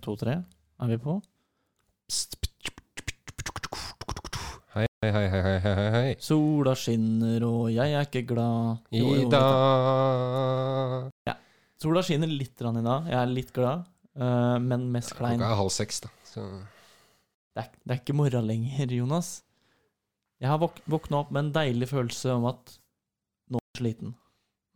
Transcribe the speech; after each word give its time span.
Én, 0.00 0.04
to, 0.06 0.14
tre. 0.16 0.32
Er 0.80 0.88
vi 0.88 0.96
på? 0.96 1.18
Hei, 4.72 4.86
hei, 5.04 5.10
hei, 5.12 5.40
hei, 5.44 5.58
hei, 5.60 5.90
hei. 5.92 6.14
Sola 6.24 6.72
skinner, 6.72 7.44
og 7.44 7.66
jeg 7.68 7.92
er 7.98 8.08
ikke 8.08 8.22
glad. 8.30 8.80
Jo, 8.96 9.10
I 9.12 9.26
dag 9.28 11.10
ja. 11.28 11.34
Sola 11.84 12.00
skinner 12.06 12.32
litt 12.32 12.64
rann 12.64 12.80
i 12.80 12.84
dag. 12.86 13.10
Jeg 13.12 13.18
er 13.20 13.28
litt 13.34 13.52
glad, 13.52 13.84
eh, 14.16 14.56
men 14.64 14.88
mest 14.94 15.12
klein. 15.18 15.36
Klokka 15.36 15.52
er 15.52 15.60
halv 15.60 15.74
seks, 15.76 16.00
da. 16.06 16.14
Så 16.24 16.48
Det 16.48 17.66
er, 17.66 17.70
det 17.84 17.92
er 17.98 18.00
ikke 18.00 18.16
morgen 18.16 18.48
lenger, 18.48 18.96
Jonas. 19.02 19.34
Jeg 20.40 20.48
har 20.48 20.64
våk 20.64 20.80
våkna 20.88 21.20
opp 21.20 21.36
med 21.36 21.44
en 21.44 21.54
deilig 21.60 21.92
følelse 21.92 22.40
om 22.40 22.48
at 22.54 22.78
nå 23.52 23.60
er 23.60 23.68
jeg 23.68 23.82
sliten. 23.84 24.16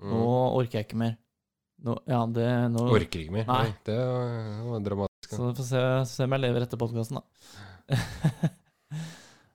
Nå 0.04 0.20
mm. 0.20 0.56
orker 0.60 0.82
jeg 0.82 0.90
ikke 0.90 1.00
mer. 1.06 1.16
Nå, 1.84 1.96
ja, 2.08 2.22
det, 2.32 2.46
nå, 2.72 2.86
Orker 2.92 3.24
ikke 3.24 3.34
mer. 3.34 3.48
Nei. 3.48 3.64
Nei. 3.68 3.74
Det 3.84 3.98
var 4.68 4.84
dramatisk. 4.84 5.13
Så 5.30 5.48
vi 5.48 5.54
får 5.58 5.68
se, 5.70 5.82
se 6.12 6.24
om 6.26 6.34
jeg 6.36 6.42
lever 6.44 6.66
etter 6.66 6.80
podkasten, 6.80 7.20
da. 7.20 7.24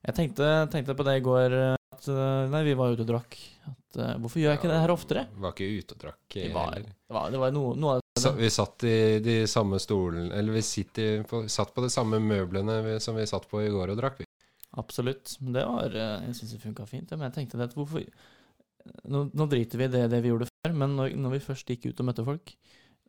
jeg 0.08 0.16
tenkte, 0.18 0.48
tenkte 0.74 0.96
på 0.98 1.06
det 1.08 1.18
i 1.20 1.24
går 1.26 1.56
at 1.76 2.08
eh, 2.10 2.50
Nei, 2.54 2.62
vi 2.68 2.76
var 2.80 2.94
ute 2.96 3.04
og 3.06 3.10
drakk. 3.10 3.38
At, 3.70 4.00
eh, 4.00 4.14
hvorfor 4.22 4.42
gjør 4.42 4.54
jeg 4.54 4.60
ikke 4.62 4.72
det 4.72 4.80
her 4.84 4.94
oftere? 4.94 5.26
Vi 5.36 5.44
Var 5.46 5.56
ikke 5.56 5.70
ute 5.84 5.96
og 5.98 6.04
drakk 6.06 6.38
Det 6.38 6.54
var- 6.56 6.76
Det 6.80 7.16
var, 7.18 7.30
det 7.34 7.40
var 7.42 7.52
noe, 7.56 7.76
noe 7.76 7.98
av 7.98 8.02
Så, 8.20 8.34
vi 8.38 8.50
satt 8.52 8.84
i 8.90 9.20
de 9.24 9.36
samme 9.48 9.80
stolene 9.80 10.34
Eller 10.36 10.54
vi 10.54 10.62
sitter 10.66 11.24
på, 11.30 11.44
satt 11.50 11.74
på 11.76 11.82
de 11.86 11.90
samme 11.94 12.20
møblene 12.20 12.80
vi, 12.86 12.98
som 13.00 13.16
vi 13.16 13.26
satt 13.30 13.48
på 13.50 13.62
i 13.64 13.70
går 13.74 13.94
og 13.94 13.98
drakk. 14.02 14.20
Vi. 14.20 14.26
Absolutt. 14.78 15.36
Det 15.42 15.66
var 15.66 15.96
eh, 15.96 16.28
Jeg 16.28 16.36
syns 16.40 16.52
det 16.56 16.62
funka 16.64 16.86
fint. 16.90 17.10
Men 17.12 17.30
jeg 17.30 17.38
tenkte 17.42 17.58
det 17.62 17.70
at 17.72 17.78
hvorfor 17.78 18.04
Nå, 19.06 19.26
nå 19.36 19.46
driter 19.52 19.78
vi 19.78 19.86
i 19.86 19.92
det, 19.92 20.06
det 20.10 20.22
vi 20.24 20.30
gjorde 20.32 20.48
før, 20.50 20.72
men 20.74 20.96
når, 20.98 21.12
når 21.20 21.34
vi 21.36 21.40
først 21.44 21.68
gikk 21.70 21.90
ut 21.92 22.00
og 22.02 22.08
møtte 22.08 22.24
folk, 22.26 22.54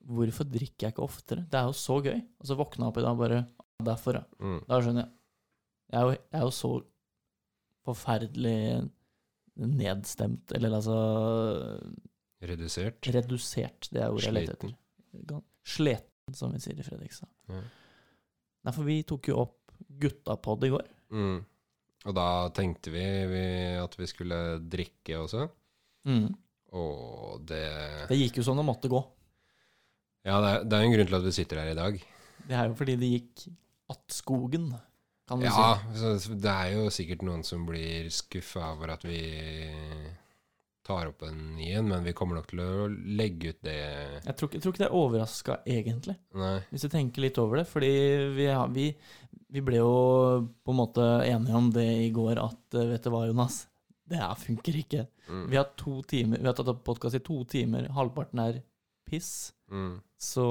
hvorfor 0.06 0.46
drikker 0.48 0.86
jeg 0.88 0.94
ikke 0.94 1.04
oftere? 1.04 1.44
Det 1.50 1.58
er 1.60 1.68
jo 1.68 1.76
så 1.76 1.98
gøy. 2.04 2.20
Og 2.40 2.46
så 2.48 2.56
våkna 2.58 2.86
jeg 2.86 2.92
opp 2.92 3.00
i 3.00 3.04
dag 3.06 3.18
bare 3.20 3.40
Derfor, 3.80 4.12
ja. 4.18 4.24
Mm. 4.44 4.58
Da 4.68 4.76
skjønner 4.84 5.06
jeg. 5.06 5.12
Jeg 5.90 5.98
er 6.00 6.04
jo, 6.04 6.10
jeg 6.16 6.38
er 6.40 6.42
jo 6.44 6.50
så 6.52 6.70
forferdelig 7.88 8.90
nedstemt, 9.60 10.52
eller 10.56 10.76
altså 10.76 10.96
Redusert. 12.44 13.00
redusert. 13.12 13.88
Det 13.92 14.02
er 14.02 14.12
ordet 14.12 14.26
jeg 14.28 14.36
leter 14.36 14.56
etter. 14.58 15.40
Sleten, 15.66 16.36
som 16.36 16.52
vi 16.54 16.60
sier 16.62 16.78
i 16.80 16.84
Fredrikstad. 16.84 17.28
Ja. 17.50 17.60
Nei, 18.64 18.74
for 18.76 18.84
vi 18.84 18.98
tok 19.08 19.30
jo 19.32 19.38
opp 19.42 19.72
guttapod 20.00 20.64
i 20.68 20.72
går. 20.72 20.86
Mm. 21.16 21.38
Og 22.08 22.16
da 22.16 22.26
tenkte 22.56 22.92
vi, 22.94 23.04
vi 23.28 23.44
at 23.80 23.96
vi 23.98 24.08
skulle 24.08 24.38
drikke 24.72 25.18
også. 25.20 25.46
Og 26.70 27.40
det 27.48 27.64
Det 28.12 28.20
gikk 28.20 28.40
jo 28.40 28.46
som 28.46 28.60
det 28.60 28.64
måtte 28.68 28.92
gå. 28.92 29.00
Ja, 30.26 30.36
det 30.44 30.48
er, 30.52 30.64
det 30.68 30.76
er 30.78 30.84
en 30.86 30.94
grunn 30.94 31.08
til 31.10 31.18
at 31.20 31.26
vi 31.26 31.32
sitter 31.32 31.60
her 31.62 31.70
i 31.72 31.78
dag. 31.78 31.98
Det 32.50 32.56
er 32.56 32.68
jo 32.70 32.74
fordi 32.78 32.96
det 33.00 33.08
gikk 33.14 33.44
att 33.90 34.12
skogen, 34.14 34.70
kan 35.26 35.40
du 35.40 35.46
Ja, 35.46 35.78
si. 35.94 35.98
så 36.20 36.34
det 36.38 36.50
er 36.52 36.72
jo 36.76 36.90
sikkert 36.94 37.22
noen 37.26 37.42
som 37.46 37.64
blir 37.66 38.06
skuffa 38.14 38.72
over 38.74 38.92
at 38.94 39.04
vi 39.06 39.18
tar 40.86 41.10
opp 41.10 41.22
en 41.26 41.38
ny 41.56 41.68
en, 41.78 41.88
men 41.90 42.04
vi 42.06 42.12
kommer 42.16 42.38
nok 42.38 42.48
til 42.50 42.62
å 42.64 42.86
legge 42.90 43.52
ut 43.52 43.58
det 43.66 43.76
Jeg 44.24 44.36
tror, 44.38 44.50
jeg 44.54 44.62
tror 44.62 44.72
ikke 44.74 44.82
det 44.82 44.88
er 44.88 44.96
overraska, 44.98 45.56
egentlig, 45.68 46.16
Nei. 46.34 46.56
hvis 46.70 46.86
du 46.86 46.88
tenker 46.92 47.24
litt 47.26 47.38
over 47.42 47.60
det. 47.60 47.66
Fordi 47.70 47.90
vi, 48.36 48.46
ja, 48.48 48.62
vi, 48.70 48.86
vi 49.54 49.62
ble 49.66 49.80
jo 49.82 49.92
på 50.64 50.74
en 50.74 50.80
måte 50.80 51.06
enige 51.28 51.56
om 51.58 51.70
det 51.74 51.86
i 52.06 52.10
går 52.14 52.40
at 52.42 52.78
eh, 52.80 52.88
vet 52.94 53.06
du 53.06 53.10
hva, 53.14 53.24
Jonas? 53.30 53.62
Det 54.10 54.18
her 54.18 54.34
funker 54.34 54.78
ikke. 54.80 55.04
Mm. 55.28 55.44
Vi 55.52 55.58
har 55.60 55.68
to 55.78 56.00
timer, 56.10 56.40
vi 56.42 56.48
har 56.50 56.56
tatt 56.58 56.70
opp 56.72 56.82
podkast 56.88 57.18
i 57.20 57.22
to 57.22 57.42
timer, 57.50 57.86
halvparten 57.94 58.42
er 58.42 58.62
piss. 59.06 59.52
Mm. 59.70 60.00
Så 60.20 60.46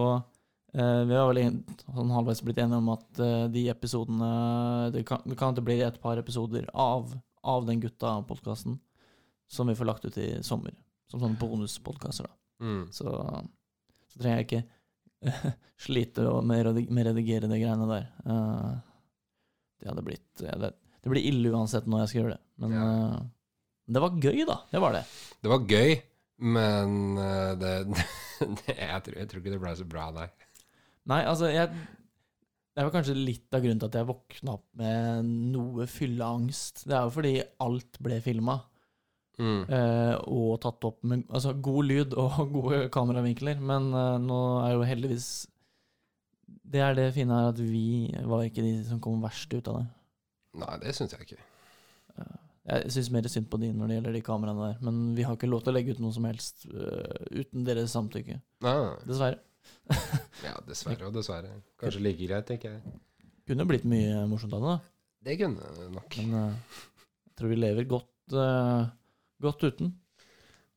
eh, 0.74 1.02
vi 1.06 1.16
har 1.16 1.30
vel 1.30 1.60
sånn 1.94 2.14
halvveis 2.16 2.42
blitt 2.46 2.58
enige 2.62 2.82
om 2.82 2.90
at 2.96 3.22
eh, 3.22 3.46
de 3.54 3.68
episodene 3.70 4.30
Det 4.96 5.04
kan, 5.08 5.22
det 5.30 5.38
kan 5.38 5.54
det 5.58 5.66
bli 5.66 5.78
et 5.86 6.00
par 6.02 6.18
episoder 6.22 6.66
av, 6.74 7.14
av 7.46 7.68
den 7.70 7.82
gutta-podkasten 7.84 8.80
som 9.50 9.70
vi 9.70 9.78
får 9.78 9.86
lagt 9.90 10.06
ut 10.06 10.18
i 10.22 10.44
sommer. 10.46 10.74
Som 11.10 11.24
sånne 11.24 11.40
bonuspodkaster, 11.42 12.28
da. 12.28 12.66
Mm. 12.66 12.84
Så, 12.94 13.10
så 14.12 14.20
trenger 14.22 14.42
jeg 14.44 14.48
ikke 14.50 15.54
slite 15.86 16.26
med, 16.46 16.68
å 16.70 16.74
redigere 17.10 17.50
de 17.50 17.58
greiene 17.58 17.88
der. 17.90 18.06
Uh, 18.28 18.76
det 19.82 19.90
hadde 19.90 20.04
blitt 20.06 20.44
ja, 20.44 20.54
det, 20.60 20.74
det 21.02 21.12
blir 21.12 21.26
ille 21.26 21.54
uansett 21.56 21.88
når 21.90 22.04
jeg 22.04 22.12
skal 22.12 22.22
gjøre 22.22 22.36
det. 22.36 22.42
Men 22.62 22.76
Ja. 22.78 22.86
uh, 23.18 23.20
det 23.90 24.04
var 24.04 24.20
gøy, 24.22 24.44
da. 24.46 24.60
Det 24.70 24.80
var 24.84 24.94
det. 24.94 25.02
Det 25.42 25.50
var 25.50 25.64
gøy, 25.66 25.96
men 26.40 27.18
eh, 27.20 27.54
det, 27.62 27.74
det 27.90 28.76
jeg, 28.76 29.02
tror, 29.06 29.18
jeg 29.18 29.30
tror 29.30 29.42
ikke 29.44 29.54
det 29.56 29.62
ble 29.64 29.76
så 29.80 29.88
bra, 29.90 30.10
nei. 30.16 30.28
Nei, 31.10 31.24
altså, 31.26 31.50
jeg 31.50 31.72
Det 31.74 32.86
var 32.86 32.94
kanskje 32.94 33.16
litt 33.18 33.56
av 33.56 33.64
grunnen 33.64 33.80
til 33.82 33.90
at 33.90 34.00
jeg 34.00 34.08
våkna 34.10 34.56
opp 34.56 34.68
med 34.80 35.30
noe 35.54 35.88
fylleangst. 35.90 36.86
Det 36.88 36.96
er 36.96 37.08
jo 37.08 37.16
fordi 37.16 37.34
alt 37.66 38.00
ble 38.04 38.20
filma. 38.24 38.60
Mm. 39.40 39.62
Eh, 39.72 40.16
og 40.28 40.58
tatt 40.64 40.84
opp 40.88 41.00
med 41.08 41.24
altså, 41.32 41.54
god 41.56 41.88
lyd 41.88 42.16
og 42.20 42.42
gode 42.58 42.82
kameravinkler. 42.94 43.62
Men 43.64 43.92
eh, 43.96 44.18
nå 44.24 44.42
er 44.66 44.76
jo 44.76 44.88
heldigvis 44.88 45.30
Det 46.70 46.84
er 46.84 46.96
det 46.98 47.14
fine 47.16 47.36
her, 47.36 47.54
at 47.54 47.60
vi 47.64 48.12
var 48.30 48.46
ikke 48.46 48.66
de 48.66 48.76
som 48.88 49.02
kom 49.04 49.24
verst 49.24 49.54
ut 49.54 49.72
av 49.72 49.82
det. 49.82 49.88
Nei, 50.60 50.76
det 50.84 50.96
syns 50.98 51.16
jeg 51.16 51.28
ikke. 51.28 51.44
Eh, 52.18 52.38
jeg 52.70 52.94
syns 52.94 53.10
mer 53.14 53.28
synd 53.32 53.50
på 53.50 53.60
de 53.62 53.72
når 53.74 53.90
det 53.90 53.98
gjelder 53.98 54.16
de 54.16 54.24
kameraene 54.26 54.68
der, 54.68 54.82
men 54.86 55.00
vi 55.18 55.26
har 55.26 55.38
ikke 55.38 55.50
lov 55.50 55.64
til 55.66 55.74
å 55.74 55.76
legge 55.78 55.96
ut 55.96 56.02
noe 56.04 56.16
som 56.16 56.28
helst 56.30 56.66
uh, 56.70 57.28
uten 57.34 57.66
deres 57.68 57.96
samtykke. 57.96 58.40
Nei. 58.66 58.80
Dessverre. 59.10 59.42
Ja, 60.46 60.54
dessverre 60.66 61.10
og 61.10 61.16
dessverre. 61.18 61.52
Kanskje 61.82 62.02
like 62.06 62.24
greit, 62.24 62.48
tenker 62.48 62.78
jeg. 62.78 62.94
Kunne 63.50 63.66
blitt 63.68 63.86
mye 63.90 64.24
morsomt 64.30 64.54
av 64.56 64.64
det, 64.64 64.76
da. 64.76 64.94
Det 65.28 65.36
kunne 65.42 65.72
det 65.76 65.90
nok. 65.98 66.18
Men 66.22 66.36
uh, 66.38 66.76
jeg 67.28 67.36
tror 67.42 67.52
vi 67.52 67.60
lever 67.60 67.90
godt, 67.90 68.36
uh, 68.38 68.86
godt 69.44 69.66
uten. 69.68 69.92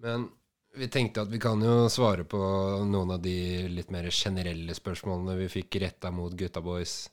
Men 0.02 0.26
vi 0.74 0.88
tenkte 0.90 1.22
at 1.22 1.30
vi 1.30 1.40
kan 1.42 1.62
jo 1.62 1.86
svare 1.92 2.24
på 2.24 2.40
noen 2.88 3.14
av 3.14 3.20
de 3.22 3.36
litt 3.70 3.92
mer 3.92 4.08
generelle 4.10 4.74
spørsmålene 4.76 5.36
vi 5.44 5.50
fikk 5.60 5.78
retta 5.84 6.10
mot 6.14 6.32
gutta 6.32 6.64
boys. 6.64 7.04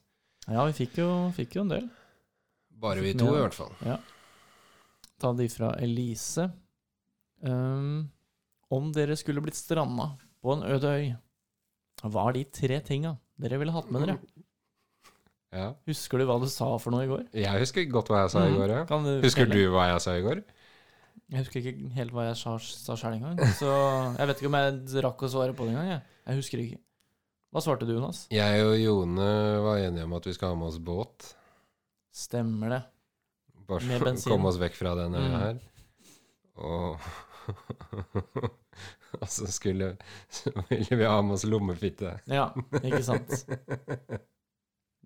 Ja, 0.47 0.63
vi 0.65 0.73
fikk 0.77 1.01
jo, 1.03 1.09
fikk 1.35 1.59
jo 1.59 1.67
en 1.67 1.75
del. 1.75 1.89
Bare 2.79 3.03
vi 3.03 3.11
vi 3.11 3.19
to, 3.19 3.27
i 3.35 3.43
hvert 3.43 3.57
fall. 3.57 3.75
Ta 5.19 5.33
de 5.35 5.47
fra 5.51 5.73
Elise. 5.83 6.47
Um, 7.43 8.09
om 8.71 8.91
dere 8.95 9.15
skulle 9.19 9.41
blitt 9.43 9.57
stranda 9.57 10.11
på 10.43 10.53
en 10.55 10.63
øde 10.67 10.91
øy, 10.95 11.09
hva 12.07 12.27
er 12.29 12.37
de 12.37 12.43
tre 12.55 12.79
tinga 12.85 13.15
dere 13.39 13.59
ville 13.59 13.73
hatt 13.75 13.89
med 13.91 14.05
dere? 14.05 14.17
Ja. 15.55 15.71
Husker 15.89 16.21
du 16.21 16.27
hva 16.29 16.37
du 16.41 16.45
sa 16.51 16.67
for 16.77 16.93
noe 16.93 17.07
i 17.07 17.09
går? 17.09 17.23
Jeg 17.33 17.63
husker 17.63 17.87
godt 17.89 18.11
hva 18.11 18.23
jeg 18.25 18.33
sa 18.35 18.43
i 18.45 18.53
går, 18.53 18.73
ja. 18.75 18.83
Du 18.85 19.23
Husker 19.25 19.47
fortelle? 19.47 19.69
du 19.69 19.73
hva 19.73 19.87
jeg 19.89 20.03
sa 20.05 20.13
i 20.19 20.25
går? 20.25 20.43
Jeg 21.29 21.43
husker 21.43 21.61
ikke 21.63 21.89
helt 21.95 22.13
hva 22.13 22.27
jeg 22.27 22.37
sa, 22.39 22.53
sa 22.57 22.95
sjøl 22.97 23.17
engang. 23.17 23.39
Så 23.57 23.69
jeg 24.19 24.29
vet 24.29 24.39
ikke 24.39 24.51
om 24.51 24.59
jeg 24.59 25.03
rakk 25.05 25.25
å 25.25 25.31
svare 25.33 25.55
på 25.57 25.65
det 25.65 25.73
engang. 25.73 25.89
Jeg. 25.95 26.03
jeg 26.29 26.39
husker 26.41 26.63
ikke. 26.63 26.79
Hva 27.49 27.63
svarte 27.65 27.87
du, 27.89 27.95
Jonas? 27.97 28.23
Jeg 28.33 28.61
og 28.65 28.75
Jone 28.77 29.27
var 29.65 29.81
enige 29.81 30.05
om 30.05 30.15
at 30.19 30.29
vi 30.29 30.33
skal 30.37 30.53
ha 30.53 30.57
med 30.59 30.69
oss 30.69 30.77
båt. 30.85 31.31
Stemmer 32.13 32.75
det. 32.75 32.81
Bare 33.69 33.85
for 33.99 34.09
å 34.11 34.15
komme 34.33 34.49
oss 34.49 34.57
vekk 34.61 34.75
fra 34.79 34.95
den 34.97 35.15
øya 35.19 35.29
Mm. 35.29 35.41
her. 35.43 35.59
Og 36.59 37.09
Og 39.19 39.27
så 39.31 39.47
skulle 39.49 39.95
Så 40.29 40.51
ville 40.69 40.97
vi 40.99 41.05
ha 41.07 41.21
med 41.25 41.33
oss 41.37 41.45
lommefitte. 41.49 42.11
Ja, 42.29 42.49
ikke 42.83 43.01
sant. 43.03 43.31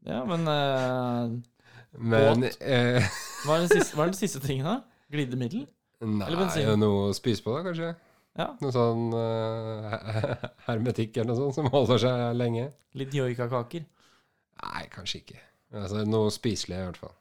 Ja, 0.04 0.24
men 0.28 0.48
eh, 0.52 1.36
Men 1.94 2.44
eh, 2.60 3.06
hva, 3.46 3.60
er 3.62 3.70
siste, 3.72 3.96
hva 3.96 4.04
er 4.08 4.12
den 4.12 4.18
siste 4.20 4.42
tingen, 4.44 4.66
da? 4.68 4.80
Glidemiddel? 5.14 5.68
Nei, 6.04 6.26
Eller 6.28 6.42
bensin. 6.42 6.68
noe 6.82 7.06
å 7.12 7.16
spise 7.16 7.44
på, 7.46 7.54
da, 7.56 7.62
kanskje? 7.70 7.94
Ja. 8.36 8.48
Noe 8.60 8.74
sånn 8.76 9.14
eh, 9.16 9.94
hermetikk 10.68 11.16
eller 11.22 11.32
noe 11.32 11.40
sånt 11.40 11.56
som 11.62 11.70
holder 11.72 12.02
seg 12.04 12.24
lenge? 12.36 12.66
Litt 13.00 13.14
joikakaker? 13.16 13.86
Nei, 14.64 14.84
kanskje 14.92 15.22
ikke. 15.22 15.40
Altså 15.74 16.04
Noe 16.06 16.32
spiselig, 16.34 16.76
i 16.82 16.88
hvert 16.90 17.00
fall. 17.00 17.14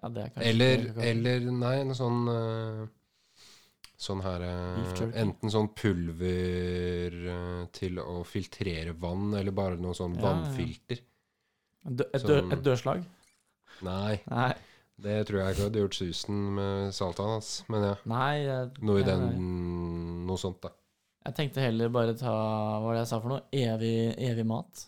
Ja, 0.00 0.08
det 0.08 0.24
er 0.24 0.48
Eller, 0.50 0.86
eller 1.04 1.46
Nei, 1.52 1.74
noe 1.84 1.96
sånn 1.98 2.24
eh, 2.32 2.88
Sånn 4.00 4.22
her 4.24 4.44
eh. 4.46 5.02
Enten 5.20 5.52
sånn 5.52 5.68
pulver 5.76 7.16
eh, 7.34 7.62
til 7.76 8.00
å 8.00 8.22
filtrere 8.24 8.94
vann, 8.96 9.34
eller 9.36 9.52
bare 9.52 9.76
noe 9.80 9.96
sånn 9.96 10.16
Ja, 10.16 10.24
vannfilter. 10.24 11.02
Et, 11.84 12.24
dør, 12.24 12.46
et 12.52 12.64
dørslag? 12.64 13.04
Nei, 13.84 14.18
Nei. 14.28 14.50
det 15.00 15.18
tror 15.28 15.40
jeg 15.40 15.54
ikke 15.54 15.66
hadde 15.68 15.82
gjort 15.84 15.96
susen 15.96 16.40
med 16.56 16.94
saltan 16.96 17.34
hans. 17.34 17.52
Men 17.72 17.86
ja, 17.90 17.94
Nei 18.08 18.34
jeg, 18.44 18.70
noe 18.84 19.00
i 19.00 19.06
den. 19.06 19.28
Noe 20.28 20.40
sånt, 20.40 20.60
da. 20.64 20.72
Jeg 21.26 21.36
tenkte 21.36 21.64
heller 21.64 21.92
bare 21.92 22.16
ta 22.16 22.32
Hva 22.32 22.80
var 22.80 22.96
det 22.96 23.02
jeg 23.02 23.10
sa 23.12 23.20
for 23.20 23.34
noe? 23.34 23.44
Evig, 23.52 24.14
evig 24.30 24.46
mat? 24.48 24.86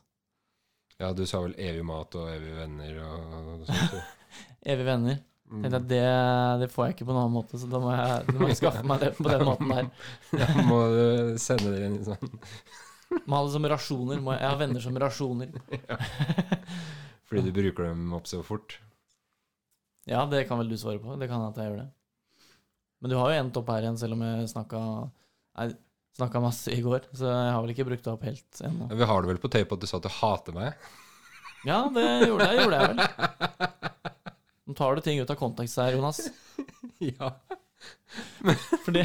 Ja, 1.01 1.13
du 1.17 1.25
sa 1.29 1.43
vel 1.45 1.57
evig 1.61 1.85
mat 1.85 2.15
og 2.17 2.29
evige 2.33 2.57
venner 2.63 3.01
og 3.05 3.69
sånt. 3.69 4.01
jo. 4.63 4.73
Evig 4.73 4.87
venner. 4.87 5.21
Mm. 5.53 5.65
Tenkte 5.65 5.79
at 5.83 5.89
det, 5.91 6.05
det 6.63 6.69
får 6.73 6.87
jeg 6.87 6.95
ikke 6.95 7.07
på 7.09 7.13
noen 7.13 7.27
annen 7.27 7.35
måte, 7.37 7.59
så 7.61 7.69
da 7.69 7.81
må 7.83 7.91
jeg, 7.93 8.21
da 8.31 8.37
må 8.41 8.49
jeg 8.49 8.59
skaffe 8.63 8.85
meg 8.89 9.03
det 9.03 9.11
på 9.19 9.27
den 9.29 9.43
måten 9.45 9.73
der. 9.75 9.91
Da 10.41 10.65
må 10.65 10.79
du 10.95 11.03
sende 11.43 11.75
det 11.75 11.83
inn 11.89 11.99
i 11.99 12.07
sånn 12.07 12.33
Må 13.27 13.37
ha 13.37 13.43
det 13.45 13.53
som 13.53 13.69
rasjoner. 13.69 14.23
Må 14.25 14.33
jeg, 14.33 14.41
jeg 14.41 14.49
har 14.49 14.61
venner 14.63 14.85
som 14.87 14.97
rasjoner. 15.03 15.53
Fordi 17.29 17.45
du 17.45 17.53
bruker 17.53 17.91
dem 17.91 18.15
opp 18.17 18.31
så 18.31 18.41
fort. 18.47 18.79
Ja, 20.09 20.25
det 20.27 20.47
kan 20.49 20.59
vel 20.59 20.73
du 20.73 20.79
svare 20.81 21.03
på. 21.03 21.19
Det 21.21 21.29
kan 21.31 21.45
at 21.45 21.61
jeg 21.61 21.69
gjør 21.69 21.83
det. 21.85 21.91
Men 23.03 23.13
du 23.13 23.19
har 23.19 23.33
jo 23.33 23.43
endt 23.43 23.59
opp 23.59 23.71
her 23.75 23.85
igjen, 23.85 23.99
selv 24.01 24.17
om 24.17 24.25
jeg 24.25 24.51
snakka 24.55 24.81
snakka 26.17 26.41
masse 26.41 26.73
i 26.73 26.81
går. 26.85 27.09
Så 27.13 27.29
jeg 27.29 27.53
har 27.53 27.61
vel 27.61 27.75
ikke 27.75 27.87
brukt 27.89 28.05
det 28.05 28.13
opp 28.13 28.27
helt 28.27 28.61
ennå. 28.65 28.89
Vi 28.93 29.09
har 29.09 29.23
det 29.23 29.33
vel 29.33 29.43
på 29.43 29.53
tape 29.53 29.77
at 29.77 29.83
du 29.83 29.89
sa 29.91 30.01
at 30.01 30.07
du 30.07 30.13
hater 30.21 30.57
meg? 30.57 30.91
Ja, 31.69 31.85
det 31.95 32.07
gjorde, 32.27 32.49
jeg, 32.49 32.65
gjorde 32.65 32.81
jeg 32.81 32.93
vel. 32.93 33.03
Nå 34.69 34.75
tar 34.79 34.95
du 34.97 35.03
ting 35.05 35.19
ut 35.21 35.31
av 35.33 35.39
kontekst 35.41 35.81
her, 35.83 35.97
Jonas. 35.97 36.23
Ja. 37.03 37.33
Fordi 38.85 39.03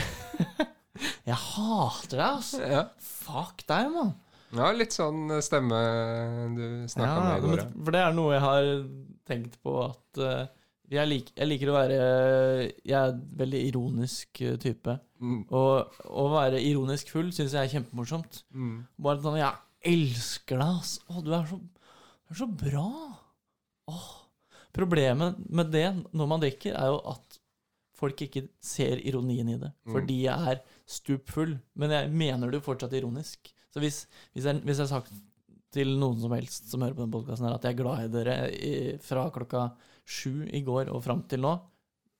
Jeg 1.27 1.37
hater 1.37 2.11
deg, 2.19 2.27
altså. 2.27 2.59
ja. 2.61 2.83
Fuck 3.01 3.63
deg, 3.69 3.87
mann. 3.93 4.11
Ja, 4.55 4.67
litt 4.71 4.93
sånn 4.95 5.31
stemme 5.43 5.79
du 6.55 6.61
snakka 6.89 7.15
Ja, 7.15 7.23
med 7.25 7.37
i 7.37 7.47
går. 7.49 7.63
for 7.83 7.95
det 7.97 8.03
er 8.05 8.13
noe 8.15 8.35
jeg 8.35 8.43
har 8.45 8.67
tenkt 9.27 9.57
på 9.65 9.73
at 9.83 10.21
eh, 10.23 10.45
jeg, 10.93 11.09
lik, 11.11 11.31
jeg 11.35 11.49
liker 11.49 11.71
å 11.73 11.75
være 11.75 11.97
Jeg 11.99 12.95
er 12.95 13.09
en 13.11 13.19
veldig 13.41 13.63
ironisk 13.67 14.39
eh, 14.45 14.55
type. 14.61 14.95
Mm. 15.19 15.41
Og 15.51 15.97
å 16.07 16.27
være 16.31 16.61
ironisk 16.63 17.09
full 17.11 17.33
syns 17.35 17.57
jeg 17.57 17.65
er 17.65 17.73
kjempemorsomt. 17.73 18.43
Mm. 18.55 18.77
Bare 19.03 19.19
sånn 19.25 19.41
Jeg 19.41 19.97
elsker 19.97 20.61
deg, 20.61 20.77
altså. 20.79 21.03
Å, 21.11 21.25
du 21.25 21.33
er 21.35 21.49
så, 21.51 21.59
du 21.59 22.31
er 22.37 22.41
så 22.45 22.49
bra. 22.63 22.87
Åh. 23.91 24.07
Problemet 24.77 25.37
med 25.49 25.71
det 25.73 25.87
når 26.13 26.29
man 26.29 26.43
drikker, 26.43 26.75
er 26.77 26.91
jo 26.93 26.99
at 27.11 27.39
folk 27.97 28.19
ikke 28.27 28.43
ser 28.61 28.99
ironien 29.09 29.47
i 29.49 29.57
det. 29.57 29.71
Mm. 29.87 29.93
Fordi 29.95 30.17
jeg 30.27 30.51
er 30.53 30.59
stupfull. 30.85 31.55
Men 31.81 31.93
jeg 31.95 32.11
mener 32.13 32.51
det 32.53 32.59
jo 32.61 32.67
fortsatt 32.67 32.93
ironisk. 32.93 33.49
Så 33.73 33.81
hvis, 33.81 34.03
hvis, 34.33 34.45
jeg, 34.45 34.61
hvis 34.63 34.77
jeg 34.77 34.85
har 34.87 34.91
sagt 35.01 35.15
til 35.73 35.95
noen 35.99 36.19
som 36.21 36.31
helst 36.31 36.69
som 36.71 36.81
hører 36.85 36.93
på 36.95 37.03
denne 37.03 37.15
podkasten, 37.17 37.49
at 37.49 37.65
jeg 37.65 37.75
er 37.75 37.81
glad 37.81 38.05
i 38.05 38.11
dere 38.13 38.35
i, 38.53 38.75
fra 39.03 39.25
klokka 39.33 39.65
sju 40.07 40.45
i 40.55 40.61
går 40.65 40.93
og 40.93 41.01
fram 41.03 41.25
til 41.27 41.41
nå, 41.43 41.55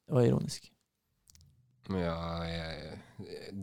det 0.08 0.18
var 0.18 0.26
ironisk. 0.28 0.66
Ja, 1.88 2.18
jeg, 2.44 2.98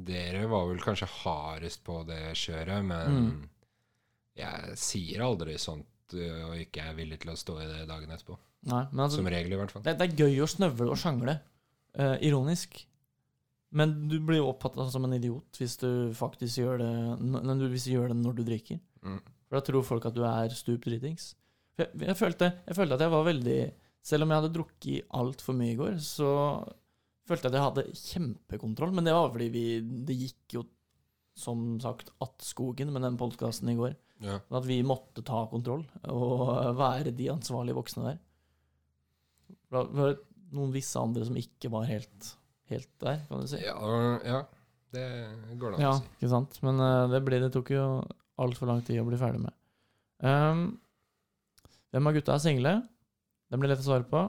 dere 0.08 0.47
var 0.49 0.70
vel 0.70 0.81
kanskje 0.81 1.11
hardest 1.20 1.82
på 1.85 1.99
det 2.08 2.23
kjøret, 2.40 2.81
men 2.88 3.19
Mm. 3.19 3.43
jeg 4.40 4.79
sier 4.81 5.26
aldri 5.26 5.58
sånt 5.61 6.14
og 6.14 6.55
ikke 6.56 6.87
er 6.88 6.97
villig 6.97 7.19
til 7.20 7.32
å 7.35 7.37
stå 7.37 7.58
i 7.61 7.69
det 7.69 7.85
dagen 7.90 8.11
etterpå. 8.14 8.38
Nei, 8.64 8.82
men 8.90 9.05
altså, 9.05 9.20
Som 9.20 9.28
regel, 9.28 9.52
i 9.52 9.61
hvert 9.61 9.72
fall. 9.75 9.84
det, 9.84 9.96
det 10.00 10.06
er 10.06 10.25
gøy 10.25 10.43
å 10.44 10.49
snøvle 10.49 10.90
og 10.93 11.00
sjangle. 11.00 11.38
Uh, 11.94 12.16
ironisk. 12.25 12.81
Men 13.75 13.94
du 14.11 14.16
blir 14.22 14.38
jo 14.38 14.50
oppfatta 14.52 14.87
som 14.90 15.06
en 15.06 15.16
idiot 15.16 15.58
hvis 15.58 15.76
du 15.81 15.88
faktisk 16.14 16.61
gjør 16.62 16.78
det, 16.82 16.93
hvis 17.72 17.88
du 17.88 17.94
gjør 17.96 18.12
det 18.12 18.19
når 18.20 18.37
du 18.38 18.44
drikker. 18.46 18.78
Mm. 19.02 19.19
For 19.49 19.58
da 19.58 19.64
tror 19.66 19.87
folk 19.87 20.06
at 20.08 20.16
du 20.16 20.22
er 20.26 20.55
stup 20.55 20.87
dritings. 20.87 21.32
Jeg, 21.78 21.90
jeg, 21.99 22.16
følte, 22.19 22.52
jeg 22.69 22.78
følte 22.78 22.96
at 22.96 23.02
jeg 23.02 23.11
var 23.11 23.25
veldig 23.26 23.58
Selv 24.05 24.22
om 24.22 24.31
jeg 24.31 24.38
hadde 24.38 24.55
drukket 24.55 25.14
altfor 25.19 25.56
mye 25.58 25.72
i 25.72 25.78
går, 25.78 25.94
så 26.05 26.28
følte 27.26 27.49
jeg 27.49 27.50
at 27.50 27.56
jeg 27.56 27.64
hadde 27.64 27.84
kjempekontroll. 28.12 28.93
Men 28.94 29.08
det 29.08 29.14
var 29.16 29.31
fordi 29.32 29.49
vi 29.50 29.64
Det 29.81 30.16
gikk 30.19 30.58
jo 30.58 30.64
som 31.34 31.81
sagt 31.81 32.12
att 32.19 32.43
skogen 32.43 32.93
med 32.93 33.02
den 33.02 33.16
podkasten 33.19 33.69
i 33.69 33.75
går. 33.75 33.96
Ja. 34.22 34.38
At 34.49 34.66
vi 34.69 34.82
måtte 34.87 35.25
ta 35.26 35.40
kontroll 35.50 35.82
og 36.06 36.76
være 36.78 37.11
de 37.11 37.32
ansvarlige 37.32 37.75
voksne 37.75 38.05
der. 38.06 38.20
Det 39.75 40.00
var 40.00 40.15
noen 40.55 40.73
visse 40.75 41.00
andre 41.00 41.25
som 41.26 41.37
ikke 41.41 41.71
var 41.73 41.85
helt, 41.88 42.29
helt 42.71 42.91
der, 43.03 43.19
kan 43.29 43.43
du 43.43 43.49
si. 43.50 43.59
Ja, 43.65 43.75
ja, 44.25 44.41
det 44.94 45.06
går 45.59 45.75
det 45.75 45.79
an 45.81 45.82
Ja, 45.82 45.93
å 45.97 45.99
si. 45.99 46.06
ikke 46.21 46.31
sant. 46.31 46.61
Men 46.62 46.79
uh, 46.81 47.09
det, 47.11 47.21
ble, 47.26 47.41
det 47.43 47.50
tok 47.56 47.73
jo 47.75 47.85
altfor 48.44 48.71
lang 48.71 48.82
tid 48.87 49.00
å 49.03 49.06
bli 49.09 49.19
ferdig 49.19 49.43
med. 49.43 49.55
Um, 50.25 50.65
hvem 51.94 52.06
av 52.11 52.15
gutta 52.17 52.35
er 52.37 52.43
single? 52.43 52.75
Den 53.50 53.61
blir 53.62 53.71
lett 53.75 53.82
å 53.82 53.87
svare 53.87 54.06
på. 54.09 54.23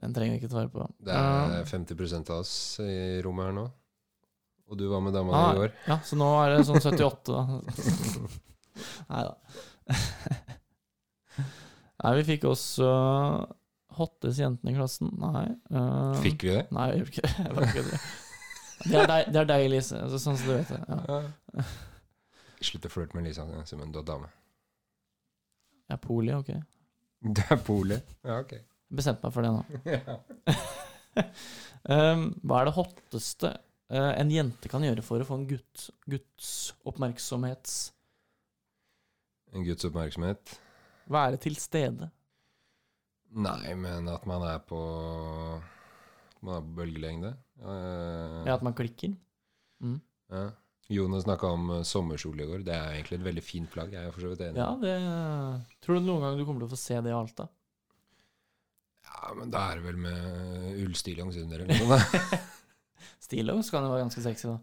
Den 0.00 0.12
trenger 0.14 0.36
vi 0.36 0.40
ikke 0.42 0.52
svare 0.52 0.70
på. 0.72 0.84
Det 1.04 1.12
er 1.14 1.64
50% 1.68 2.32
av 2.32 2.42
oss 2.44 2.54
i 2.84 3.20
rommet 3.24 3.48
her 3.48 3.54
nå. 3.56 3.66
Og 4.68 4.76
du 4.76 4.84
var 4.90 5.00
med 5.00 5.14
dama 5.16 5.32
Ah, 5.32 5.52
i 5.54 5.60
går. 5.62 5.72
Ja, 5.88 5.96
så 6.04 6.16
nå 6.20 6.26
er 6.42 6.52
det 6.52 6.64
sånn 6.68 6.76
78, 6.80 7.32
da. 7.32 7.40
Nei 9.12 9.22
da. 9.24 9.32
Nei, 11.98 12.12
vi 12.20 12.26
fikk 12.28 12.44
også 12.50 12.88
hotteste 13.98 14.42
jentene 14.42 14.72
i 14.72 14.78
klassen. 14.78 15.12
Nei. 15.20 15.44
Uh, 15.72 16.16
Fikk 16.24 16.46
vi 16.46 16.54
det? 16.56 16.64
Nei, 16.74 16.88
jeg 16.92 17.02
gjorde 17.02 17.14
ikke 17.14 17.26
det. 17.26 17.34
Jeg 17.44 17.58
bare 17.58 17.70
kødder. 17.74 18.08
Det 18.78 18.94
er 18.94 19.08
deg, 19.10 19.30
det 19.34 19.40
er 19.40 19.46
deg 19.50 19.64
Elise. 19.66 20.00
Så, 20.12 20.20
sånn 20.22 20.36
som 20.38 20.48
du 20.48 20.54
vet 20.54 20.68
det. 20.70 20.80
Ja. 21.58 21.66
Slutt 22.68 22.86
å 22.86 22.90
flørte 22.92 23.18
med 23.18 23.26
Lisa, 23.26 23.46
Simen. 23.66 23.90
Du 23.94 24.00
er 24.00 24.06
dame. 24.06 24.30
Jeg 25.88 25.94
er 25.98 26.02
poli, 26.04 26.34
ok. 26.34 26.52
Du 27.26 27.42
er 27.42 27.62
poli? 27.66 27.98
Ja, 28.26 28.40
ok. 28.42 28.54
Bestemte 28.98 29.26
meg 29.26 29.34
for 29.34 29.46
det 29.46 29.54
nå. 29.54 29.62
Ja. 31.18 31.24
Um, 31.88 32.28
hva 32.46 32.60
er 32.60 32.68
det 32.68 32.74
hotteste 32.76 33.48
uh, 33.90 34.12
en 34.12 34.30
jente 34.30 34.70
kan 34.70 34.84
gjøre 34.84 35.02
for 35.02 35.22
å 35.22 35.26
få 35.26 35.38
en 35.40 35.46
gutt, 35.50 35.88
Guds 36.06 36.50
oppmerksomhet? 36.86 37.72
En 39.56 39.64
guds 39.66 39.86
oppmerksomhet? 39.88 40.52
Være 41.10 41.40
til 41.42 41.56
stede? 41.58 42.10
Nei, 43.36 43.74
men 43.76 44.08
at 44.08 44.24
man 44.26 44.42
er 44.48 44.58
på 44.64 44.78
Man 46.42 46.54
er 46.54 46.62
på 46.64 46.74
bølgelengde. 46.78 47.34
Eh, 47.60 48.46
Ja, 48.46 48.54
at 48.54 48.62
man 48.62 48.74
klikker? 48.78 49.16
Mm. 49.82 50.00
ja. 50.32 50.48
Jonas 50.88 51.26
snakka 51.26 51.50
om 51.52 51.70
eh, 51.76 51.82
sommerkjole 51.84 52.42
i 52.44 52.46
går. 52.48 52.62
Det 52.64 52.72
er 52.74 52.94
egentlig 52.96 53.18
et 53.18 53.24
veldig 53.26 53.42
fint 53.44 53.70
plagg. 53.70 53.92
Jeg 53.92 54.06
er 54.08 54.14
for 54.14 54.24
så 54.24 54.30
vidt 54.32 54.40
enig. 54.46 54.56
Ja, 54.62 54.70
det 54.80 54.94
Tror 55.84 55.98
du 55.98 56.06
noen 56.06 56.22
gang 56.24 56.38
du 56.38 56.44
kommer 56.46 56.62
til 56.64 56.70
å 56.70 56.72
få 56.72 56.80
se 56.80 56.96
det 57.04 57.10
i 57.12 57.16
Alta? 57.18 57.48
Ja, 59.08 59.34
men 59.36 59.50
da 59.52 59.66
er 59.72 59.80
det 59.80 59.84
vel 59.88 59.98
med 60.00 60.78
ullstillongs 60.86 61.36
under 61.42 61.64
eller 61.66 61.82
noe. 61.84 61.98
Stillongs 63.28 63.68
kan 63.72 63.84
jo 63.84 63.92
være 63.92 64.06
ganske 64.06 64.22
sexy, 64.24 64.48
da. 64.48 64.58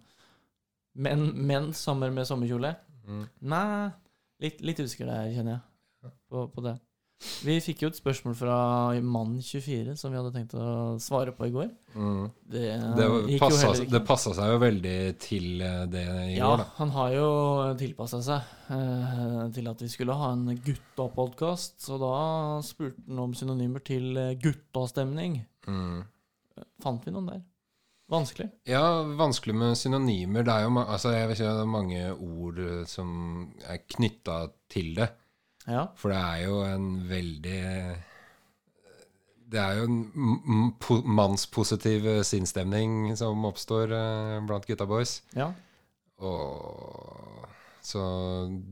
Men, 1.06 1.28
men 1.46 1.70
sommer 1.76 2.10
med 2.16 2.26
sommerkjole? 2.30 2.72
Mm. 3.06 3.26
Nei, 3.52 3.92
litt, 4.42 4.62
litt 4.66 4.80
usikker 4.82 5.10
der, 5.12 5.30
kjenner 5.36 5.58
jeg, 5.60 6.14
på, 6.32 6.46
på 6.56 6.64
det. 6.66 6.78
Vi 7.46 7.56
fikk 7.64 7.82
jo 7.86 7.90
et 7.90 7.98
spørsmål 7.98 8.36
fra 8.38 8.56
Mann24 9.02 9.96
som 9.98 10.12
vi 10.12 10.18
hadde 10.20 10.34
tenkt 10.36 10.54
å 10.60 10.96
svare 11.02 11.32
på 11.36 11.48
i 11.48 11.54
går. 11.54 11.70
Mm. 11.96 12.26
Det, 12.52 12.66
Det, 12.98 13.08
passa, 13.42 13.72
det 13.90 14.02
passa 14.06 14.34
seg 14.36 14.52
jo 14.52 14.60
veldig 14.62 14.98
til 15.24 15.64
eh, 15.64 15.86
det 15.90 16.04
i 16.04 16.36
Ja, 16.36 16.52
går, 16.52 16.64
da. 16.64 16.68
han 16.82 16.94
har 16.98 17.16
jo 17.16 17.30
tilpassa 17.80 18.20
seg 18.26 18.76
eh, 18.76 19.42
til 19.56 19.72
at 19.72 19.82
vi 19.86 19.90
skulle 19.94 20.18
ha 20.20 20.34
en 20.36 20.46
gutta-podkast, 20.68 21.80
så 21.88 21.98
da 22.02 22.14
spurte 22.68 23.02
han 23.08 23.24
om 23.26 23.34
synonymer 23.38 23.86
til 23.88 24.12
eh, 24.20 24.36
guttastemning. 24.42 25.40
Mm. 25.72 26.04
Fant 26.84 27.08
vi 27.08 27.16
noen 27.16 27.32
der? 27.32 27.44
Vanskelig. 28.12 28.52
Ja, 28.70 29.02
vanskelig 29.18 29.56
med 29.58 29.78
synonymer. 29.80 30.44
Det 30.46 30.54
er 30.54 30.68
jo 30.68 30.76
altså, 30.84 31.16
jeg 31.16 31.30
vet 31.32 31.40
ikke, 31.40 31.54
det 31.58 31.64
er 31.64 31.72
mange 31.80 32.02
ord 32.14 32.60
eh, 32.62 32.82
som 32.90 33.08
er 33.66 33.82
knytta 33.96 34.42
til 34.70 34.92
det. 35.00 35.10
Ja. 35.68 35.88
For 35.98 36.14
det 36.14 36.20
er 36.22 36.44
jo 36.46 36.60
en 36.66 36.88
veldig 37.10 37.62
Det 39.56 39.62
er 39.62 39.80
jo 39.80 39.86
en 39.86 41.06
mannspositiv 41.16 42.06
eh, 42.10 42.24
sinnsstemning 42.26 43.14
som 43.18 43.46
oppstår 43.50 43.94
eh, 43.94 44.40
blant 44.46 44.66
gutta 44.68 44.88
boys. 44.90 45.20
ja. 45.38 45.52
Og 46.26 47.44
Så 47.86 48.02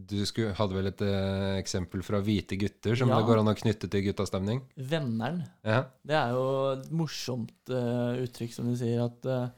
du 0.10 0.24
skulle, 0.26 0.56
hadde 0.58 0.74
vel 0.74 0.88
et 0.90 1.02
eh, 1.06 1.60
eksempel 1.60 2.02
fra 2.02 2.22
hvite 2.24 2.58
gutter 2.58 2.96
som 2.98 3.12
Ja. 3.12 3.20
det 3.20 3.28
går 3.28 3.42
an 3.42 3.52
å 3.52 3.56
knytte 3.60 3.90
til 3.92 4.02
guttastemning? 4.08 4.64
Venneren. 4.76 5.44
Ja. 5.62 5.84
Det 6.02 6.16
er 6.18 6.32
jo 6.34 6.46
et 6.72 6.88
morsomt 6.90 7.70
uh, 7.70 8.18
uttrykk, 8.24 8.54
som 8.56 8.66
de 8.72 8.78
sier, 8.80 9.04
at 9.06 9.28
uh, 9.30 9.52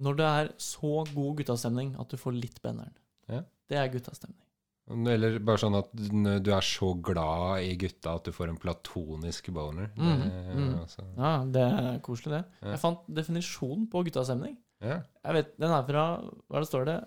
når 0.00 0.16
det 0.16 0.30
er 0.30 0.48
så 0.56 1.04
god 1.12 1.36
guttastemning 1.42 1.92
at 2.00 2.08
du 2.08 2.16
får 2.16 2.38
litt 2.40 2.62
benneren. 2.64 2.94
Ja. 3.28 3.42
Det 3.68 3.76
er 3.76 3.92
guttastemning. 3.92 4.40
Eller 4.86 5.40
bare 5.42 5.58
sånn 5.58 5.74
at 5.74 5.88
du 5.90 6.46
er 6.54 6.62
så 6.62 6.92
glad 7.02 7.58
i 7.66 7.72
gutta 7.80 8.12
at 8.20 8.28
du 8.28 8.32
får 8.34 8.48
en 8.52 8.58
platonisk 8.62 9.48
boner. 9.54 9.88
Mm, 9.98 10.20
Det 10.22 10.30
er 10.30 10.54
mm. 10.54 10.74
Ja, 11.16 11.30
det 11.56 11.64
er 11.66 11.96
koselig, 12.06 12.30
det. 12.36 12.44
Ja. 12.62 12.68
Jeg 12.74 12.80
fant 12.84 13.02
definisjonen 13.18 13.88
på 13.90 14.04
guttastemning. 14.06 14.54
ja. 14.84 14.98
Jeg 15.26 15.32
vet, 15.34 15.48
Den 15.58 15.72
er 15.74 15.82
fra 15.88 16.04
Hva 16.22 16.56
det 16.62 16.68
står 16.70 16.84
det? 16.86 16.98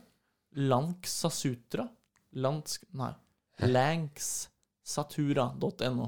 Lanksasutra? 0.59 1.86
Lansk... 2.36 2.83
Nei. 3.00 3.13
Lanksatura.no. 3.63 6.07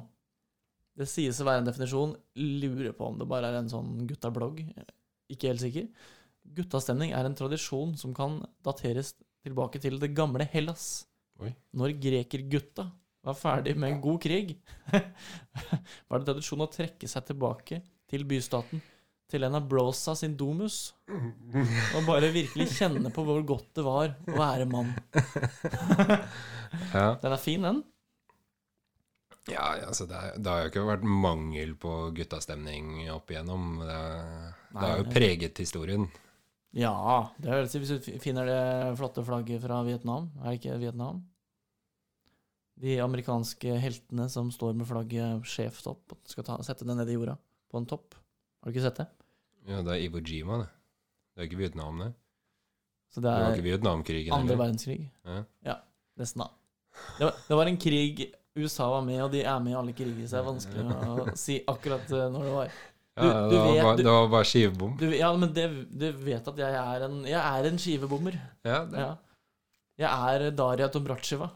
Det 0.97 1.07
sies 1.07 1.39
å 1.39 1.45
være 1.47 1.59
en 1.63 1.69
definisjon. 1.69 2.11
Lurer 2.35 2.91
på 2.97 3.03
om 3.07 3.15
det 3.19 3.27
bare 3.31 3.47
er 3.47 3.55
en 3.61 3.69
sånn 3.71 4.03
gutta-blogg. 4.09 4.59
Ikke 5.31 5.47
helt 5.53 5.63
sikker. 5.63 5.87
Guttastemning 6.57 7.13
er 7.15 7.25
en 7.29 7.37
tradisjon 7.37 7.93
som 7.99 8.13
kan 8.17 8.39
dateres 8.65 9.13
tilbake 9.45 9.77
til 9.81 9.99
det 10.01 10.11
gamle 10.17 10.45
Hellas. 10.51 11.05
Oi. 11.41 11.51
Når 11.79 11.95
grekergutta 12.03 12.85
var 13.25 13.35
ferdig 13.37 13.75
med 13.77 13.95
en 13.95 14.01
god 14.01 14.19
krig, 14.23 14.55
var 16.09 16.19
det 16.21 16.27
tradisjon 16.31 16.63
å 16.65 16.69
trekke 16.73 17.07
seg 17.09 17.25
tilbake 17.31 17.81
til 18.09 18.25
bystaten, 18.29 18.81
til 19.31 19.45
en 19.47 19.55
av 19.59 19.67
brosa 19.69 20.15
sin 20.19 20.33
domus, 20.37 20.91
og 21.95 22.07
bare 22.07 22.31
virkelig 22.33 22.67
kjenne 22.75 23.11
på 23.15 23.23
hvor 23.27 23.41
godt 23.47 23.69
det 23.77 23.85
var 23.85 24.15
å 24.27 24.35
være 24.37 24.65
mann. 24.69 24.91
Ja, 26.93 27.13
Den 27.23 27.31
er 27.35 27.41
fin, 27.41 27.61
den. 27.67 27.81
ja 29.49 29.63
altså 29.87 30.05
det, 30.09 30.17
er, 30.17 30.35
det 30.37 30.51
har 30.51 30.65
jo 30.65 30.69
ikke 30.71 30.83
vært 30.89 31.05
mangel 31.07 31.73
på 31.81 31.93
guttastemning 32.17 33.07
opp 33.13 33.31
igjennom. 33.33 33.79
Det, 33.85 33.95
er- 33.95 34.51
det 34.71 34.85
har 34.87 35.01
jo 35.01 35.07
preget 35.11 35.57
historien. 35.63 36.05
Ja, 36.77 36.93
det 37.41 37.49
er, 37.51 37.57
vel- 37.65 37.81
hvis 37.83 37.89
du 38.05 38.11
finner 38.23 38.47
det 38.47 38.61
flotte 38.99 39.23
flagget 39.27 39.63
fra 39.65 39.81
Vietnam, 39.87 40.29
er 40.39 40.53
det 40.53 40.59
ikke 40.61 40.77
Vietnam? 40.79 41.23
De 42.81 42.95
amerikanske 43.03 43.75
heltene 43.83 44.25
som 44.33 44.49
står 44.53 44.73
med 44.79 44.87
flagget 44.89 45.45
skjevt 45.45 45.85
opp 45.91 46.15
og 46.15 46.19
skal 46.31 46.43
ta, 46.47 46.55
sette 46.65 46.87
det 46.87 46.95
ned 46.97 47.09
i 47.13 47.17
jorda 47.17 47.35
på 47.71 47.77
en 47.81 47.85
topp. 47.89 48.15
Har 48.61 48.71
du 48.71 48.75
ikke 48.75 48.85
sett 48.87 49.01
det? 49.03 49.07
Ja, 49.69 49.81
det 49.85 49.93
er 49.93 50.05
Iwo 50.07 50.21
Jima, 50.25 50.57
det. 50.63 50.69
Det 51.35 51.43
er 51.43 51.49
ikke 51.49 51.59
Vietnam, 51.61 51.99
det. 52.01 52.09
Så 53.13 53.21
det 53.21 53.29
er 53.31 53.55
det 53.57 53.63
Vietnamkrigen 53.65 54.33
andre 54.33 54.53
heller. 54.55 54.61
verdenskrig. 54.63 55.09
Ja. 55.67 55.75
Nesten, 56.19 56.41
da. 56.43 56.49
Det 57.19 57.25
var, 57.27 57.35
det 57.47 57.57
var 57.59 57.69
en 57.71 57.77
krig 57.81 58.23
USA 58.57 58.87
var 58.91 59.03
med, 59.07 59.21
og 59.23 59.31
de 59.31 59.43
er 59.47 59.59
med 59.63 59.71
i 59.71 59.77
alle 59.79 59.93
kriger, 59.95 60.25
så 60.27 60.35
det 60.35 60.41
er 60.41 60.47
vanskelig 60.49 60.85
å 60.91 61.35
si 61.39 61.59
akkurat 61.71 62.09
eh, 62.17 62.25
når 62.33 62.47
det 62.49 62.55
var. 62.57 62.73
Du- 63.21 63.27
ja, 63.27 63.39
det, 63.51 63.57
var 63.59 63.71
vet- 63.75 63.83
bare, 63.85 63.95
du- 63.99 64.03
det 64.03 64.11
var 64.15 64.27
bare 64.33 64.47
skivebom. 64.49 64.97
Du, 64.99 65.05
ja, 65.15 65.29
men 65.37 65.53
det, 65.55 65.65
du 65.91 66.05
vet 66.25 66.47
at 66.51 66.57
jeg 66.65 66.79
er 66.81 67.05
en, 67.07 67.17
jeg 67.29 67.39
er 67.39 67.67
en 67.69 67.79
skivebommer. 67.85 68.39
Ja, 68.67 68.81
det 68.89 69.05
Ja. 69.05 69.11
Jeg 70.01 70.09
er 70.41 70.51
Daria 70.57 70.87
Tombratsjeva. 70.89 71.51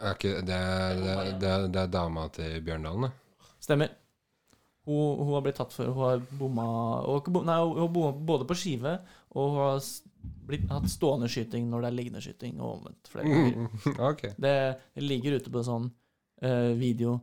Er 0.00 0.18
ikke 0.18 0.34
Det 0.46 0.58
er, 0.58 1.00
det 1.02 1.14
er, 1.14 1.32
det 1.38 1.48
er, 1.54 1.66
det 1.74 1.80
er 1.82 1.90
dama 1.92 2.28
til 2.34 2.60
Bjørndalen, 2.66 3.08
det. 3.08 3.48
Stemmer. 3.60 3.94
Hun, 4.88 5.18
hun 5.20 5.34
har 5.34 5.42
blitt 5.44 5.58
tatt 5.60 5.74
for 5.74 5.90
Hun 5.92 6.04
har 6.06 6.22
bomma 6.38 6.66
Nei, 7.44 7.58
hun 7.60 7.80
har 7.82 7.90
bomma 7.92 8.12
både 8.30 8.46
på 8.48 8.56
skive 8.56 8.98
og 9.36 9.50
hun 9.52 9.58
har 9.60 9.80
blitt, 10.48 10.66
hatt 10.72 10.88
stående 10.90 11.28
skyting 11.30 11.68
når 11.70 11.84
det 11.84 11.90
er 11.90 11.96
liggende 11.98 12.22
skyting, 12.24 12.60
og 12.60 12.78
omvendt 12.78 13.10
flere 13.12 13.28
ganger. 13.34 13.98
Okay. 14.12 14.32
Det, 14.40 14.54
det 14.96 15.04
ligger 15.04 15.38
ute 15.38 15.52
på 15.52 15.64
sånn 15.66 15.88
uh, 16.44 16.72
video 16.78 17.18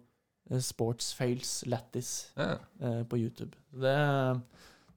uh, 0.52 0.62
Sports 0.64 1.12
fails 1.18 1.58
Lattis 1.72 2.14
yeah. 2.38 2.62
uh, 2.84 3.02
på 3.10 3.20
YouTube. 3.24 3.58
Det, 3.74 3.96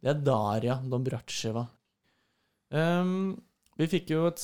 det 0.02 0.12
er 0.12 0.25
Daria 0.28 0.78
Dombratsjeva. 0.85 1.64
Um, 2.68 3.32
vi 3.78 3.88
fikk 3.90 4.12
jo 4.14 4.26
et 4.30 4.42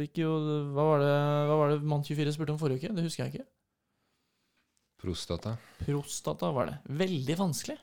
fikk 0.00 0.22
jo, 0.22 0.30
Hva 0.74 0.86
var 0.92 1.02
det, 1.02 1.14
hva 1.50 1.56
var 1.60 1.72
det 1.72 1.80
Mann24 1.84 2.34
spurte 2.36 2.54
om 2.54 2.60
forrige 2.60 2.80
uke? 2.80 2.94
Det 2.96 3.04
husker 3.04 3.26
jeg 3.26 3.34
ikke. 3.34 3.48
Prostata. 5.00 5.54
Prostata 5.80 6.50
var 6.52 6.70
det. 6.70 6.76
Veldig 7.00 7.36
vanskelig. 7.40 7.78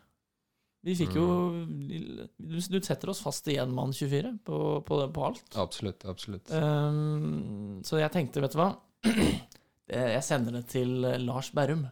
Vi 0.87 0.93
fikk 0.95 1.17
jo 1.17 1.25
Du, 1.67 2.57
du 2.61 2.77
setter 2.85 3.11
oss 3.11 3.21
fast 3.23 3.47
igjen, 3.51 3.73
Mann24, 3.75 4.37
på, 4.45 4.59
på, 4.87 4.99
på 5.13 5.25
alt. 5.29 5.45
Absolutt. 5.59 6.05
Absolutt. 6.07 6.53
Um, 6.53 7.81
så 7.85 7.99
jeg 8.01 8.13
tenkte, 8.13 8.43
vet 8.43 8.55
du 8.55 8.61
hva 8.61 8.71
Jeg 9.87 10.23
sender 10.25 10.57
det 10.59 10.65
til 10.73 11.05
eh, 11.07 11.19
Lars 11.23 11.47
Berrum. 11.55 11.85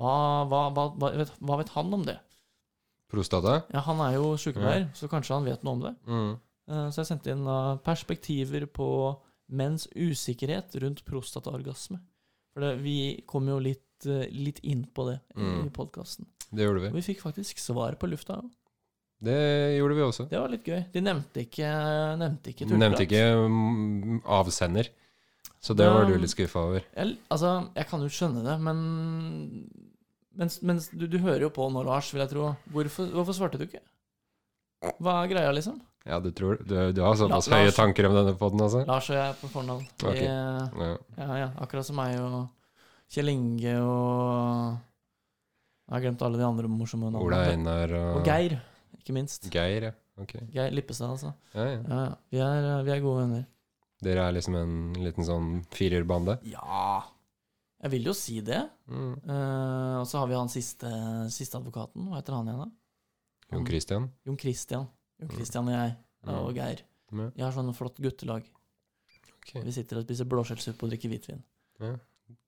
Hva, 0.00 0.14
hva, 0.48 0.62
hva, 0.72 1.10
vet, 1.14 1.34
hva 1.44 1.58
vet 1.60 1.72
han 1.74 1.92
om 1.94 2.06
det? 2.06 2.16
Prostata? 3.12 3.60
Ja, 3.74 3.82
Han 3.84 4.00
er 4.02 4.16
jo 4.16 4.32
sykepleier, 4.40 4.88
så 4.96 5.10
kanskje 5.12 5.36
han 5.36 5.44
vet 5.46 5.66
noe 5.66 5.76
om 5.76 5.82
det. 5.84 5.92
Mm. 6.08 6.32
Eh, 6.68 6.88
Så 6.90 7.02
jeg 7.02 7.06
sendte 7.12 7.30
inn 7.34 7.44
perspektiver 7.84 8.66
på 8.66 8.88
menns 9.52 9.86
usikkerhet 9.94 10.74
rundt 10.82 11.04
prostataorgasme. 11.04 11.98
For 12.54 12.60
det, 12.64 12.78
vi 12.82 13.22
kom 13.26 13.46
jo 13.50 13.58
litt, 13.60 14.06
eh, 14.06 14.28
litt 14.32 14.60
inn 14.62 14.84
på 14.94 15.08
det 15.10 15.20
i 15.36 15.40
Mm. 15.40 15.70
podkasten. 15.70 16.26
Det 16.54 16.64
gjorde 16.64 16.86
Og 16.86 16.92
vi. 16.92 17.00
vi 17.00 17.14
fikk 17.14 17.20
faktisk 17.20 17.58
svar 17.58 17.96
på 17.98 18.08
lufta. 18.08 18.40
Det 19.22 19.78
gjorde 19.78 19.94
vi 19.96 20.02
også. 20.02 20.28
Det 20.28 20.38
var 20.38 20.48
litt 20.48 20.64
gøy. 20.64 20.84
De 20.92 21.00
nevnte 21.00 21.40
ikke, 21.46 21.68
nevnte 22.18 22.52
ikke 22.52 22.66
nevnte 22.68 23.02
ikke 23.06 23.48
mm, 23.48 24.22
avsender, 24.26 24.88
så 25.62 25.74
det 25.74 25.86
var 25.86 26.04
du 26.06 26.16
litt 26.18 26.30
skuffa 26.30 26.60
over. 26.60 26.82
Jeg, 26.96 27.18
altså, 27.30 27.70
jeg 27.74 27.86
kan 27.86 28.00
jo 28.00 28.08
skjønne 28.08 28.42
det, 28.44 28.60
men 28.60 29.68
mens, 30.36 30.62
mens 30.62 30.88
du, 30.90 31.06
du 31.06 31.18
hører 31.18 31.40
jo 31.46 31.50
på 31.50 31.70
nå, 31.72 31.84
Lars, 31.84 32.10
vil 32.12 32.20
jeg 32.20 32.30
tro. 32.30 32.56
Hvorfor, 32.70 33.06
hvorfor 33.12 33.32
svarte 33.34 33.58
du 33.58 33.64
ikke? 33.66 33.80
Hva 35.00 35.22
er 35.24 35.28
greia, 35.32 35.52
liksom? 35.54 35.80
Ja, 36.04 36.18
du 36.20 36.30
tror 36.36 36.58
Du, 36.60 36.74
du 36.92 37.00
har 37.00 37.14
såpass 37.16 37.48
La- 37.48 37.56
høye 37.58 37.70
Lars- 37.70 37.76
tanker 37.78 38.06
om 38.10 38.14
denne 38.18 38.34
poden, 38.36 38.60
altså? 38.60 38.82
Lars 38.86 39.08
og 39.10 39.16
jeg 39.16 39.28
er 39.30 39.38
på 39.40 39.48
fornavn. 39.48 39.86
Vi, 40.02 40.08
Ok. 40.10 40.20
Ja. 40.20 40.96
ja, 41.16 41.36
ja, 41.40 41.48
akkurat 41.64 41.86
som 41.86 41.96
meg 41.96 42.18
og 42.20 42.48
Kjell 43.14 43.28
Inge 43.32 43.74
og 43.80 44.78
Jeg 45.88 45.92
har 45.96 46.00
glemt 46.06 46.22
alle 46.24 46.38
de 46.40 46.44
andre 46.44 46.68
morsomme 46.68 47.10
navnene. 47.10 47.24
Ola 47.24 47.40
Einar 47.52 47.92
og, 47.92 48.16
Og 48.20 48.24
Geir, 48.28 48.58
ikke 48.98 49.12
minst. 49.16 49.48
Geir, 49.52 49.82
ja. 49.90 49.92
Ok. 50.20 50.32
Geir 50.52 50.70
Lippestad, 50.72 51.10
altså. 51.10 51.34
Ja, 51.54 51.64
ja. 51.64 51.80
Ja, 51.88 52.04
ja. 52.04 52.14
Vi, 52.30 52.38
er, 52.38 52.82
vi 52.86 52.90
er 52.94 53.00
gode 53.04 53.24
venner. 53.24 53.44
Dere 54.04 54.28
er 54.28 54.32
liksom 54.36 54.54
en 54.56 54.72
liten 55.00 55.24
sånn 55.24 55.50
firerbande? 55.72 56.38
Ja 56.44 57.02
Jeg 57.82 57.90
vil 57.92 58.04
jo 58.08 58.12
si 58.16 58.40
det. 58.40 58.62
Mm. 58.88 59.14
Uh, 59.28 60.00
og 60.00 60.06
så 60.08 60.18
har 60.22 60.26
vi 60.28 60.34
han 60.38 60.48
siste, 60.48 60.88
siste 61.32 61.56
advokaten. 61.60 62.08
Hva 62.08 62.16
heter 62.20 62.32
han 62.36 62.48
igjen, 62.48 62.60
da? 62.64 62.70
Jon 63.52 63.66
Christian? 63.68 64.10
Jon 64.24 64.38
Christian. 64.40 64.86
Jon 65.20 65.30
Christian 65.36 65.70
og 65.70 65.76
jeg 65.76 65.94
og 66.24 66.50
Mm. 66.50 66.56
Geir. 66.56 66.80
Vi 67.36 67.42
har 67.44 67.52
sånn 67.54 67.74
flott 67.76 67.98
guttelag. 68.02 68.46
Okay. 69.44 69.62
Vi 69.62 69.72
sitter 69.76 70.00
og 70.00 70.06
spiser 70.06 70.26
blåskjellsuppe 70.26 70.86
og 70.86 70.90
drikker 70.94 71.12
hvitvin. 71.12 71.42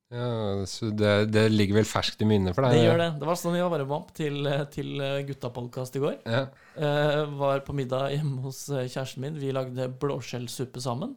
Ja, 0.09 0.65
så 0.71 0.89
det, 0.95 1.13
det 1.35 1.45
ligger 1.51 1.81
vel 1.81 1.89
ferskt 1.89 2.23
i 2.23 2.29
minnet 2.31 2.55
for 2.57 2.65
deg? 2.65 2.77
Det 2.79 2.85
gjør 2.87 3.01
det. 3.03 3.09
Det 3.21 3.29
var 3.29 3.39
sånn 3.41 3.57
vi 3.57 3.63
var 3.65 3.73
bare 3.75 3.89
vamp 3.91 4.13
til, 4.17 4.49
til 4.73 5.03
guttapodkast 5.29 5.99
i 5.99 6.03
går. 6.03 6.19
Ja. 6.25 6.45
Eh, 6.79 7.23
var 7.41 7.65
på 7.67 7.75
middag 7.77 8.15
hjemme 8.15 8.45
hos 8.47 8.65
eh, 8.71 8.87
kjæresten 8.87 9.25
min. 9.27 9.39
Vi 9.43 9.51
lagde 9.55 9.89
blåskjellsuppe 10.03 10.83
sammen. 10.83 11.17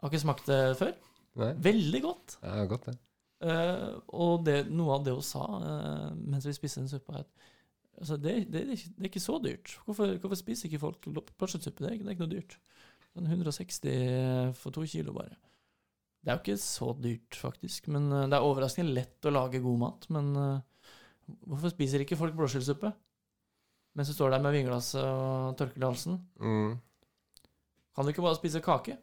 Har 0.00 0.12
ikke 0.12 0.22
smakt 0.24 0.46
det 0.50 0.60
før. 0.78 0.94
Nei, 1.42 1.50
Veldig 1.66 2.00
godt. 2.04 2.36
er 2.46 2.68
godt, 2.70 2.86
det. 2.90 2.96
Eh, 3.44 3.88
og 4.14 4.44
det, 4.46 4.60
noe 4.70 4.94
av 4.94 5.04
det 5.04 5.16
hun 5.16 5.26
sa 5.26 5.42
eh, 5.58 6.10
mens 6.14 6.46
vi 6.46 6.54
spiste 6.54 6.80
den 6.84 6.88
suppa, 6.92 7.24
at 7.24 7.50
altså, 7.98 8.18
det, 8.20 8.34
det, 8.52 8.66
det, 8.68 8.78
er 8.98 9.08
ikke, 9.08 9.22
så 9.22 9.38
dyrt. 9.42 9.76
Hvorfor, 9.86 10.14
hvorfor 10.22 10.38
spiser 10.40 10.68
ikke 10.68 10.82
folk 10.82 11.08
blåskjellsuppe? 11.08 11.84
Det, 11.84 11.98
det 12.00 12.06
er 12.06 12.16
ikke 12.16 12.26
noe 12.26 12.34
dyrt. 12.34 12.58
Sånn 13.14 13.30
160 13.30 14.54
for 14.58 14.74
to 14.74 14.84
kilo, 14.90 15.14
bare. 15.16 15.36
Det 16.24 16.32
er 16.32 16.38
jo 16.38 16.42
ikke 16.42 16.60
så 16.62 16.90
dyrt, 16.96 17.36
faktisk. 17.36 17.90
Men 17.92 18.08
eh, 18.10 18.28
Det 18.32 18.38
er 18.38 18.46
overraskende 18.46 18.96
lett 18.96 19.28
å 19.28 19.34
lage 19.34 19.62
god 19.64 19.80
mat. 19.82 20.06
Men 20.16 20.30
uh, 20.40 20.94
hvorfor 21.44 21.74
spiser 21.74 22.04
ikke 22.04 22.18
folk 22.18 22.36
blåskjellsuppe? 22.38 22.90
Mens 23.94 24.10
du 24.10 24.16
står 24.16 24.34
der 24.34 24.42
med 24.42 24.56
vinglasset 24.56 25.04
og 25.04 25.54
tørker 25.60 25.82
i 25.82 25.86
halsen. 25.86 26.18
Mm. 26.40 26.72
Kan 27.94 28.06
du 28.06 28.10
ikke 28.10 28.24
bare 28.24 28.40
spise 28.40 28.64
kake? 28.64 28.96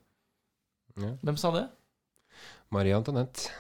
Ja. 0.99 1.13
Hvem 1.21 1.37
sa 1.39 1.53
det? 1.55 1.67
Marie 2.75 2.97
Antoinette. 2.97 3.53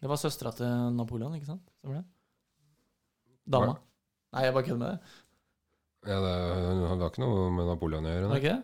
Det 0.00 0.08
var 0.08 0.18
søstera 0.18 0.54
til 0.56 0.94
Napoleon, 0.96 1.34
ikke 1.36 1.50
sant? 1.50 1.68
Dama. 3.44 3.76
Nei, 4.32 4.44
jeg 4.46 4.54
bare 4.56 4.66
kødder 4.66 4.82
med 4.82 4.92
det. 4.92 5.16
Ja, 6.08 6.18
det, 6.18 6.36
det 6.82 6.98
var 6.98 7.10
ikke 7.12 7.22
noe 7.22 7.48
med 7.54 7.68
Napoleon 7.68 8.06
å 8.08 8.12
gjøre. 8.14 8.30
Var 8.32 8.40
ikke 8.42 8.54
det? 8.56 8.62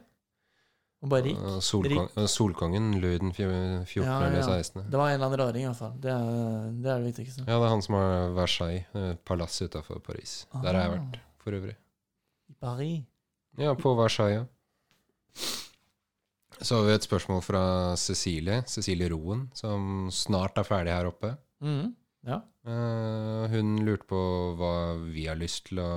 Og 0.99 1.11
bare 1.13 1.23
rik. 1.29 1.43
Solkong, 1.63 2.09
rik. 2.11 2.25
solkongen 2.33 2.89
lød 2.99 3.21
den 3.23 3.31
14. 3.37 4.01
Ja, 4.03 4.17
eller 4.27 4.41
ja. 4.41 4.47
16. 4.59 4.89
Det 4.91 4.99
var 4.99 5.13
en 5.13 5.15
eller 5.15 5.29
annen 5.29 5.41
raring, 5.45 5.63
i 5.63 5.69
hvert 5.69 5.79
fall. 5.79 5.93
Det 6.03 6.11
er 6.11 6.25
det, 6.73 6.91
er 6.91 7.05
det 7.05 7.13
viktigste. 7.13 7.45
Ja, 7.47 7.61
det 7.61 7.69
er 7.69 7.71
han 7.71 7.85
som 7.87 7.95
har 7.95 8.33
Versailles, 8.35 8.89
uh, 8.97 9.13
palasset 9.29 9.71
utafor 9.71 10.03
Paris. 10.03 10.41
Der 10.57 10.73
har 10.73 10.81
jeg 10.81 10.95
vært, 10.97 11.21
for 11.45 11.59
øvrig. 11.61 11.77
I 12.51 12.57
Paris. 12.59 13.05
Ja, 13.63 13.77
på 13.79 13.95
Versailles. 13.99 14.41
ja. 14.43 15.45
Så 16.59 16.81
har 16.81 16.89
vi 16.89 16.97
et 16.97 17.07
spørsmål 17.07 17.45
fra 17.47 17.63
Cecilie, 17.95 18.65
Cecilie 18.67 19.13
Roen, 19.13 19.45
som 19.55 20.09
snart 20.11 20.59
er 20.59 20.67
ferdig 20.67 20.91
her 20.97 21.07
oppe. 21.13 21.37
Mhm. 21.63 21.93
Ja. 22.27 22.41
Uh, 22.67 23.47
hun 23.53 23.77
lurte 23.87 24.09
på 24.11 24.21
hva 24.59 24.73
vi 25.01 25.29
har 25.29 25.39
lyst 25.39 25.69
til 25.71 25.81
å 25.83 25.91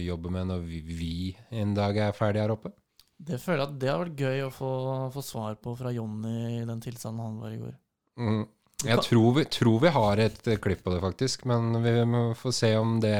jobbe 0.00 0.32
med 0.32 0.48
når 0.50 0.64
vi, 0.66 0.80
vi 0.80 1.14
en 1.60 1.74
dag 1.76 1.98
er 2.00 2.16
ferdig 2.16 2.42
her 2.42 2.54
oppe. 2.54 2.72
Det 3.20 3.36
føler 3.42 3.60
jeg 3.60 3.68
at 3.68 3.76
det 3.82 3.90
har 3.90 4.00
vært 4.00 4.22
gøy 4.24 4.46
å 4.46 4.52
få, 4.54 4.70
få 5.12 5.22
svar 5.24 5.58
på 5.60 5.74
fra 5.76 5.92
Jonny 5.92 6.62
i 6.62 6.64
den 6.64 6.80
tilstanden 6.80 7.26
han 7.26 7.40
var 7.42 7.52
i 7.52 7.60
går. 7.60 7.74
Mm. 8.20 8.44
Jeg 8.80 9.04
tror 9.04 9.34
vi, 9.36 9.44
tror 9.52 9.82
vi 9.82 9.92
har 9.92 10.22
et 10.24 10.46
klipp 10.64 10.80
på 10.86 10.94
det, 10.94 11.02
faktisk, 11.04 11.44
men 11.50 11.74
vi 11.84 11.92
må 12.08 12.22
få 12.38 12.52
se 12.56 12.72
om 12.80 12.96
det 13.02 13.16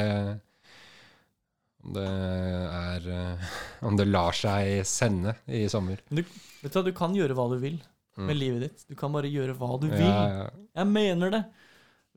Om 1.84 1.92
det 1.96 2.06
er 2.08 3.06
eh, 3.12 3.50
Om 3.84 3.98
det 4.00 4.06
lar 4.08 4.36
seg 4.36 4.80
sende 4.88 5.36
i 5.44 5.66
sommer. 5.68 6.00
Vet 6.08 6.24
du 6.64 6.78
hva, 6.78 6.86
du 6.88 6.94
kan 6.96 7.12
gjøre 7.16 7.36
hva 7.36 7.50
du 7.52 7.58
vil 7.60 7.76
Mm. 8.20 8.26
med 8.26 8.36
livet 8.36 8.60
ditt. 8.60 8.84
Du 8.88 8.96
kan 8.98 9.12
bare 9.14 9.30
gjøre 9.30 9.54
hva 9.56 9.76
du 9.80 9.88
vil. 9.88 10.02
Ja, 10.04 10.22
ja. 10.28 10.46
Jeg 10.80 10.88
mener 10.90 11.30
det. 11.30 11.42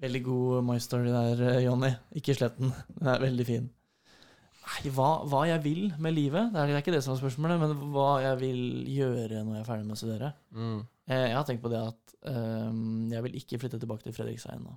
Veldig 0.03 0.21
god 0.25 0.65
My 0.67 0.75
Story 0.83 1.11
der, 1.13 1.41
eh, 1.53 1.61
Jonny. 1.63 1.93
Ikke 2.19 2.35
slett 2.35 2.57
den. 2.59 2.73
Den 2.99 3.07
er 3.13 3.21
veldig 3.23 3.45
fin. 3.47 3.69
Nei, 4.63 4.91
hva, 4.95 5.09
hva 5.27 5.41
jeg 5.47 5.59
vil 5.63 5.81
med 6.01 6.15
livet, 6.15 6.51
det 6.53 6.59
er 6.61 6.69
det 6.71 6.77
ikke 6.81 6.93
det 6.95 7.01
som 7.03 7.13
er 7.13 7.19
spørsmålet, 7.19 7.59
men 7.59 7.73
hva 7.93 8.09
jeg 8.23 8.37
vil 8.39 8.61
gjøre 8.95 9.41
når 9.43 9.57
jeg 9.57 9.63
er 9.63 9.67
ferdig 9.67 9.87
med 9.89 9.95
å 9.97 9.99
studere. 9.99 10.29
Mm. 10.55 10.77
Jeg, 11.11 11.25
Jeg 11.27 11.35
har 11.35 11.47
tenkt 11.49 11.63
på 11.65 11.71
det 11.73 11.81
at 11.83 12.13
um, 12.31 13.09
jeg 13.11 13.25
vil 13.25 13.35
ikke 13.41 13.59
flytte 13.59 13.79
tilbake 13.81 14.05
til 14.07 14.15
Fredrikshei 14.15 14.55
nå. 14.61 14.75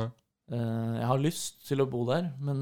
Nei. 0.00 0.08
Uh, 0.50 0.98
jeg 0.98 1.06
har 1.12 1.22
lyst 1.22 1.62
til 1.68 1.80
å 1.80 1.86
bo 1.88 2.02
der, 2.10 2.26
men 2.42 2.60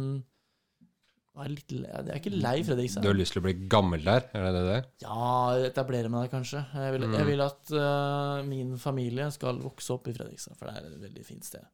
Jeg 1.33 1.47
er, 1.47 1.53
litt 1.57 1.73
jeg 1.73 1.89
er 2.13 2.19
ikke 2.21 2.35
lei 2.37 2.59
Fredrikstad. 2.69 3.01
Du 3.03 3.09
har 3.09 3.17
lyst 3.17 3.33
til 3.33 3.41
å 3.41 3.47
bli 3.49 3.55
gammel 3.73 4.05
der, 4.05 4.27
er 4.37 4.51
det 4.53 4.65
det? 4.69 4.81
Ja, 5.07 5.57
etablere 5.71 6.11
meg 6.13 6.27
der, 6.27 6.33
kanskje. 6.37 6.61
Jeg 6.77 6.93
vil, 6.99 7.07
Mm. 7.09 7.15
jeg 7.17 7.27
vil 7.33 7.41
at 7.49 7.73
uh, 7.73 8.43
min 8.45 8.77
familie 8.79 9.31
skal 9.33 9.57
vokse 9.65 9.97
opp 9.97 10.09
i 10.13 10.15
Fredrikstad, 10.17 10.59
for 10.61 10.69
det 10.69 10.77
er 10.77 10.91
et 10.93 11.01
veldig 11.09 11.25
fint 11.25 11.49
sted. 11.49 11.65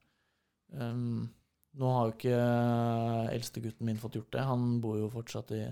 Um, 0.76 1.28
nå 1.78 1.90
har 1.94 2.08
jo 2.08 2.14
ikke 2.16 2.34
øh, 2.34 3.28
eldstegutten 3.36 3.86
min 3.86 4.00
fått 4.00 4.18
gjort 4.18 4.32
det. 4.34 4.46
Han 4.48 4.80
bor 4.82 4.98
jo 4.98 5.10
fortsatt 5.12 5.52
i 5.54 5.62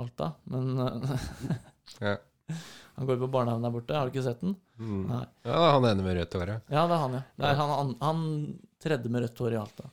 Alta, 0.00 0.34
men 0.52 0.78
øh, 0.78 1.18
Ja. 2.02 2.16
Han 2.94 3.08
går 3.08 3.16
på 3.18 3.26
barnehagen 3.32 3.64
der 3.64 3.72
borte. 3.74 3.94
Har 3.96 4.06
du 4.06 4.12
ikke 4.12 4.22
sett 4.22 4.42
den? 4.44 4.52
Mm. 4.78 5.08
Ja, 5.42 5.60
han 5.74 5.86
ene 5.88 6.04
med 6.04 6.14
rødt 6.18 6.34
hår, 6.36 6.50
ja. 6.52 6.58
Ja, 6.68 6.82
det 6.86 6.94
er 6.94 7.00
han, 7.02 7.16
ja. 7.16 7.22
Det 7.40 7.48
er 7.48 7.56
han, 7.58 7.72
han, 7.72 7.94
han 8.02 8.20
tredje 8.84 9.10
med 9.10 9.24
rødt 9.24 9.40
hår 9.42 9.56
i 9.56 9.58
Alta. 9.58 9.88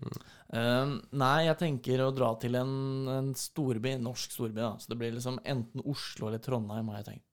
Mm. 0.00 0.14
Um, 0.52 0.94
nei, 1.20 1.34
jeg 1.48 1.58
tenker 1.60 2.04
å 2.04 2.12
dra 2.14 2.30
til 2.40 2.56
en, 2.60 2.72
en 3.12 3.28
storby, 3.36 3.92
norsk 4.00 4.38
storby, 4.38 4.62
da. 4.62 4.70
Så 4.80 4.94
det 4.94 4.98
blir 5.02 5.12
liksom 5.12 5.42
enten 5.44 5.84
Oslo 5.84 6.30
eller 6.30 6.40
Trondheim, 6.44 6.88
har 6.94 7.02
jeg 7.02 7.08
tenkt. 7.10 7.28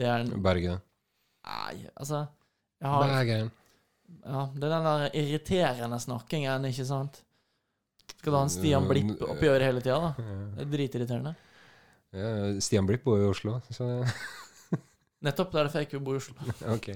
Det 0.00 0.10
er 0.10 0.26
en 0.26 0.44
Bergen. 0.44 0.84
Nei, 1.48 1.86
altså 1.94 2.26
jeg 2.80 2.92
har, 2.92 3.06
Bergen. 3.08 3.50
Ja, 4.24 4.42
Det 4.54 4.64
er 4.66 4.72
den 4.74 4.86
der 4.88 5.16
irriterende 5.22 5.98
snakkingen, 6.02 6.64
ikke 6.70 6.86
sant? 6.88 7.22
Skal 8.18 8.32
du 8.32 8.36
ha 8.36 8.42
en 8.44 8.50
Stian 8.52 8.88
Blipp 8.90 9.22
oppi 9.22 9.48
øret 9.48 9.64
hele 9.68 9.80
tida, 9.80 9.98
da? 10.10 10.10
Det 10.58 10.64
er 10.66 10.70
dritirriterende. 10.74 11.34
Ja, 12.12 12.30
Stian 12.60 12.86
Blipp 12.88 13.04
bor 13.06 13.18
jo 13.20 13.28
i 13.28 13.32
Oslo, 13.32 13.60
så 13.70 13.86
Nettopp. 15.24 15.50
Det 15.52 15.58
er 15.60 15.66
derfor 15.68 15.82
jeg 15.82 15.86
ikke 15.90 15.98
bor 16.04 16.16
i 16.16 16.20
Oslo. 16.20 16.34
ok. 16.76 16.86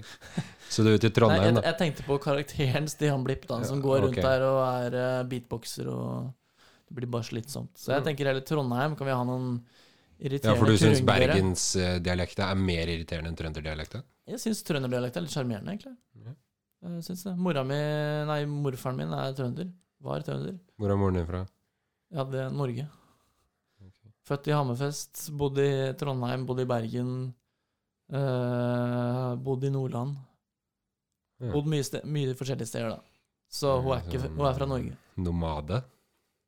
Så 0.72 0.82
du 0.84 0.88
er 0.90 0.96
ute 0.98 1.08
i 1.08 1.10
Nei, 1.10 1.16
Trondheim, 1.18 1.44
jeg, 1.44 1.56
da? 1.58 1.62
jeg 1.68 1.76
tenkte 1.82 2.06
på 2.06 2.16
karakteren 2.24 2.86
Stian 2.88 3.24
Blipp, 3.26 3.44
da, 3.50 3.58
som 3.68 3.82
går 3.84 4.06
rundt 4.06 4.16
okay. 4.18 4.24
der 4.24 4.44
og 4.48 4.60
er 4.64 4.96
eh, 5.00 5.24
beatboxer 5.28 5.90
og 5.92 6.32
Det 6.88 6.96
blir 6.98 7.08
bare 7.12 7.24
slitsomt. 7.26 7.72
Så 7.80 7.92
jeg 7.94 8.02
Mm. 8.02 8.06
tenker 8.10 8.28
heller 8.28 8.44
Trondheim. 8.44 8.94
Kan 8.96 9.06
vi 9.08 9.12
ha 9.16 9.22
noen 9.24 9.46
irriterende 10.20 10.52
Ja, 10.52 10.60
for 10.60 10.68
du 10.68 10.76
syns 10.78 11.00
bergensdialekta 11.04 12.50
er 12.52 12.58
mer 12.60 12.90
irriterende 12.92 13.30
enn 13.32 13.38
trønderdialekta? 13.38 14.02
Jeg 14.28 14.40
syns 14.42 14.60
trønderdialekta 14.68 15.18
er 15.20 15.24
litt 15.24 15.32
sjarmerende, 15.34 15.72
egentlig. 15.74 15.94
Ja. 16.24 16.34
Jeg 16.84 17.04
synes 17.06 17.22
det. 17.24 17.32
Mora 17.40 17.62
mi 17.64 17.78
Nei, 18.28 18.40
morfaren 18.50 18.98
min 18.98 19.12
er 19.16 19.32
trønder. 19.36 19.70
Var 20.04 20.24
trønder. 20.26 20.58
Hvor 20.76 20.90
er 20.92 20.98
moren 21.00 21.16
din 21.16 21.26
fra? 21.28 21.40
Ja, 22.12 22.24
det 22.28 22.42
er 22.44 22.50
Norge. 22.52 22.84
Okay. 23.80 24.10
Født 24.28 24.50
i 24.50 24.54
Hammerfest, 24.54 25.22
bodd 25.40 25.58
i 25.62 25.70
Trondheim, 25.98 26.44
bodd 26.46 26.60
i 26.60 26.66
Bergen. 26.68 27.14
eh, 28.12 29.34
bodd 29.40 29.64
i 29.64 29.70
Nordland. 29.72 30.14
Ja. 31.40 31.50
Bodd 31.54 31.66
mye, 31.72 31.82
sted, 31.84 32.04
mye 32.04 32.34
forskjellige 32.36 32.68
steder, 32.68 32.90
da. 32.94 33.00
Så 33.50 33.72
hun 33.80 33.94
er, 33.96 34.04
ikke, 34.04 34.28
hun 34.28 34.46
er 34.46 34.54
fra 34.58 34.66
Norge. 34.68 34.96
Nomade? 35.16 35.82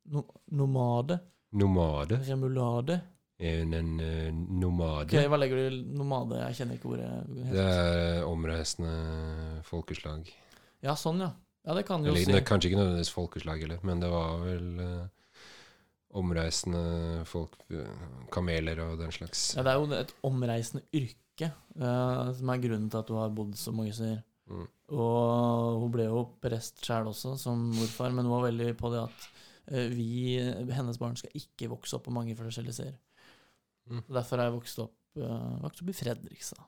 No 0.07 0.23
nomade? 0.53 1.19
Nomade? 1.53 2.21
Remulade? 2.29 3.01
Er 3.37 3.59
hun 3.61 3.75
en 3.77 3.97
nomade? 4.61 5.11
Ok, 5.11 5.27
Hva 5.29 5.37
legger 5.37 5.59
du 5.61 5.65
i 5.69 5.81
nomade? 5.99 6.39
Jeg 6.41 6.61
kjenner 6.61 6.79
ikke 6.79 6.93
ordet. 6.95 7.09
Det 7.53 7.65
er 7.65 8.23
omreisende 8.25 8.93
folkeslag. 9.69 10.31
Ja, 10.85 10.95
sånn, 10.97 11.21
ja. 11.21 11.35
Ja, 11.67 11.75
det 11.75 11.83
kan 11.89 12.01
du 12.01 12.13
jo 12.13 12.17
si. 12.17 12.29
det 12.31 12.41
er 12.41 12.47
kanskje 12.47 12.71
ikke 12.71 12.79
nødvendigvis 12.79 13.13
folkeslag 13.13 13.63
heller, 13.65 13.81
men 13.85 14.01
det 14.01 14.09
var 14.13 14.37
vel 14.39 14.67
uh, 14.79 15.41
omreisende 16.17 16.83
folk 17.29 17.59
eh, 17.75 18.05
Kameler 18.33 18.81
og 18.85 19.01
den 19.03 19.13
slags. 19.13 19.49
Ja, 19.57 19.65
det 19.67 19.73
er 19.73 19.81
jo 19.83 19.89
et 19.99 20.15
omreisende 20.25 20.85
yrke 20.95 21.51
uh, 21.51 22.31
som 22.39 22.53
er 22.55 22.63
grunnen 22.63 22.87
til 22.89 23.03
at 23.03 23.11
du 23.11 23.19
har 23.19 23.35
bodd 23.35 23.59
så 23.59 23.75
mange 23.75 23.93
steder. 23.99 24.23
Mm. 24.47 24.69
Og 24.95 25.81
hun 25.83 25.93
ble 25.93 26.07
jo 26.07 26.23
prest 26.41 26.79
sjæl 26.87 27.11
også, 27.11 27.35
som 27.43 27.67
morfar, 27.75 28.15
men 28.15 28.25
hun 28.25 28.37
var 28.39 28.47
veldig 28.47 28.71
på 28.79 28.95
det 28.95 29.03
at 29.03 29.27
vi, 29.91 30.39
hennes 30.71 31.01
barn, 31.03 31.17
skal 31.19 31.35
ikke 31.35 31.67
vokse 31.73 31.97
opp 31.99 32.05
på 32.07 32.15
mange 32.15 32.37
forskjellige 32.39 32.77
steder. 32.79 32.95
Mm. 33.91 34.03
Derfor 34.11 34.41
har 34.41 34.49
jeg 34.51 34.55
vokst 34.57 34.79
opp, 34.83 34.95
uh, 35.21 35.61
vokst 35.63 35.83
opp 35.85 35.91
i 35.93 35.97
Fredrikstad. 35.97 36.63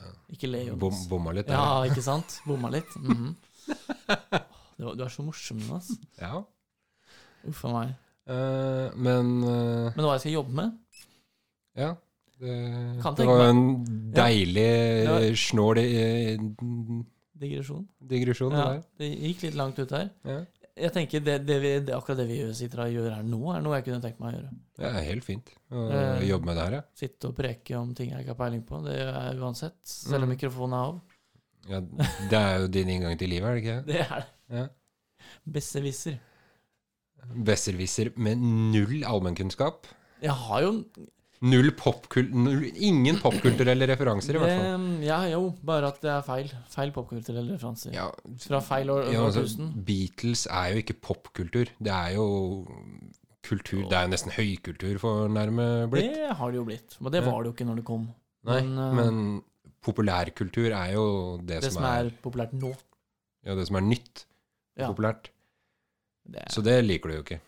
Ja. 0.00 0.08
Ikke 0.34 0.48
Leon. 0.50 0.78
Bom, 0.82 0.94
bomma 1.08 1.32
litt 1.36 1.46
der. 1.46 1.54
Ja, 1.54 1.84
ikke 1.86 2.02
sant? 2.02 2.40
Bomma 2.48 2.70
litt. 2.74 2.90
Mhm. 2.98 3.36
du, 4.78 4.88
du 4.98 5.04
er 5.04 5.12
så 5.14 5.22
morsom, 5.24 5.60
Jonas. 5.62 5.92
Ja. 6.20 6.40
Uff 7.48 7.60
a 7.68 7.74
meg. 7.76 7.92
Uh, 8.24 8.88
men 8.96 9.30
uh, 9.44 9.92
Men 9.94 10.00
hva 10.06 10.14
jeg 10.16 10.24
skal 10.24 10.36
jobbe 10.40 10.54
med? 10.62 10.80
ja. 11.76 11.92
Det, 12.34 12.50
det 12.50 13.24
var 13.28 13.38
meg- 13.38 13.50
en 13.52 13.60
deilig, 14.12 14.64
Ja. 15.06 15.12
snål 15.38 15.78
eh, 15.78 16.40
Digresjon? 17.38 17.84
digresjon. 18.02 18.52
Ja, 18.58 18.64
det 18.74 18.88
det 18.98 19.10
gikk 19.30 19.44
litt 19.46 19.54
langt 19.60 19.78
ut 19.78 19.94
her. 19.94 20.08
Ja. 20.26 20.40
Jeg 20.76 20.90
tenker 20.90 21.20
det, 21.22 21.34
det 21.46 21.56
vi, 21.62 21.68
det, 21.86 21.92
Akkurat 21.94 22.18
det 22.18 22.24
vi 22.26 22.36
sitter 22.58 22.80
og 22.82 22.90
gjør 22.90 23.12
her 23.14 23.22
nå, 23.22 23.38
er 23.54 23.60
noe 23.62 23.76
jeg 23.78 23.84
kunne 23.86 24.02
tenkt 24.02 24.18
meg 24.18 24.32
å 24.32 24.38
gjøre. 24.40 24.48
Det 24.80 24.88
er 24.90 25.04
helt 25.06 25.24
fint 25.24 25.52
å 25.70 25.84
Eh. 25.94 26.24
jobbe 26.26 26.46
med 26.48 26.56
det 26.58 26.64
her, 26.64 26.72
ja. 26.80 26.82
Sitte 26.98 27.28
og 27.30 27.36
preke 27.38 27.76
om 27.78 27.92
ting 27.94 28.10
jeg 28.10 28.24
ikke 28.24 28.34
har 28.34 28.40
peiling 28.40 28.64
på. 28.66 28.80
Det 28.82 28.96
gjør 28.98 29.12
jeg 29.14 29.38
uansett, 29.38 29.76
selv 29.86 30.22
om 30.24 30.28
Mm. 30.28 30.34
mikrofonen 30.36 30.74
er 30.74 30.86
av. 30.88 31.00
ja. 31.68 31.80
Det 32.30 32.40
er 32.40 32.58
jo 32.60 32.66
din 32.68 32.88
inngang 32.88 33.16
til 33.18 33.30
livet, 33.30 33.46
er 33.46 33.54
det 33.54 33.62
ikke? 33.62 33.76
det? 33.86 33.86
Det 33.94 34.00
er 34.00 34.24
det. 34.24 34.58
Ja. 34.58 34.66
Besserwisser. 35.46 36.18
Besserwisser 37.46 38.10
med 38.18 38.38
null 38.38 39.04
allmennkunnskap. 39.08 39.86
Jeg 40.22 40.30
har 40.30 40.60
jo 40.62 40.72
Null 41.44 41.70
popkultur 41.76 42.62
ingen 42.88 43.18
popkulturelle 43.20 43.84
referanser, 43.90 44.36
i 44.36 44.40
hvert 44.40 44.52
fall. 44.54 44.84
det, 45.00 45.06
Ja, 45.10 45.18
jo, 45.28 45.50
bare 45.66 45.90
at 45.92 45.98
det 46.00 46.10
er 46.14 46.22
feil. 46.24 46.52
Feil 46.72 46.92
popkulturelle 46.94 47.52
referanser. 47.56 47.92
Ja, 47.92 48.06
Fra 48.46 48.60
feil 48.64 48.88
år, 48.94 49.10
ja, 49.12 49.24
altså, 49.26 49.42
årtusen. 49.44 49.72
Beatles 49.84 50.46
er 50.48 50.72
jo 50.72 50.80
ikke 50.84 50.96
popkultur. 51.04 51.68
Det 51.78 51.92
er 51.92 52.14
jo 52.16 52.26
kultur 53.44 53.82
Det 53.90 53.92
er 53.98 54.06
jo 54.06 54.12
nesten 54.14 54.32
høykultur 54.32 54.98
for 55.02 55.28
nærme 55.28 55.66
blitt. 55.92 56.14
Det 56.16 56.36
har 56.38 56.50
det 56.54 56.56
jo 56.62 56.64
blitt. 56.64 56.96
Men 57.00 57.12
det 57.12 57.24
var 57.26 57.42
det 57.42 57.50
jo 57.50 57.56
ikke 57.58 57.66
når 57.68 57.76
det 57.82 57.84
kom. 57.90 58.06
Nei, 58.48 58.60
men, 58.62 58.78
eh, 58.78 58.94
men 59.02 59.42
populærkultur 59.84 60.70
er 60.72 60.94
jo 60.94 61.04
det, 61.44 61.60
Det 61.60 61.72
som, 61.72 61.82
som 61.82 61.84
er, 61.90 62.06
er 62.08 62.22
populært 62.24 62.54
nå. 62.56 62.70
ja, 63.44 63.54
det 63.54 63.66
som 63.68 63.76
er 63.76 63.84
nytt 63.84 64.24
Ja, 64.80 64.88
populært. 64.88 65.28
det 66.24 66.40
er 66.40 66.48
Så 66.56 66.62
det 66.64 66.78
liker 66.86 67.08
du 67.12 67.14
jo 67.18 67.22
ikke. 67.26 67.40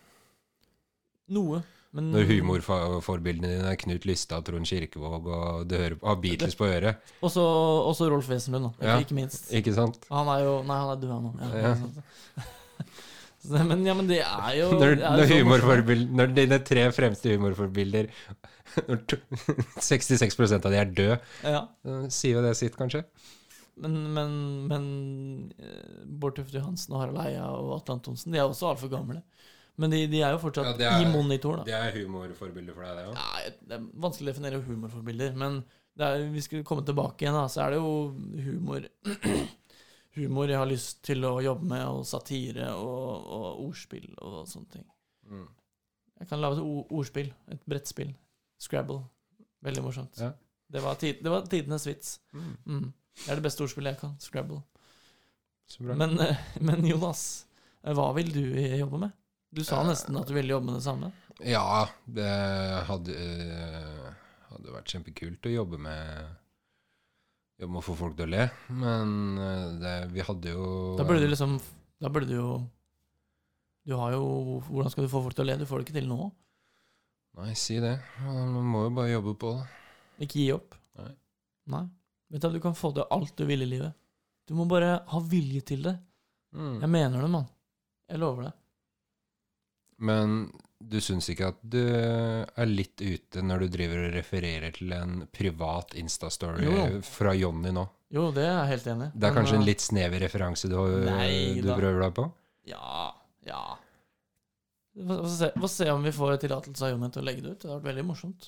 noe. 1.32 1.62
Men 1.96 2.10
Når 2.12 2.26
humorforbildene 2.28 3.54
dine 3.54 3.70
er 3.72 3.78
Knut 3.80 4.04
Lystad, 4.08 4.44
Trond 4.44 4.68
Kirkevåg, 4.68 5.28
og 5.32 5.62
du 5.70 5.76
hører, 5.78 5.96
har 6.02 6.18
Beatles 6.20 6.56
på 6.58 6.68
øret. 6.68 7.12
Også, 7.24 8.10
Rolf 8.12 8.28
Wesenlund, 8.28 8.68
da. 8.68 8.90
Ja. 8.90 8.98
Ikke 9.00 9.16
minst. 9.16 9.48
Ikke 9.56 9.72
sant? 9.76 10.04
Han 10.12 10.28
er 10.34 10.44
jo 10.44 10.58
Nei, 10.66 10.76
han 10.82 10.92
er 10.92 11.00
død, 11.00 11.14
han. 11.16 11.40
Ja, 11.40 11.70
Ja. 11.70 12.44
Så, 13.46 13.60
men, 13.62 13.84
ja, 13.86 13.92
men 13.94 14.08
det 14.10 14.16
er 14.24 14.54
jo 14.58 14.72
Når, 14.74 14.96
er 15.06 15.28
jo 15.30 15.96
når, 16.18 16.32
dine 16.34 16.56
tre 16.66 16.88
fremste 16.90 17.30
humorforbilder 17.36 18.08
når 18.88 19.02
to, 19.06 19.18
66% 19.86 20.66
av 20.66 20.72
de 20.74 20.80
er 20.80 20.90
døde, 20.90 21.18
Ja. 21.46 21.60
sier 22.10 22.40
jo 22.40 22.42
det 22.42 22.56
sitt, 22.58 22.74
kanskje? 22.76 23.04
Men, 23.78 23.94
men, 24.16 24.34
men 24.70 24.86
eh, 25.60 26.02
Bård 26.08 26.38
Tufte 26.40 26.58
Johansen 26.58 26.96
og 26.96 27.04
Harald 27.04 27.20
Eia 27.22 27.44
og 27.52 27.74
Atle 27.76 27.98
Antonsen 27.98 28.32
De 28.32 28.40
er 28.40 28.48
også 28.48 28.70
altfor 28.72 28.90
gamle. 28.92 29.20
Men 29.76 29.92
de, 29.92 29.98
de 30.08 30.20
er 30.24 30.32
jo 30.32 30.38
fortsatt 30.40 30.78
Ja, 30.80 30.94
er- 30.96 31.04
i 31.04 31.10
monitor, 31.12 31.58
da. 31.60 31.64
Det 31.68 31.74
er 31.76 31.96
humorforbilder 31.98 32.76
for 32.76 32.86
deg, 32.86 32.96
det 32.96 33.06
òg? 33.10 33.18
Ja, 33.18 33.50
det 33.68 33.76
er 33.76 33.88
vanskelig 34.06 34.30
å 34.30 34.32
definere 34.32 34.60
humorforbilder, 34.64 35.34
men 35.36 35.58
det 35.96 36.06
er, 36.06 36.24
vi 36.32 36.42
skulle 36.44 36.64
komme 36.68 36.84
tilbake 36.86 37.24
igjen, 37.24 37.36
da, 37.36 37.44
så 37.52 37.64
er 37.66 37.74
det 37.74 37.80
jo 37.80 37.92
humor 38.46 38.86
Humor 40.16 40.48
jeg 40.48 40.56
har 40.56 40.68
lyst 40.70 41.02
til 41.04 41.24
å 41.28 41.34
jobbe 41.44 41.66
med, 41.68 41.82
og 41.92 42.06
satire 42.08 42.70
og, 42.72 43.26
og 43.36 43.58
ordspill 43.66 44.06
og 44.24 44.46
sånne 44.48 44.70
ting. 44.78 44.86
Mm. 45.28 45.42
Jeg 46.22 46.30
kan 46.30 46.40
lage 46.40 46.56
et 46.56 46.92
ordspill. 46.96 47.28
Et 47.52 47.66
brettspill. 47.68 48.14
Scrabble. 48.56 49.02
Veldig 49.66 49.82
morsomt. 49.84 50.16
Ja. 50.16 50.30
Det, 50.72 50.80
var 50.80 50.96
tid, 51.02 51.20
det 51.20 51.32
var 51.34 51.44
tidenes 51.52 51.84
vits. 51.84 52.14
Mm. 52.32 52.54
Mm. 52.64 52.86
Det 53.20 53.28
er 53.28 53.42
det 53.42 53.44
beste 53.44 53.66
ordspillet 53.66 53.92
jeg 53.92 54.00
kan. 54.06 54.16
Scrabble. 54.24 54.62
Så 55.68 55.84
bra. 55.84 55.98
Men, 56.00 56.16
eh, 56.24 56.40
men 56.70 56.88
Jonas, 56.88 57.26
hva 57.84 58.08
vil 58.16 58.32
du 58.32 58.42
jobbe 58.56 59.02
med? 59.04 59.12
Du 59.56 59.64
sa 59.64 59.80
Eh, 59.80 59.88
nesten 59.88 60.16
at 60.20 60.28
du 60.28 60.34
ville 60.36 60.52
jobbe 60.52 60.68
med 60.68 60.76
det 60.78 60.84
samme. 60.84 61.12
Ja, 61.40 61.88
det 62.04 62.28
hadde, 62.88 63.12
øh, 63.12 64.08
hadde 64.50 64.74
vært 64.74 64.92
kjempekult 64.92 65.48
å 65.48 65.54
jobbe 65.54 65.80
med 65.80 66.34
Jobbe 67.56 67.72
med 67.72 67.80
å 67.80 67.84
få 67.86 67.94
folk 67.96 68.16
til 68.18 68.26
å 68.26 68.32
le, 68.34 68.42
men 68.68 69.12
øh, 69.40 69.76
det, 69.80 69.92
vi 70.12 70.24
hadde 70.24 70.50
jo 70.52 70.64
Da 70.98 71.06
burde 71.08 71.24
du 71.24 71.30
liksom 71.30 71.54
Da 72.04 72.10
burde 72.12 72.28
du 72.28 72.34
jo 72.36 72.48
Du 73.88 73.94
har 73.96 74.12
jo 74.12 74.58
Hvordan 74.66 74.92
skal 74.92 75.06
du 75.06 75.12
få 75.12 75.22
folk 75.24 75.36
til 75.36 75.46
å 75.46 75.48
le? 75.48 75.56
Du 75.60 75.64
får 75.68 75.80
det 75.80 75.86
ikke 75.86 75.96
til 75.96 76.10
nå. 76.10 76.18
Nei, 77.36 77.52
si 77.56 77.78
det. 77.80 77.94
Man 78.24 78.64
må 78.64 78.86
jo 78.86 78.92
bare 78.96 79.12
jobbe 79.12 79.34
på 79.40 79.54
det. 79.56 79.64
Ikke 80.24 80.40
gi 80.40 80.50
opp. 80.54 80.76
Nei. 80.96 81.10
Nei. 81.72 81.82
Vet 82.32 82.44
du, 82.44 82.54
du 82.56 82.62
kan 82.64 82.76
få 82.76 82.92
til 82.96 83.04
alt 83.12 83.34
du 83.36 83.44
vil 83.48 83.64
i 83.64 83.68
livet. 83.68 83.92
Du 84.48 84.54
må 84.56 84.64
bare 84.68 85.02
ha 85.10 85.20
vilje 85.20 85.60
til 85.68 85.84
det. 85.84 85.92
Mm. 86.56 86.78
Jeg 86.80 86.90
mener 86.90 87.20
det, 87.20 87.28
mann. 87.34 87.48
Jeg 88.08 88.22
lover 88.22 88.48
det. 88.48 88.54
Men 89.96 90.50
du 90.78 90.98
syns 91.00 91.30
ikke 91.32 91.50
at 91.54 91.60
du 91.64 91.80
er 91.82 92.68
litt 92.68 93.00
ute 93.00 93.42
når 93.42 93.64
du 93.64 93.76
driver 93.78 94.02
og 94.06 94.16
refererer 94.16 94.74
til 94.76 94.92
en 94.92 95.22
privat 95.32 95.96
Insta-story 95.96 97.00
fra 97.06 97.32
Jonny 97.36 97.72
nå? 97.74 97.86
Jo, 98.12 98.28
det 98.34 98.44
er 98.44 98.52
jeg 98.52 98.72
helt 98.74 98.90
enig 98.92 99.08
i. 99.08 99.14
Det 99.16 99.24
er 99.26 99.32
Men, 99.32 99.38
kanskje 99.40 99.56
en 99.56 99.64
uh, 99.64 99.66
litt 99.66 99.82
snever 99.82 100.22
referanse 100.22 100.68
du, 100.70 100.76
Nei 101.08 101.56
du 101.58 101.70
prøver 101.72 102.04
deg 102.04 102.12
på? 102.18 102.26
Ja, 102.70 103.08
ja. 103.48 103.64
Får 104.96 105.26
se, 105.32 105.50
se 105.72 105.88
om 105.92 106.04
vi 106.06 106.12
får 106.14 106.36
tillatelse 106.44 106.86
av 106.86 106.94
Jonny 106.94 107.10
til 107.12 107.24
å 107.24 107.26
legge 107.26 107.44
det 107.44 107.56
ut. 107.56 107.58
Det 107.64 107.72
har 107.72 107.80
vært 107.80 107.90
veldig 107.90 108.06
morsomt. 108.06 108.46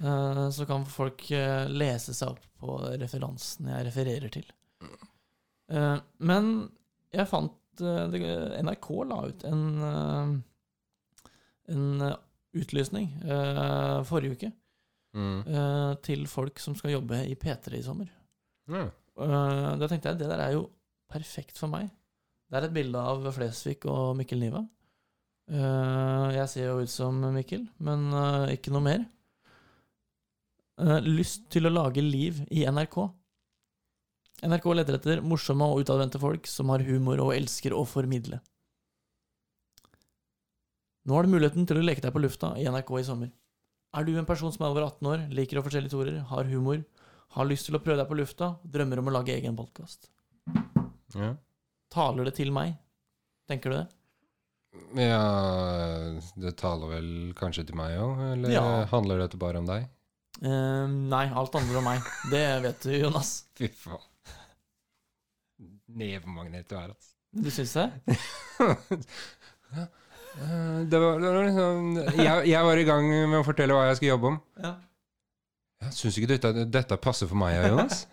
Eh, 0.00 0.50
så 0.50 0.66
kan 0.66 0.86
folk 0.88 1.30
eh, 1.36 1.68
lese 1.68 2.14
seg 2.16 2.34
opp 2.34 2.44
på 2.60 2.76
referansen 3.00 3.68
jeg 3.72 3.88
refererer 3.88 4.32
til. 4.32 4.46
Eh, 5.70 5.96
men 6.24 6.52
jeg 7.12 7.28
fant 7.28 7.56
eh, 7.80 8.62
NRK 8.62 8.88
la 9.08 9.18
ut 9.28 9.44
en, 9.48 9.62
eh, 9.90 10.32
en 11.74 12.02
eh, 12.08 12.16
utlysning 12.60 13.08
forrige 14.08 14.36
uke 14.38 14.52
Mm. 15.10 15.96
til 16.06 16.20
folk 16.30 16.60
som 16.62 16.76
skal 16.78 16.92
jobbe 16.92 17.16
i 17.26 17.34
P3 17.34 17.78
i 17.80 17.82
sommer. 17.82 18.06
Eh, 19.18 19.70
da 19.80 19.88
tenkte 19.90 20.12
jeg 20.12 20.18
det 20.20 20.28
der 20.30 20.38
er 20.44 20.52
jo 20.54 20.68
perfekt 21.10 21.58
for 21.58 21.66
meg. 21.66 21.88
Det 22.48 22.60
er 22.60 22.66
et 22.68 22.74
bilde 22.76 22.94
av 23.02 23.26
Flesvig 23.34 23.80
og 23.90 24.16
Mikkel 24.16 24.38
Niva. 24.38 24.62
Jeg 25.50 26.46
ser 26.48 26.68
jo 26.68 26.76
ut 26.84 26.88
som 26.94 27.18
Mikkel, 27.34 27.64
men 27.82 28.06
ikke 28.54 28.70
noe 28.70 28.84
mer. 28.86 29.02
Lyst 31.02 31.48
til 31.50 31.66
å 31.66 31.72
lage 31.74 32.00
liv 32.06 32.38
i 32.54 32.62
NRK. 32.70 33.10
NRK 34.46 34.66
leter 34.74 34.96
etter 34.96 35.20
morsomme 35.26 35.66
og 35.68 35.82
utadvendte 35.82 36.20
folk 36.22 36.46
som 36.48 36.70
har 36.72 36.84
humor 36.86 37.20
og 37.26 37.34
elsker 37.34 37.74
å 37.76 37.82
formidle. 37.88 38.38
Nå 41.08 41.16
har 41.16 41.26
du 41.26 41.32
muligheten 41.32 41.66
til 41.68 41.80
å 41.80 41.84
leke 41.84 42.02
deg 42.04 42.12
på 42.14 42.22
lufta 42.22 42.54
i 42.60 42.66
NRK 42.68 42.90
i 43.00 43.04
sommer. 43.08 43.30
Er 43.96 44.06
du 44.06 44.12
en 44.20 44.28
person 44.28 44.52
som 44.54 44.64
er 44.66 44.72
over 44.72 44.86
18 44.86 45.08
år, 45.10 45.22
liker 45.34 45.58
å 45.60 45.64
fortelle 45.66 45.88
historier, 45.90 46.20
har 46.30 46.48
humor, 46.52 46.82
har 47.34 47.48
lyst 47.48 47.66
til 47.68 47.76
å 47.78 47.80
prøve 47.82 47.98
deg 48.02 48.08
på 48.10 48.18
lufta, 48.20 48.52
drømmer 48.64 49.00
om 49.02 49.10
å 49.10 49.14
lage 49.18 49.34
egen 49.36 49.56
podkast? 49.58 50.10
ja. 51.16 51.34
Taler 51.90 52.28
det 52.28 52.36
til 52.36 52.52
meg? 52.54 52.76
Tenker 53.50 53.72
du 53.72 53.76
det? 53.80 53.86
Ja, 55.02 55.22
det 56.38 56.52
taler 56.60 56.92
vel 56.92 57.08
kanskje 57.34 57.64
til 57.66 57.74
meg 57.80 57.96
òg, 57.98 58.20
eller 58.36 58.52
Ja. 58.54 58.62
handler 58.92 59.18
dette 59.24 59.40
bare 59.40 59.58
om 59.58 59.66
deg? 59.66 59.88
Uh, 60.38 60.86
nei, 60.86 61.24
alt 61.34 61.52
handler 61.58 61.80
om 61.80 61.88
meg. 61.90 62.06
Det 62.30 62.44
vet 62.62 62.86
du, 62.86 62.92
Jonas. 62.94 63.32
Fy 63.58 63.66
faen. 63.74 64.06
Nevemagnet 65.96 66.68
du 66.70 66.76
er, 66.78 66.92
altså. 66.92 67.14
Du 67.30 67.50
syns 67.54 67.72
det? 67.78 67.88
Eh, 68.60 69.86
Det 70.90 70.98
var, 70.98 71.18
det 71.20 71.30
var 71.34 71.44
liksom 71.44 71.96
jeg, 72.22 72.44
jeg 72.48 72.64
var 72.64 72.78
i 72.78 72.84
gang 72.86 73.08
med 73.10 73.40
å 73.40 73.44
fortelle 73.44 73.74
hva 73.74 73.88
jeg 73.88 73.96
skulle 73.98 74.12
jobbe 74.12 74.28
om. 74.30 74.36
Ja. 74.62 74.70
Jeg 75.82 75.96
syns 75.96 76.18
ikke 76.20 76.30
dette, 76.30 76.52
dette 76.70 76.98
passer 77.02 77.26
for 77.26 77.40
meg, 77.40 77.56
Jonas. 77.66 78.04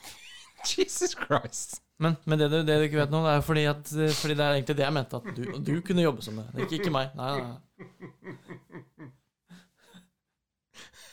Jesus 0.70 1.16
Christ. 1.18 1.80
Men, 1.98 2.16
men 2.24 2.38
det, 2.38 2.48
du, 2.52 2.58
det 2.66 2.76
du 2.78 2.84
ikke 2.86 3.00
vet 3.00 3.12
nå, 3.12 3.22
det 3.24 3.34
er 3.34 3.44
fordi, 3.44 3.64
at, 3.70 3.90
fordi 4.20 4.36
det 4.38 4.44
er 4.46 4.56
egentlig 4.60 4.76
det 4.78 4.84
jeg 4.86 4.94
mente. 4.94 5.20
At 5.20 5.36
du, 5.36 5.42
du 5.64 5.74
kunne 5.86 6.04
jobbe 6.06 6.24
som 6.24 6.38
det. 6.38 6.46
Ikke, 6.64 6.78
ikke 6.80 6.92
meg. 6.94 7.14
Nei, 7.18 7.32
nei. 7.40 9.10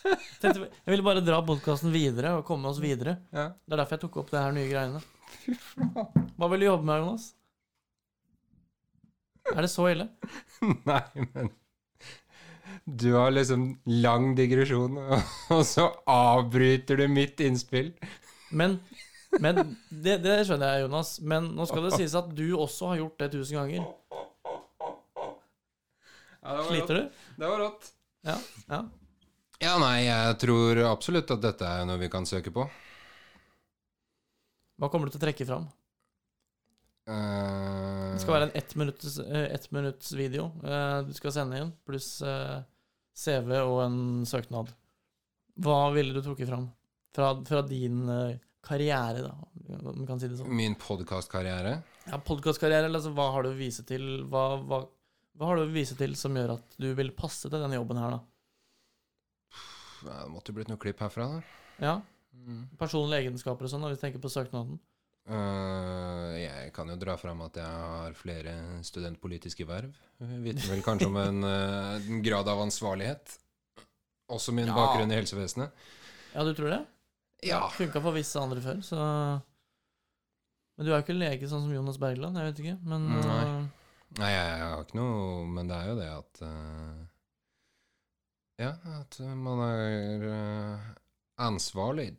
Tenkte, 0.04 0.68
jeg 0.68 0.92
ville 0.92 1.06
bare 1.06 1.24
dra 1.24 1.39
podkasten 1.46 1.94
videre 1.94 2.36
og 2.38 2.46
komme 2.48 2.72
oss 2.72 2.82
videre. 2.84 3.18
Ja. 3.32 3.52
Det 3.56 3.76
er 3.76 3.82
derfor 3.84 3.98
jeg 3.98 4.04
tok 4.04 4.20
opp 4.24 4.32
det 4.34 4.42
her 4.44 4.56
nye 4.56 4.70
greiene. 4.70 5.02
Hva 6.38 6.50
vil 6.52 6.63
du 6.63 6.68
jobbe 6.68 6.88
med, 6.89 7.04
Jonas? 7.04 7.28
Er 9.54 9.62
det 9.66 9.72
så 9.72 9.88
ille? 9.92 10.08
Nei, 10.89 11.04
men 11.34 11.52
Du 12.84 13.13
har 13.16 13.32
liksom 13.32 13.66
lang 14.04 14.34
digresjon, 14.36 14.98
og, 15.00 15.62
så 15.68 15.88
avbryter 16.10 17.00
du 17.00 17.08
mitt 17.12 17.39
innspill. 17.44 17.94
Men, 18.52 18.78
men 19.39 19.62
det, 19.89 20.20
det 20.24 20.42
skjønner 20.48 20.76
jeg, 20.76 20.88
Jonas. 20.88 21.16
Men 21.24 21.52
nå 21.56 21.68
skal 21.70 21.88
det 21.88 21.94
sies 21.96 22.16
at 22.20 22.32
du 22.36 22.46
også 22.58 22.92
har 22.92 23.04
gjort 23.06 23.24
det 23.24 23.32
tusen 23.38 23.62
ganger. 23.62 23.88
Ja, 26.44 26.58
det 26.60 26.68
Sliter 26.68 27.00
du? 27.00 27.24
Det 27.39 27.48
var 27.54 27.63
rått. 27.63 27.88
Ja. 28.28 28.36
ja. 28.68 28.82
Ja, 29.63 29.78
nei, 29.80 30.04
jeg 30.10 30.36
tror 30.43 30.82
absolutt 30.89 31.30
at 31.32 31.43
dette 31.43 31.63
er 31.63 31.86
noe 31.88 32.02
vi 32.02 32.10
kan 32.12 32.26
søke 32.28 32.52
på. 32.52 32.65
Hva 34.82 34.89
kommer 34.91 35.08
du 35.08 35.13
til 35.13 35.21
å 35.21 35.23
trekke 35.23 35.47
fram? 35.47 35.69
Uh, 37.08 38.12
Det 38.13 38.23
skal 38.23 38.36
være 38.36 38.47
en 38.49 38.58
ettminuttsvideo 38.60 39.43
eh, 39.43 39.56
ett 39.56 39.67
uh, 40.63 40.76
eh, 40.76 40.99
du 41.08 41.12
skal 41.15 41.34
sende 41.36 41.60
inn, 41.60 41.71
pluss 41.88 42.10
uh, 42.23 42.62
CV 43.15 43.54
og 43.62 43.78
en 43.86 43.99
søknad. 44.28 44.71
Hva 45.63 45.80
ville 45.95 46.15
du 46.15 46.19
trukket 46.26 46.49
fram 46.49 46.67
fra, 47.15 47.32
fra 47.45 47.62
din 47.67 48.04
eh, 48.10 48.36
karriere, 48.63 49.21
da, 49.21 49.34
om 49.80 50.02
vi 50.02 50.10
kan 50.10 50.19
si 50.19 50.32
det 50.32 50.39
sånn? 50.41 50.52
Min 50.56 50.76
podkastkarriere. 50.82 51.78
Ja, 52.10 52.19
Podkastkarriere, 52.26 52.89
altså, 52.89 53.13
hva 53.15 53.30
har 53.36 53.45
du 53.45 53.54
å 53.54 53.58
vise 53.58 53.86
til 53.88 54.26
hva, 54.32 54.58
hva, 54.60 54.82
hva 55.38 55.52
har 55.52 55.60
du 55.60 55.67
å 55.67 55.73
vise 55.76 55.95
til 55.99 56.17
som 56.19 56.36
gjør 56.36 56.58
at 56.58 56.80
du 56.82 56.89
vil 56.97 57.13
passe 57.15 57.47
til 57.47 57.62
denne 57.62 57.78
jobben 57.78 58.02
her, 58.02 58.17
da? 58.17 58.33
Det 60.04 60.18
måtte 60.32 60.52
jo 60.52 60.58
blitt 60.60 60.72
noe 60.72 60.82
klipp 60.82 61.00
herfra, 61.06 61.30
da. 61.38 61.44
Ja, 61.84 61.96
Mm. 62.34 62.63
Personlige 62.80 63.22
egenskaper 63.28 63.68
og 63.68 63.70
sånn, 63.72 63.84
når 63.86 63.94
vi 63.94 64.00
tenker 64.02 64.20
på 64.24 64.30
søknaden. 64.34 64.80
Uh, 65.30 66.34
jeg 66.36 66.72
kan 66.76 66.89
jo 66.92 66.96
dra 67.00 67.13
fram 67.16 67.44
at 67.46 67.56
jeg 67.62 67.70
har 67.70 68.16
flere 68.18 68.56
studentpolitiske 68.84 69.68
verv. 69.70 69.94
Vitner 70.44 70.66
vel 70.74 70.82
kanskje 70.84 71.08
om 71.12 71.20
en, 71.22 71.38
uh, 71.46 71.94
en 72.02 72.24
grad 72.26 72.50
av 72.52 72.63
ansvarlighet. 72.66 73.38
Også 74.34 74.52
min 74.52 74.68
Ja. 74.68 74.74
bakgrunn 74.76 75.12
i 75.13 75.20
helsevesenet. 75.22 75.72
Ja, 76.34 76.44
du 76.44 76.54
tror 76.58 76.70
det? 76.74 76.82
Ja. 77.44 77.70
Funka 77.70 78.02
for 78.02 78.12
visse 78.12 78.42
andre 78.42 78.60
før, 78.60 78.82
så 78.82 78.98
Men 80.76 80.86
du 80.88 80.92
er 80.92 80.98
jo 80.98 81.04
ikke 81.06 81.20
lege 81.20 81.48
sånn 81.48 81.62
som 81.62 81.72
Jonas 81.74 82.00
Bergland, 82.02 82.36
jeg 82.36 82.50
vet 82.50 82.60
ikke. 82.66 82.78
Men 82.84 83.08
Nei. 83.13 83.44
uh... 83.46 83.66
Nei, 84.18 84.30
jeg, 84.32 84.58
jeg 84.58 84.68
har 84.74 84.84
ikke 84.84 84.98
noe 84.98 85.46
Men 85.54 85.68
det 85.68 85.76
er 85.78 85.88
jo 85.88 85.96
det 85.96 86.10
at 86.10 86.42
Ja, 88.62 88.76
at 89.02 89.18
man 89.20 89.62
er 89.66 90.26
eh, 90.30 90.89
ansvarlig. 91.42 92.12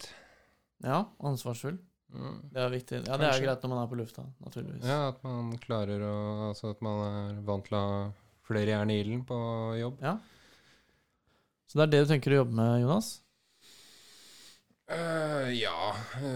ja, 0.83 1.05
ansvarsfull. 1.19 1.79
Mm. 2.15 2.39
Det 2.53 2.63
er 2.63 2.71
viktig. 2.71 3.01
Ja, 3.09 3.17
det 3.19 3.29
er 3.29 3.43
greit 3.43 3.65
når 3.65 3.73
man 3.73 3.83
er 3.83 3.91
på 3.91 3.99
lufta, 3.99 4.25
naturligvis. 4.45 4.85
Ja, 4.87 5.09
at 5.11 5.23
man 5.27 5.51
klarer 5.63 6.03
å 6.07 6.15
Altså 6.51 6.71
at 6.75 6.83
man 6.85 7.01
er 7.09 7.43
vant 7.47 7.67
til 7.67 7.79
å 7.79 7.83
ha 7.83 7.99
flere 8.47 8.75
jern 8.75 8.93
i 8.93 9.01
ilden 9.03 9.25
på 9.27 9.37
jobb. 9.81 10.01
Ja. 10.05 10.19
Så 11.67 11.81
det 11.81 11.87
er 11.87 11.93
det 11.95 12.03
du 12.05 12.11
tenker 12.13 12.35
å 12.35 12.43
jobbe 12.43 12.59
med, 12.61 12.83
Jonas? 12.85 13.11
Uh, 14.85 15.49
ja, 15.57 15.95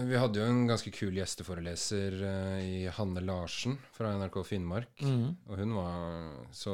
vi 0.09 0.17
hadde 0.17 0.41
jo 0.41 0.47
en 0.49 0.63
ganske 0.67 0.89
kul 0.91 1.19
gjesteforeleser 1.19 2.15
uh, 2.17 2.57
i 2.65 2.89
Hanne 2.95 3.21
Larsen 3.21 3.77
fra 3.93 4.15
NRK 4.17 4.39
Finnmark. 4.47 5.03
Mm. 5.05 5.37
Og 5.45 5.61
hun 5.61 5.75
var 5.77 6.47
Så 6.51 6.73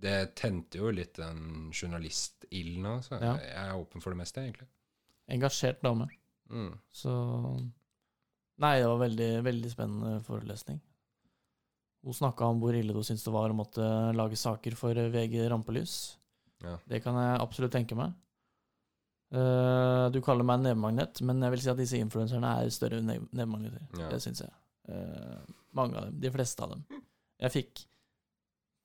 det 0.00 0.34
tente 0.38 0.80
jo 0.80 0.90
litt 0.94 1.18
den 1.20 1.70
journalistilden 1.74 2.86
òg, 2.88 3.02
så 3.04 3.18
Ja. 3.20 3.34
jeg 3.36 3.56
er 3.68 3.76
åpen 3.76 4.02
for 4.02 4.10
det 4.14 4.20
meste, 4.22 4.40
egentlig. 4.42 4.68
Engasjert 5.30 5.82
dame. 5.82 6.08
Mm. 6.50 6.72
Så 6.92 7.12
Nei, 8.60 8.76
det 8.76 8.88
var 8.90 8.98
veldig, 9.00 9.28
veldig 9.44 9.70
spennende 9.72 10.20
forelesning. 10.20 10.80
Hun 12.04 12.16
snakka 12.16 12.44
om 12.48 12.58
hvor 12.60 12.76
ille 12.76 12.92
hun 12.92 13.04
syntes 13.04 13.24
det 13.24 13.32
var 13.32 13.52
å 13.52 13.56
måtte 13.56 13.84
lage 14.16 14.36
saker 14.36 14.76
for 14.76 14.92
VG 14.92 15.48
Rampelys. 15.48 15.94
Ja. 16.60 16.76
Det 16.88 17.02
kan 17.04 17.16
jeg 17.16 17.40
absolutt 17.40 17.72
tenke 17.72 17.96
meg. 17.96 18.12
Uh, 19.30 20.10
du 20.10 20.18
kaller 20.24 20.44
meg 20.44 20.64
nevemagnet, 20.64 21.20
men 21.22 21.40
jeg 21.44 21.54
vil 21.54 21.62
si 21.62 21.70
at 21.70 21.78
disse 21.78 22.00
influenserne 22.02 22.50
er 22.60 22.72
større 22.74 22.98
nev 23.04 23.28
nevemagneter. 23.30 23.84
Ja. 23.96 24.08
Det 24.10 24.20
syns 24.24 24.42
jeg. 24.42 24.52
Uh, 24.90 25.38
mange 25.76 25.96
av 25.96 26.08
dem. 26.08 26.18
De 26.20 26.32
fleste 26.34 26.66
av 26.66 26.74
dem. 26.74 26.82
Jeg 27.40 27.54
fikk 27.54 27.84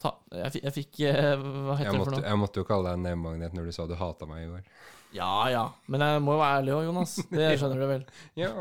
ta, 0.01 0.11
Jeg 0.31 0.61
jeg 0.63 0.73
fikk 0.75 0.99
eh, 1.07 1.35
Hva 1.39 1.75
heter 1.79 1.91
Jeg, 1.91 1.93
det 1.99 2.03
for 2.05 2.15
noe? 2.17 2.25
jeg 2.27 2.39
måtte 2.41 2.61
jo 2.61 2.67
kalle 2.67 2.89
deg 2.91 2.99
en 2.99 3.05
nevemagnet 3.09 3.53
når 3.57 3.65
du 3.69 3.71
sa 3.77 3.85
du 3.89 3.95
hata 3.99 4.27
meg 4.29 4.43
i 4.43 4.49
går. 4.51 4.65
Ja 5.15 5.29
ja, 5.53 5.63
men 5.87 6.01
jeg 6.03 6.21
må 6.25 6.33
jo 6.35 6.41
være 6.41 6.59
ærlig 6.59 6.73
òg, 6.75 6.83
Jonas. 6.89 7.15
Det 7.31 7.49
skjønner 7.61 7.79
du 7.81 7.87
vel. 7.93 8.05
Ja. 8.35 8.51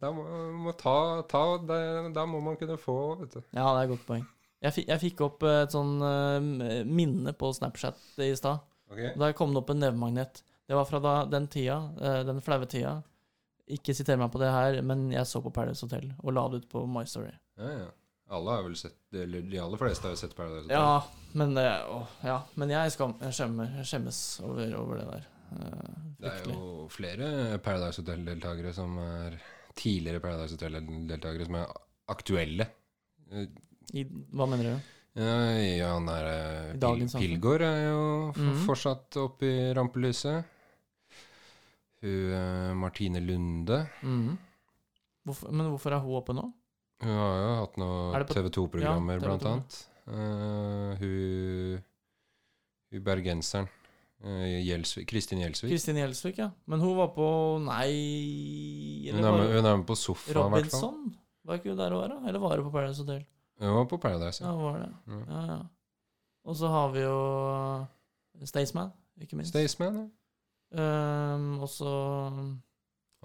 Da 0.00 0.10
må, 0.12 0.22
må 0.66 0.72
ta, 0.76 1.22
ta 1.30 1.42
det, 1.66 1.80
Da 2.14 2.26
må 2.28 2.40
man 2.44 2.56
kunne 2.60 2.76
få, 2.80 2.96
vet 3.22 3.36
du. 3.38 3.40
Ja, 3.56 3.64
det 3.72 3.80
er 3.80 3.84
et 3.86 3.92
godt 3.94 4.06
poeng. 4.08 4.24
Jeg, 4.64 4.72
fikk- 4.76 4.88
jeg 4.90 5.02
fikk 5.02 5.20
opp 5.26 5.44
et 5.48 5.74
sånn 5.74 5.94
eh, 6.04 6.80
minne 6.88 7.32
på 7.38 7.50
Snapchat 7.56 7.98
i 8.24 8.30
stad. 8.38 8.62
Okay. 8.90 9.12
Da 9.18 9.30
kom 9.36 9.52
det 9.54 9.60
opp 9.62 9.70
en 9.74 9.80
nevemagnet. 9.82 10.42
Det 10.66 10.74
var 10.74 10.86
fra 10.88 10.98
da, 11.02 11.14
den 11.30 11.46
tida, 11.52 11.76
eh, 12.00 12.20
den 12.26 12.40
flaue 12.44 12.66
tida. 12.70 12.96
Ikke 13.72 13.94
siter 13.98 14.18
meg 14.20 14.30
på 14.34 14.38
det 14.42 14.50
her, 14.54 14.78
men 14.86 15.08
jeg 15.14 15.26
så 15.26 15.40
på 15.42 15.50
Paradise 15.54 15.82
Hotel 15.86 16.12
og 16.22 16.34
la 16.36 16.44
det 16.52 16.62
ut 16.64 16.68
på 16.70 16.84
My 16.90 17.02
Story. 17.08 17.32
Ja, 17.58 17.72
ja. 17.82 17.88
Alle 18.28 18.50
har 18.56 18.62
vel 18.66 18.74
sett 18.76 19.14
Eller 19.14 19.44
de 19.46 19.58
aller 19.62 19.78
fleste 19.78 20.08
har 20.08 20.14
jo 20.16 20.18
sett 20.18 20.32
Paradise 20.36 20.64
Hotel. 20.66 20.74
Ja, 20.74 21.02
men, 21.38 21.52
det, 21.54 21.66
å, 21.92 22.00
ja, 22.26 22.40
men 22.58 22.72
jeg, 22.74 22.94
skam, 22.96 23.14
jeg, 23.22 23.36
skjemmer, 23.38 23.70
jeg 23.78 23.86
skjemmes 23.90 24.20
over, 24.46 24.72
over 24.80 24.98
det 25.02 25.06
der. 25.12 25.28
Uh, 25.52 26.00
Det 26.18 26.32
er 26.32 26.48
jo 26.50 26.88
flere 26.90 27.28
Paradise 27.62 28.02
Hotel-deltakere 28.02 28.72
som 28.74 28.98
er 29.02 29.38
tidligere 29.78 30.22
Paradise 30.24 30.56
Hotel-deltakere 30.58 31.46
som 31.46 31.58
er 31.60 31.70
aktuelle. 32.10 32.66
I, 33.94 34.02
hva 34.34 34.46
mener 34.50 34.72
du? 34.72 34.92
Ja, 35.16 35.94
han 35.94 36.08
er 36.12 36.26
eh, 36.28 36.72
Pil. 36.76 37.06
Pilgård 37.08 37.62
er 37.64 37.78
jo 37.86 38.00
mm. 38.36 38.50
Fortsatt 38.66 39.16
oppe 39.22 39.48
i 39.48 39.70
rampelyset. 39.76 40.44
Hun 42.02 42.34
eh, 42.36 42.74
Martine 42.76 43.22
Lunde 43.24 43.86
Mhm. 44.02 44.34
Hvorfor, 45.26 45.50
men 45.50 45.66
hvorfor 45.72 45.90
er 45.96 46.04
hun 46.04 46.18
oppe 46.20 46.34
nå? 46.36 46.44
Hun 47.04 47.12
har 47.12 47.34
jo 47.42 47.48
hatt 47.60 47.76
noen 47.80 48.26
TV 48.30 48.46
2-programmer, 48.56 49.18
Ja, 49.18 49.20
TV2. 49.20 49.26
blant 49.26 49.44
annet. 49.50 49.76
Uh, 50.06 50.94
hun, 51.00 51.82
hun 52.94 53.02
bergenseren. 53.04 53.68
Uh, 54.24 54.46
Gjelsvik, 54.64 55.04
Kristin 55.10 55.42
Gjelsvik. 55.42 55.70
Kristin 55.74 55.98
Gjelsvik, 56.00 56.38
ja. 56.40 56.50
Men 56.66 56.80
hun 56.80 56.94
var 56.96 57.10
på 57.12 57.26
Nei 57.66 59.10
Hun 59.10 59.18
Eller 59.18 59.28
er, 59.28 59.30
var 59.30 59.38
med, 59.42 59.50
hun 59.58 59.68
er 59.72 59.76
med 59.82 59.86
på 59.90 59.96
sofa, 60.00 60.30
i 60.30 60.32
hvert 60.32 60.40
fall. 60.40 60.54
Robinson? 60.56 61.16
Var 61.46 61.60
ikke 61.60 61.70
hun 61.74 61.78
der 61.82 61.92
òg, 61.98 62.06
da? 62.14 62.16
Eller 62.28 62.40
var 62.42 62.56
hun 62.56 62.64
på 62.70 62.72
Paradise 62.78 63.04
Hotel? 63.04 63.26
Hun 63.60 63.74
var 63.76 63.84
på 63.92 63.98
Paradise. 64.02 64.40
Ja, 64.44 64.50
Ja. 64.50 64.56
var 64.62 64.78
det. 64.80 64.88
Mm. 65.06 65.24
Ja, 65.28 65.42
ja. 65.52 65.58
Og 66.46 66.56
så 66.56 66.68
har 66.72 66.88
vi 66.94 67.00
jo 67.04 67.18
Staysman, 68.46 68.90
ikke 69.20 69.36
minst. 69.36 69.52
Staysman, 69.52 69.96
ja. 70.00 70.06
Um, 70.76 71.60
og 71.62 71.68
så 71.70 71.92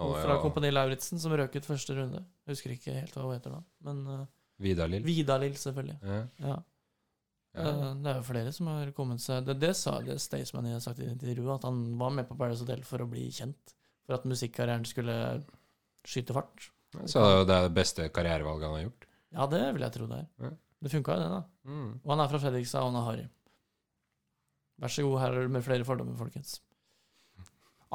Å, 0.01 0.09
fra. 0.17 0.37
Kompani 0.43 0.71
Lauritzen, 0.73 1.21
som 1.21 1.33
røk 1.37 1.55
ut 1.57 1.67
første 1.67 1.95
runde. 1.97 2.23
Jeg 2.45 2.55
husker 2.55 2.75
ikke 2.75 2.97
helt 2.97 3.15
hva 3.15 3.25
hun 3.27 3.35
heter 3.35 3.55
da. 3.55 3.61
Men 3.87 4.01
uh, 4.09 4.25
Vidar-Lill. 4.61 5.05
Vidar-Lill, 5.05 5.55
selvfølgelig. 5.61 5.97
Ja. 6.01 6.19
Ja. 6.41 6.57
Ja. 7.57 7.67
Uh, 7.67 7.87
det 7.99 8.13
er 8.13 8.19
jo 8.21 8.25
flere 8.29 8.51
som 8.55 8.69
har 8.71 8.93
kommet 8.95 9.19
seg 9.19 9.43
Det, 9.43 9.57
det 9.59 9.73
sa 9.75 9.97
det 10.05 10.13
Staysman 10.23 10.69
har 10.71 10.79
sagt 10.79 11.01
i 11.03 11.09
intervjuet, 11.11 11.57
at 11.57 11.65
han 11.67 11.81
var 11.99 12.13
med 12.15 12.29
på 12.29 12.37
Paradise 12.39 12.63
Hotel 12.63 12.85
for 12.87 13.03
å 13.03 13.09
bli 13.11 13.25
kjent. 13.35 13.75
For 14.07 14.15
at 14.17 14.27
musikkarrieren 14.29 14.87
skulle 14.87 15.15
skyte 16.07 16.35
fart. 16.35 16.71
Så 17.05 17.21
det 17.47 17.55
er 17.55 17.67
det 17.67 17.75
beste 17.75 18.07
karrierevalget 18.11 18.67
han 18.67 18.77
har 18.77 18.85
gjort. 18.87 19.07
Ja, 19.31 19.47
det 19.51 19.61
vil 19.75 19.85
jeg 19.85 19.95
tro 19.95 20.07
det 20.09 20.23
er. 20.23 20.27
Ja. 20.47 20.55
Det 20.81 20.89
funka 20.89 21.15
jo, 21.15 21.21
det, 21.21 21.29
da. 21.29 21.69
Mm. 21.69 21.91
Og 22.01 22.11
han 22.15 22.23
er 22.23 22.31
fra 22.31 22.41
Fredrikstad, 22.41 22.81
og 22.81 22.89
han 22.89 22.99
er 22.99 23.07
harry. 23.07 23.27
Vær 24.81 24.93
så 24.95 25.05
god, 25.05 25.19
her 25.21 25.35
er 25.35 25.45
det 25.45 25.53
med 25.53 25.65
flere 25.65 25.85
fordommer, 25.85 26.17
folkens. 26.17 26.55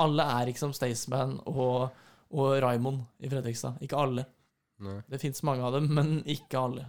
Alle 0.03 0.27
er 0.37 0.51
ikke 0.51 0.63
som 0.65 0.75
Staysman 0.77 1.39
og, 1.49 1.89
og 2.37 2.57
Raymond 2.63 3.05
i 3.25 3.31
Fredrikstad. 3.33 3.81
Ikke 3.85 3.99
alle. 4.01 4.27
Nei. 4.85 4.99
Det 5.09 5.21
fins 5.23 5.41
mange 5.47 5.65
av 5.65 5.77
dem, 5.79 5.89
men 5.97 6.19
ikke 6.29 6.61
alle. 6.61 6.85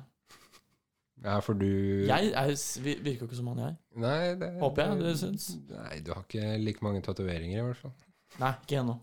Ja, 1.24 1.39
for 1.41 1.58
du 1.58 1.65
Jeg 2.06 2.30
er, 2.30 2.52
virker 2.84 3.24
jo 3.24 3.30
ikke 3.30 3.39
som 3.39 3.48
han, 3.54 3.62
jeg. 3.63 3.78
Nei, 4.04 4.36
det 4.38 4.52
Håper 4.62 4.84
jeg, 4.84 5.00
du 5.02 5.22
syns? 5.22 5.48
Nei, 5.72 6.02
du 6.06 6.12
har 6.13 6.26
ikke 6.28 6.58
like 6.62 6.86
mange 6.86 7.02
tatoveringer, 7.06 7.58
i 7.58 7.65
hvert 7.65 7.80
fall. 7.82 7.96
Nei, 8.43 8.52
ikke 8.67 8.82
ennå. 8.84 8.98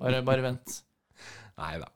Bare, 0.00 0.24
bare 0.26 0.46
vent. 0.48 0.80
Nei 1.60 1.76
da. 1.82 1.92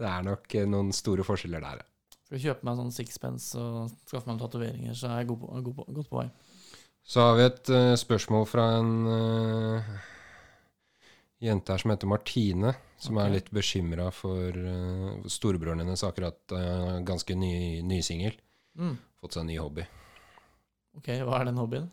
Det 0.00 0.06
er 0.10 0.26
nok 0.26 0.54
eh, 0.58 0.68
noen 0.68 0.92
store 0.94 1.24
forskjeller 1.26 1.64
der, 1.64 1.80
ja. 1.80 2.18
Skal 2.30 2.42
kjøpe 2.44 2.66
meg 2.68 2.76
sånn 2.78 2.92
sixpence 2.94 3.58
og 3.58 3.94
skaffe 4.06 4.28
meg 4.28 4.38
tatoveringer, 4.38 4.94
så 4.94 5.08
er 5.08 5.22
jeg 5.22 5.30
god 5.32 5.40
på, 5.40 5.48
god 5.66 5.78
på, 5.78 5.86
godt 5.96 6.10
på 6.12 6.20
vei. 6.20 6.28
Så 7.10 7.24
har 7.24 7.38
vi 7.38 7.46
et 7.48 7.72
uh, 7.72 7.94
spørsmål 7.98 8.44
fra 8.46 8.66
en 8.76 8.92
eh, 9.10 9.88
jente 11.40 11.72
her 11.72 11.82
som 11.82 11.92
heter 11.92 12.10
Martine, 12.10 12.74
som 13.00 13.16
okay. 13.16 13.26
er 13.26 13.36
litt 13.38 13.50
bekymra 13.54 14.10
for 14.14 14.56
uh, 14.56 15.28
storebroren 15.30 15.82
hennes 15.82 16.04
akkurat 16.04 16.56
uh, 16.56 16.98
ganske 17.06 17.36
ny, 17.38 17.80
ny 17.86 18.00
singel. 18.04 18.36
Mm. 18.78 18.98
Fått 19.20 19.36
seg 19.36 19.46
en 19.46 19.50
ny 19.52 19.60
hobby. 19.60 19.86
Ok, 20.98 21.08
hva 21.24 21.40
er 21.40 21.48
den 21.50 21.60
hobbyen? 21.60 21.88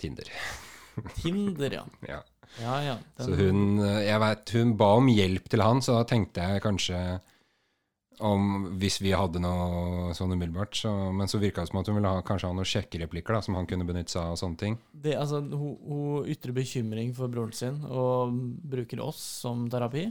Tinder. 0.00 0.28
Tinder, 1.22 1.80
ja. 1.80 1.84
Ja. 2.08 2.20
Ja, 2.60 2.82
ja. 2.84 2.96
Den, 3.16 3.26
Så 3.26 3.36
hun 3.38 3.78
eh, 3.80 4.02
Jeg 4.04 4.20
vet, 4.20 4.50
hun 4.58 4.74
ba 4.76 4.90
om 4.98 5.06
hjelp 5.08 5.46
til 5.48 5.62
han, 5.64 5.80
så 5.84 5.96
da 5.96 6.08
tenkte 6.08 6.44
jeg 6.44 6.64
kanskje 6.64 6.98
om 8.24 8.48
hvis 8.80 8.98
vi 9.02 9.12
hadde 9.16 9.40
noe 9.42 10.12
sånn 10.16 10.32
umiddelbart. 10.34 10.76
Så, 10.78 10.90
men 11.14 11.30
så 11.30 11.40
virka 11.42 11.62
det 11.62 11.70
som 11.70 11.80
at 11.80 11.90
hun 11.90 11.98
ville 11.98 12.12
ha, 12.12 12.22
kanskje 12.26 12.50
ha 12.50 12.56
noen 12.56 12.68
sjekkereplikker 12.68 13.36
da, 13.36 13.42
som 13.44 13.58
han 13.58 13.68
kunne 13.70 13.86
benytte 13.88 14.14
seg 14.14 14.22
av. 14.24 14.36
og 14.36 14.40
sånne 14.40 14.60
ting. 14.60 14.78
det, 15.04 15.16
altså, 15.18 15.42
hun, 15.42 15.74
hun 15.86 16.30
ytrer 16.32 16.56
bekymring 16.56 17.12
for 17.16 17.32
broren 17.32 17.56
sin 17.56 17.80
og 17.88 18.36
bruker 18.72 19.02
oss 19.04 19.20
som 19.42 19.66
terapi. 19.72 20.06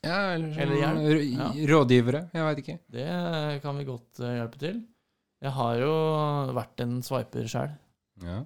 Ja, 0.00 0.32
eller, 0.32 0.56
Eller 0.56 0.78
hjelp, 0.80 1.26
ja. 1.34 1.50
rådgivere. 1.74 2.22
Jeg 2.32 2.46
veit 2.46 2.62
ikke. 2.62 2.78
Det 2.88 3.10
kan 3.60 3.76
vi 3.76 3.84
godt 3.90 4.22
eh, 4.24 4.38
hjelpe 4.38 4.62
til. 4.62 4.80
Jeg 5.44 5.52
har 5.56 5.82
jo 5.82 5.92
vært 6.56 6.82
en 6.84 6.98
swiper 7.04 7.46
sjøl. 7.48 7.76
Ja. 8.24 8.42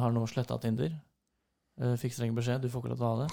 har 0.00 0.12
nå 0.12 0.26
sletta 0.28 0.56
Tinder. 0.60 0.92
Uh, 1.80 1.94
fikk 1.96 2.12
streng 2.12 2.34
beskjed, 2.36 2.60
du 2.60 2.68
får 2.68 2.82
ikke 2.82 2.90
lov 2.92 2.98
til 3.00 3.06
å 3.06 3.12
ha 3.14 3.22
det. 3.22 3.30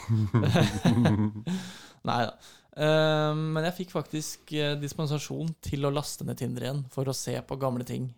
Nei 2.08 2.22
da. 2.30 2.36
Eh, 2.78 3.34
men 3.56 3.66
jeg 3.70 3.78
fikk 3.80 3.94
faktisk 3.96 4.54
eh, 4.54 4.76
dispensasjon 4.78 5.50
til 5.66 5.88
å 5.88 5.94
laste 5.94 6.28
ned 6.28 6.38
Tinder 6.38 6.68
igjen 6.68 6.84
for 6.94 7.10
å 7.10 7.16
se 7.18 7.34
på 7.42 7.60
gamle 7.62 7.88
ting. 7.88 8.12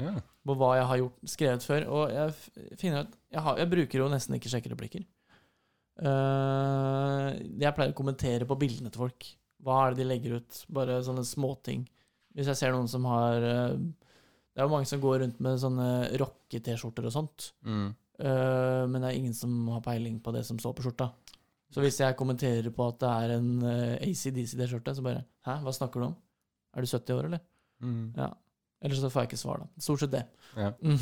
ja. 0.00 0.16
På 0.44 0.56
hva 0.60 0.74
jeg 0.76 0.88
har 0.90 0.98
gjort, 1.00 1.20
skrevet 1.32 1.64
før. 1.64 1.86
Og 1.88 2.10
jeg 2.12 2.78
finner 2.80 3.04
ut 3.04 3.14
jeg, 3.32 3.42
har, 3.46 3.60
jeg 3.62 3.70
bruker 3.72 4.02
jo 4.02 4.10
nesten 4.12 4.36
ikke 4.36 4.52
sjekkereplikker. 4.52 5.06
Uh, 5.94 7.30
jeg 7.54 7.70
pleier 7.70 7.92
å 7.92 7.96
kommentere 7.96 8.48
på 8.50 8.56
bildene 8.58 8.90
til 8.92 9.04
folk. 9.04 9.28
Hva 9.64 9.78
er 9.80 9.94
det 9.94 10.02
de 10.02 10.08
legger 10.10 10.40
ut? 10.40 10.60
Bare 10.76 11.00
sånne 11.06 11.24
småting. 11.26 11.86
Hvis 12.34 12.50
jeg 12.50 12.60
ser 12.60 12.74
noen 12.74 12.90
som 12.90 13.06
har 13.06 13.44
eh, 13.46 13.76
Det 13.78 14.58
er 14.60 14.66
jo 14.66 14.72
mange 14.72 14.88
som 14.90 15.02
går 15.02 15.20
rundt 15.22 15.38
med 15.44 15.60
sånne 15.62 15.88
rocke-T-skjorter 16.20 17.06
og 17.08 17.14
sånt. 17.14 17.46
Mm. 17.66 17.86
Eh, 18.18 18.82
men 18.90 18.98
det 19.00 19.08
er 19.08 19.18
ingen 19.18 19.36
som 19.36 19.54
har 19.72 19.82
peiling 19.86 20.18
på 20.22 20.34
det 20.34 20.44
som 20.46 20.58
står 20.60 20.74
på 20.76 20.84
skjorta. 20.86 21.08
Så 21.72 21.82
hvis 21.82 21.98
jeg 22.00 22.16
kommenterer 22.16 22.70
på 22.74 22.86
at 22.88 23.00
det 23.02 23.10
er 23.10 23.32
en 23.38 23.50
uh, 23.62 23.94
ACDC-T-skjorte, 24.04 24.94
så 24.94 25.02
bare 25.02 25.24
Hæ, 25.46 25.58
hva 25.64 25.72
snakker 25.74 26.00
du 26.00 26.06
om? 26.06 26.16
Er 26.74 26.84
du 26.84 26.90
70 26.90 27.14
år, 27.16 27.28
eller? 27.28 27.40
Mm. 27.82 28.12
Ja. 28.16 28.28
Eller 28.84 28.98
så 29.00 29.08
får 29.10 29.24
jeg 29.24 29.30
ikke 29.32 29.40
svar, 29.40 29.62
da. 29.64 29.82
Stort 29.82 30.02
sett 30.04 30.12
det. 30.14 30.24
Ja. 30.58 30.70
Mm. 30.84 30.98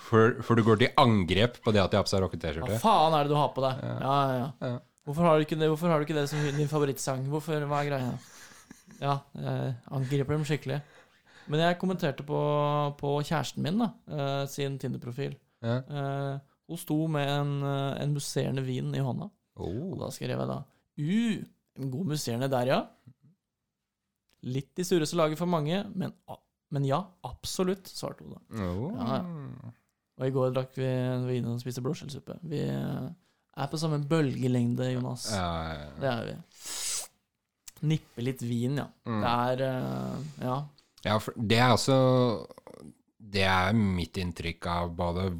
For, 0.00 0.36
for 0.42 0.56
du 0.58 0.62
går 0.64 0.78
til 0.80 0.94
angrep 1.00 1.58
på 1.64 1.72
det 1.74 1.80
at 1.82 1.92
de 1.92 1.98
har 1.98 2.04
på 2.06 2.10
seg 2.10 2.20
Hva 2.20 2.26
rocke-T-skjorte? 2.28 2.78
faen 2.82 3.14
er 3.16 3.26
det 3.26 3.32
du 3.32 3.38
har 3.38 3.50
på 3.56 3.64
deg? 3.64 3.82
Ja. 3.84 3.96
Ja, 4.00 4.14
ja, 4.20 4.36
ja. 4.40 4.70
Ja. 4.74 4.78
Hvorfor 5.08 5.26
har 5.26 5.36
du 5.38 5.44
ikke 5.46 5.58
det, 5.58 5.68
Hvorfor 5.72 5.90
har 5.90 6.00
du 6.00 6.06
ikke 6.06 6.16
det 6.16 6.28
som 6.30 6.42
din 6.56 6.70
favorittsang? 6.70 7.24
Hvorfor, 7.32 7.66
Hva 7.68 7.80
er 7.82 7.88
greia? 7.90 8.12
Ja, 9.00 9.14
jeg 9.34 9.74
angriper 9.96 10.36
dem 10.36 10.44
skikkelig. 10.48 10.80
Men 11.50 11.62
jeg 11.64 11.78
kommenterte 11.80 12.24
på, 12.26 12.40
på 13.00 13.12
kjæresten 13.26 13.64
min, 13.64 13.80
da, 13.80 13.88
eh, 14.12 14.42
sin 14.52 14.76
Tinder-profil. 14.78 15.34
Ja. 15.64 15.78
Eh, 15.80 16.34
hun 16.70 16.78
sto 16.78 16.98
med 17.10 17.26
en, 17.32 17.54
eh, 17.66 18.02
en 18.04 18.12
musserende 18.14 18.62
vin 18.66 18.92
i 18.94 19.02
hånda. 19.02 19.30
Og 19.58 19.66
Oh. 19.68 19.98
da 19.98 20.10
skrev 20.14 20.36
jeg 20.38 20.48
da 20.48 20.60
Uh, 21.00 21.40
en 21.80 21.90
god 21.90 22.04
musserende 22.12 22.48
der, 22.52 22.66
ja. 22.68 22.80
Litt 24.42 24.78
i 24.80 24.84
sureste 24.84 25.16
laget 25.16 25.38
for 25.40 25.48
mange, 25.48 25.82
men, 25.94 26.12
men 26.72 26.84
ja, 26.88 26.98
absolutt, 27.28 27.88
svarte 27.88 28.24
hun 28.24 28.34
da. 28.36 28.40
Oh. 28.64 28.92
Ja, 28.96 29.18
Og 30.20 30.26
i 30.26 30.32
går 30.34 30.52
drakk 30.56 30.76
vi 30.76 30.88
vin 31.28 31.48
og 31.48 31.60
spiste 31.62 31.80
blåskjellsuppe. 31.84 32.36
Vi 32.48 32.60
eh, 32.68 33.08
er 33.56 33.70
på 33.72 33.80
samme 33.80 34.02
bølgelengde, 34.08 34.90
Jonas. 34.92 35.30
Ja, 35.32 35.46
ja, 35.70 35.78
ja. 35.78 35.90
Det 36.02 36.10
er 36.10 36.26
vi. 36.28 36.36
Nippe 37.94 38.24
litt 38.26 38.42
vin, 38.44 38.76
ja. 38.82 38.88
Mm. 39.08 39.22
Det 39.24 39.32
er 39.32 39.64
eh, 39.70 40.44
Ja. 40.44 40.58
Ja, 41.06 41.14
for 41.16 41.32
det 41.40 41.56
er 41.56 41.70
også 41.72 41.94
Det 43.16 43.46
er 43.48 43.70
mitt 43.72 44.18
inntrykk 44.20 44.66
av 44.68 44.90
både 44.98 45.30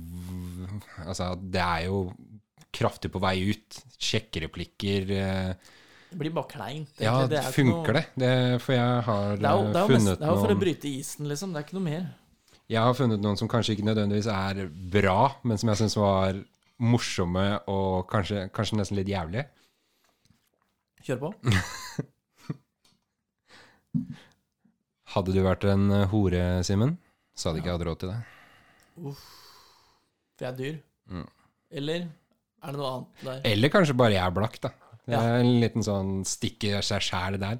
Altså, 1.05 1.35
det 1.37 1.61
er 1.61 1.83
jo 1.90 1.99
kraftig 2.72 3.11
på 3.12 3.20
vei 3.22 3.37
ut. 3.50 3.80
Sjekkereplikker 3.98 5.06
replikker. 5.06 5.56
Det 6.11 6.18
blir 6.18 6.33
bare 6.35 6.50
kleint. 6.50 6.90
Ja. 6.98 7.26
Det 7.30 7.38
er 7.38 7.52
funker 7.54 7.92
noe- 7.94 8.00
det? 8.00 8.06
det? 8.18 8.62
For 8.64 8.72
jeg 8.74 9.02
har 9.06 9.37
Det 9.37 9.42
jo, 9.42 9.61
eh, 9.61 9.72
det 9.72 9.83
funnet 9.87 9.90
mest, 9.90 10.06
funnet 10.06 10.18
det 10.18 10.26
er 10.26 10.33
jo 10.35 10.40
for 10.44 10.54
å 10.54 10.59
bryte 10.59 10.88
isen, 10.90 11.28
liksom. 11.30 11.52
Det 11.52 11.59
er 11.61 11.64
ikke 11.68 11.78
noe 11.78 11.87
mer. 11.87 12.09
Jeg 12.70 12.83
har 12.87 12.94
funnet 12.94 13.20
noen 13.22 13.37
som 13.38 13.48
kanskje 13.50 13.74
ikke 13.76 13.87
nødvendigvis 13.87 14.26
er 14.30 14.68
bra, 14.68 15.35
men 15.44 15.59
som 15.59 15.68
jeg 15.70 15.78
syns 15.83 15.96
var 15.98 16.38
morsomme 16.80 17.46
og 17.68 18.09
kanskje, 18.11 18.48
kanskje 18.54 18.76
nesten 18.78 18.96
litt 18.98 19.09
jævlige. 19.11 19.46
Kjør 21.06 21.18
på. 21.20 21.33
Hadde 25.14 25.33
du 25.35 25.40
vært 25.42 25.64
en 25.66 25.90
eh, 25.90 26.06
hore, 26.12 26.42
Simen, 26.66 26.96
så 27.35 27.48
hadde 27.50 27.59
ikke 27.62 27.70
jeg 27.72 27.78
hatt 27.78 27.87
råd 27.88 27.98
til 28.02 28.12
det. 28.12 28.20
For 29.00 30.44
jeg 30.44 30.48
er 30.52 30.59
dyr. 30.61 30.76
Mm. 31.11 31.26
Eller 31.80 32.04
er 32.62 32.75
det 32.75 32.81
noe 32.81 32.90
annet 32.92 33.25
der? 33.27 33.40
Eller 33.53 33.73
kanskje 33.73 33.96
bare 33.96 34.14
jeg 34.16 34.25
er 34.27 34.35
blakk, 34.37 34.61
da. 34.62 34.70
Det 35.07 35.14
Ja. 35.16 35.20
er 35.23 35.40
en 35.40 35.61
liten 35.62 35.83
sånn 35.87 36.12
stikk 36.29 36.64
i 36.68 36.75
seg 36.87 37.03
sjæl 37.03 37.38
der. 37.40 37.59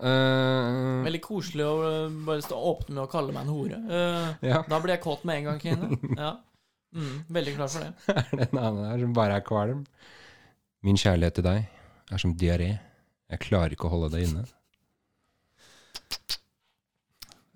Uh, 0.00 1.02
Veldig 1.04 1.20
koselig 1.20 1.64
å 1.66 1.72
øh, 1.84 2.12
bare 2.24 2.40
stå 2.44 2.56
åpne 2.56 2.94
med 2.96 3.02
å 3.04 3.10
kalle 3.12 3.34
meg 3.36 3.42
en 3.44 3.50
hore. 3.52 3.80
Uh, 3.84 4.30
ja, 4.46 4.62
da 4.68 4.78
blir 4.80 4.94
jeg 4.94 5.02
kåt 5.04 5.26
med 5.28 5.40
en 5.42 5.50
gang, 5.50 5.58
Kine. 5.60 5.98
Ja. 6.24 6.30
Mm, 6.96 7.18
veldig 7.30 7.52
klar 7.54 7.68
for 7.70 7.84
det. 7.84 7.90
er 8.16 8.30
det 8.40 8.46
en 8.50 8.58
annen 8.62 8.86
her 8.88 9.02
som 9.04 9.12
bare 9.14 9.36
er 9.38 9.44
kvalm? 9.46 9.82
Min 10.86 10.96
kjærlighet 10.98 11.36
til 11.38 11.44
deg 11.46 11.68
er 12.16 12.22
som 12.22 12.32
diaré. 12.34 12.70
Jeg 13.30 13.42
klarer 13.44 13.76
ikke 13.76 13.86
å 13.90 13.92
holde 13.92 14.08
det 14.16 14.24
inne. 14.26 14.46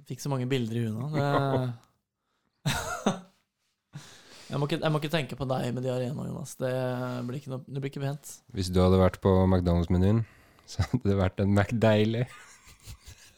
Fikk 0.04 0.20
så 0.20 0.28
mange 0.30 0.46
bilder 0.50 0.76
i 0.76 0.84
huet 0.84 0.94
nå. 1.00 1.08
Det... 1.16 2.74
jeg, 4.48 4.60
må 4.60 4.68
ikke, 4.68 4.80
jeg 4.82 4.92
må 4.92 5.00
ikke 5.00 5.12
tenke 5.12 5.38
på 5.38 5.46
deg 5.50 5.70
med 5.74 5.86
diaré 5.86 6.08
nå, 6.12 6.26
Jonas. 6.28 6.54
Det 6.60 6.72
blir 7.28 7.40
ikke, 7.40 7.52
noe, 7.54 7.64
det 7.66 7.82
blir 7.82 7.92
ikke 7.92 8.04
pent. 8.04 8.32
Hvis 8.54 8.70
du 8.72 8.80
hadde 8.82 9.00
vært 9.00 9.20
på 9.24 9.32
McDonald's-menyen, 9.46 10.24
så 10.70 10.86
hadde 10.86 11.04
det 11.08 11.18
vært 11.20 11.42
en 11.44 11.54
McDeilig. 11.54 12.24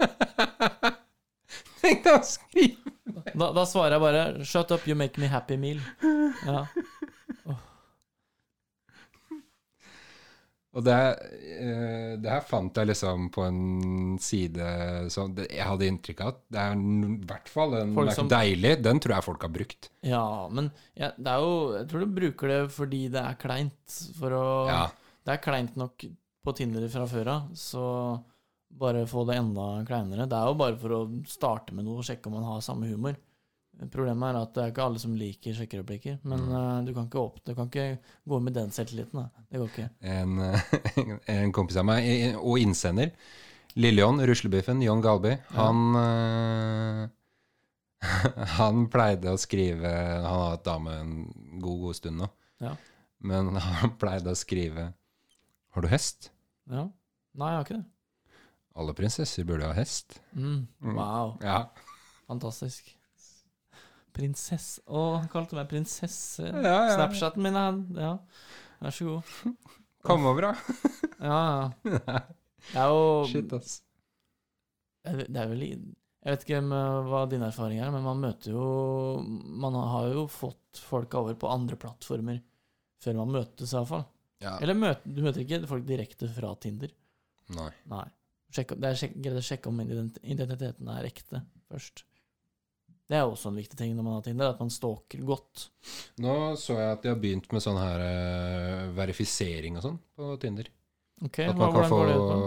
Tenk 1.82 2.02
deg 2.04 2.12
å 2.12 2.22
skrive 2.26 2.92
Da, 3.36 3.50
da 3.56 3.62
svarer 3.68 3.96
jeg 3.96 4.02
bare 4.02 4.22
'Shut 4.44 4.72
up, 4.74 4.84
you 4.88 4.96
make 4.98 5.20
me 5.20 5.28
happy 5.30 5.56
meal'. 5.60 5.82
Ja. 6.44 6.66
Og 10.76 10.84
det, 10.84 10.94
eh, 11.56 12.16
det 12.20 12.28
her 12.28 12.42
fant 12.44 12.76
jeg 12.76 12.90
liksom 12.90 13.30
på 13.32 13.46
en 13.46 14.18
side 14.20 14.66
som 15.10 15.32
jeg 15.40 15.64
hadde 15.64 15.88
inntrykk 15.88 16.20
av 16.20 16.28
at 16.34 16.40
det 16.52 16.60
er 16.60 16.76
i 16.76 17.16
hvert 17.30 17.48
fall 17.48 17.74
en 17.80 17.94
som- 18.12 18.28
deilig. 18.28 18.74
Den 18.84 19.00
tror 19.00 19.14
jeg 19.16 19.24
folk 19.24 19.42
har 19.46 19.54
brukt. 19.54 19.88
Ja, 20.04 20.48
men 20.52 20.70
ja, 20.94 21.12
det 21.16 21.26
er 21.32 21.40
jo 21.40 21.54
Jeg 21.78 21.88
tror 21.88 22.00
du 22.04 22.14
bruker 22.20 22.48
det 22.52 22.60
fordi 22.76 23.02
det 23.10 23.22
er 23.24 23.34
kleint. 23.40 23.96
For 24.20 24.30
å 24.36 24.46
Ja. 24.68 24.86
Det 25.24 25.32
er 25.34 25.42
kleint 25.50 25.76
nok 25.76 26.04
på 26.44 26.54
Tinder 26.54 26.86
fra 26.88 27.06
før 27.06 27.26
av, 27.26 27.48
så 27.54 28.22
bare 28.70 29.06
få 29.06 29.24
det 29.26 29.36
enda 29.40 29.82
kleinere. 29.88 30.28
Det 30.28 30.36
er 30.36 30.46
jo 30.46 30.54
bare 30.54 30.76
for 30.76 30.88
å 30.90 31.24
starte 31.26 31.72
med 31.72 31.84
noe 31.86 31.98
og 31.98 32.04
sjekke 32.04 32.26
om 32.26 32.34
man 32.34 32.44
har 32.44 32.60
samme 32.60 32.86
humor. 32.86 33.16
Problemet 33.92 34.30
er 34.30 34.38
at 34.40 34.52
det 34.56 34.62
er 34.62 34.70
ikke 34.72 34.84
alle 34.86 35.00
som 35.02 35.16
liker 35.18 35.52
sjekkereplikker. 35.58 36.18
Men 36.24 36.46
Mm. 36.46 36.52
uh, 36.54 36.84
du, 36.86 36.94
kan 36.96 37.10
opp, 37.20 37.42
du 37.44 37.54
kan 37.54 37.66
ikke 37.68 37.98
gå 38.24 38.38
med 38.40 38.54
den 38.56 38.70
selvtilliten. 38.72 39.20
Da. 39.20 39.44
Det 39.50 39.60
går 39.60 39.68
ikke. 39.72 39.88
En, 40.00 40.38
en 41.36 41.52
kompis 41.52 41.76
av 41.76 41.84
meg, 41.84 42.36
og 42.40 42.58
innsender, 42.62 43.12
Lillejohn, 43.76 44.22
ruslebiffen, 44.24 44.80
John 44.80 45.02
Galby, 45.04 45.34
han 45.52 45.80
uh, 46.00 47.02
Han 48.56 48.86
pleide 48.92 49.32
å 49.32 49.38
skrive 49.40 49.90
Han 49.90 50.24
har 50.28 50.50
hatt 50.54 50.64
dame 50.64 50.94
en 51.00 51.12
god, 51.60 51.80
god 51.82 51.98
stund 51.98 52.20
nå. 52.22 52.28
Ja. 52.64 52.72
Men 53.20 53.52
han 53.80 53.92
pleide 54.00 54.32
å 54.32 54.38
skrive 54.38 54.90
Har 55.76 55.84
du 55.84 55.88
hest? 55.92 56.30
Ja. 56.72 56.86
Nei, 57.36 57.50
jeg 57.52 57.58
har 57.60 57.66
ikke 57.66 57.78
det. 57.82 57.86
Alle 58.76 58.92
prinsesser 58.96 59.44
burde 59.48 59.68
ha 59.68 59.76
hest. 59.76 60.18
Mm. 60.36 60.66
Mm. 60.84 60.96
Wow. 60.96 61.36
Ja. 61.44 61.62
Fantastisk. 62.28 62.90
Prinsesse 64.16 64.80
Å, 64.88 65.00
han 65.20 65.28
kalte 65.32 65.56
meg 65.58 65.68
prinsesse. 65.70 66.46
Ja, 66.48 66.76
ja. 66.88 66.94
Snapchaten 66.96 67.42
min 67.44 67.56
er 67.60 67.76
Ja, 68.00 68.12
vær 68.80 68.94
så 68.96 69.08
god. 69.10 69.54
Kom 70.06 70.24
over, 70.30 70.50
da. 70.50 70.54
Ja, 71.26 71.38
ja. 71.84 72.18
Det 72.66 72.80
er 72.80 72.90
jo 72.92 73.04
Shit, 73.30 73.52
ass. 73.56 73.78
Det 75.06 75.28
er 75.38 75.48
vel 75.52 75.62
i- 75.62 75.70
Jeg 76.26 76.32
vet 76.34 76.44
ikke 76.46 76.60
med 76.66 77.06
hva 77.10 77.22
din 77.30 77.44
erfaring 77.46 77.78
er, 77.80 77.90
men 77.94 78.02
man 78.02 78.18
møter 78.24 78.50
jo 78.56 78.66
Man 79.22 79.76
har 79.78 80.08
jo 80.12 80.24
fått 80.32 80.80
folk 80.82 81.14
over 81.14 81.34
på 81.38 81.50
andre 81.52 81.76
plattformer 81.78 82.40
før 83.04 83.14
man 83.20 83.28
møtes, 83.36 83.70
iallfall. 83.76 84.06
Ja. 84.42 84.56
Eller 84.64 84.74
møter, 84.74 85.04
du 85.14 85.20
møter 85.22 85.42
ikke 85.44 85.60
folk 85.68 85.84
direkte 85.86 86.26
fra 86.32 86.54
Tinder. 86.60 86.90
Nei. 87.54 87.68
Nei. 87.92 88.06
Sjekk, 88.56 88.72
det 88.80 88.88
er 88.88 89.12
greit 89.20 89.36
å 89.38 89.44
sjekke 89.44 89.68
om 89.70 89.80
identiteten 89.84 90.88
er 90.90 91.06
ekte 91.08 91.42
først. 91.70 92.02
Det 93.06 93.14
er 93.20 93.22
også 93.22 93.52
en 93.52 93.58
viktig 93.60 93.76
ting 93.78 93.92
når 93.94 94.02
man 94.02 94.16
har 94.18 94.24
Tinder, 94.26 94.48
at 94.50 94.58
man 94.62 94.70
stalker 94.74 95.20
godt. 95.22 95.68
Nå 96.24 96.32
så 96.58 96.74
jeg 96.74 96.90
at 96.96 97.04
de 97.04 97.12
har 97.12 97.20
begynt 97.22 97.52
med 97.54 97.62
sånn 97.62 97.78
her 97.78 98.02
uh, 98.02 98.88
verifisering 98.96 99.76
og 99.78 99.84
sånn 99.84 100.00
på 100.18 100.32
Tinder. 100.42 100.70
Ok, 101.24 101.38
At 101.46 101.54
hva, 101.56 101.68
kan 101.72 101.86
få 101.88 102.00
går 102.02 102.10
det 102.10 102.16
ut 102.18 102.26
på? 102.28 102.40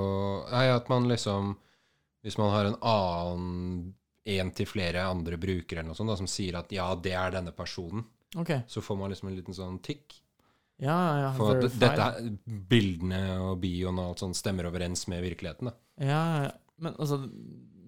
Nei, 0.52 0.66
at 0.76 0.90
man 0.92 1.08
liksom 1.10 1.48
Hvis 2.22 2.36
man 2.38 2.52
har 2.54 2.68
en 2.70 2.76
annen 2.86 3.96
en 4.30 4.52
til 4.54 4.68
flere 4.70 5.08
andre 5.10 5.40
brukere 5.42 5.80
eller 5.80 5.88
noe 5.90 5.98
sånt 5.98 6.12
da, 6.12 6.18
som 6.20 6.28
sier 6.30 6.60
at 6.60 6.70
ja, 6.76 6.86
det 6.94 7.16
er 7.18 7.32
denne 7.34 7.54
personen, 7.56 8.04
Ok, 8.38 8.52
så 8.70 8.84
får 8.86 8.98
man 9.00 9.10
liksom 9.10 9.32
en 9.32 9.38
liten 9.40 9.56
sånn 9.58 9.80
tikk. 9.82 10.20
ja, 10.78 10.94
ja, 10.94 11.16
ja. 11.24 11.32
For 11.40 11.56
at 11.58 11.80
dette, 11.82 12.10
er- 12.12 12.36
bildene 12.70 13.24
og 13.48 13.56
bioen 13.64 13.98
og 13.98 14.12
alt 14.12 14.22
sånt 14.22 14.38
stemmer 14.38 14.68
overens 14.70 15.08
med 15.10 15.24
virkeligheten. 15.24 15.72
da. 15.72 15.74
Ja, 15.98 16.22
ja. 16.44 16.52
Men 16.78 16.94
altså, 17.00 17.18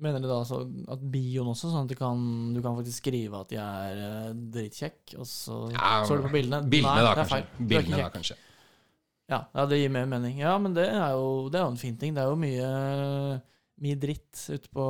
mener 0.01 0.21
du 0.23 0.27
da 0.29 0.39
altså 0.41 0.61
at 0.91 1.01
bioen 1.13 1.51
også, 1.53 1.69
sånn 1.71 1.85
at 1.85 1.91
du 1.91 1.97
kan, 1.99 2.21
du 2.55 2.61
kan 2.63 2.77
faktisk 2.79 3.03
skrive 3.03 3.41
at 3.45 3.51
jeg 3.53 3.91
er 3.91 3.99
uh, 4.01 4.31
dritkjekk, 4.55 5.15
og 5.21 5.27
så 5.29 5.59
Ja, 5.75 6.01
står 6.07 6.21
det 6.21 6.29
på 6.29 6.33
bildene? 6.37 6.61
Bildene, 6.71 6.95
Nei, 6.97 7.05
da, 7.05 7.13
kanskje. 7.21 7.43
Bildene, 7.59 8.01
da, 8.01 8.09
kanskje. 8.15 8.37
Ja, 9.31 9.45
ja, 9.55 9.63
det 9.71 9.77
gir 9.79 9.93
mer 9.93 10.09
mening. 10.11 10.41
Ja, 10.41 10.57
men 10.59 10.73
det 10.75 10.89
er 10.91 11.13
jo, 11.15 11.47
det 11.51 11.61
er 11.61 11.63
jo 11.63 11.71
en 11.71 11.79
fin 11.79 11.95
ting. 11.97 12.11
Det 12.17 12.19
er 12.23 12.27
jo 12.33 12.39
mye, 12.39 12.71
mye 13.85 13.99
dritt 14.01 14.41
ute 14.51 14.71
på, 14.75 14.87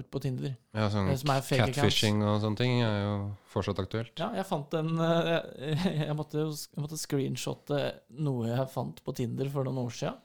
ut 0.00 0.06
på 0.14 0.22
Tinder. 0.24 0.54
Ja, 0.72 0.86
sånn 0.92 1.10
accounts. 1.12 1.50
Catfishing 1.50 2.22
og 2.24 2.38
sånne 2.44 2.56
ting 2.62 2.80
er 2.86 2.96
jo 3.02 3.16
fortsatt 3.52 3.82
aktuelt. 3.82 4.14
Ja, 4.22 4.30
jeg 4.38 4.46
fant 4.48 4.72
en 4.78 4.94
eh, 4.96 5.28
Jeg, 5.74 5.92
jeg, 6.06 6.16
måtte, 6.16 6.46
jeg 6.48 6.86
måtte 6.86 7.00
screenshotte 7.00 7.82
noe 8.24 8.48
jeg 8.48 8.70
fant 8.72 9.02
på 9.04 9.14
Tinder 9.20 9.52
for 9.52 9.68
noen 9.68 9.82
år 9.84 9.92
siden. 9.98 10.16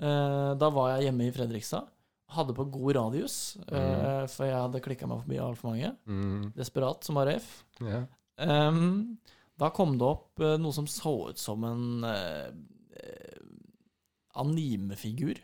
Eh, 0.00 0.50
Da 0.56 0.72
var 0.72 0.94
jeg 0.94 1.10
hjemme 1.10 1.28
i 1.28 1.34
Fredrikstad. 1.36 1.92
Hadde 2.34 2.56
på 2.56 2.64
god 2.74 2.96
radius, 2.96 3.56
eh, 3.70 4.24
for 4.32 4.48
jeg 4.48 4.58
hadde 4.58 4.82
klikka 4.82 5.06
meg 5.06 5.20
forbi 5.22 5.38
altfor 5.38 5.70
mange. 5.70 5.92
Mm, 6.10 6.48
Desperat 6.56 7.06
som 7.06 7.20
RF. 7.22 7.50
Yeah. 7.78 8.08
Ehm, 8.42 9.18
da 9.56 9.70
kom 9.70 9.94
det 10.00 10.08
opp 10.08 10.42
uh, 10.42 10.56
noe 10.60 10.74
som 10.74 10.88
så 10.90 11.12
ut 11.30 11.38
som 11.40 11.62
en 11.64 12.02
eh, 12.04 12.50
animefigur. 14.42 15.38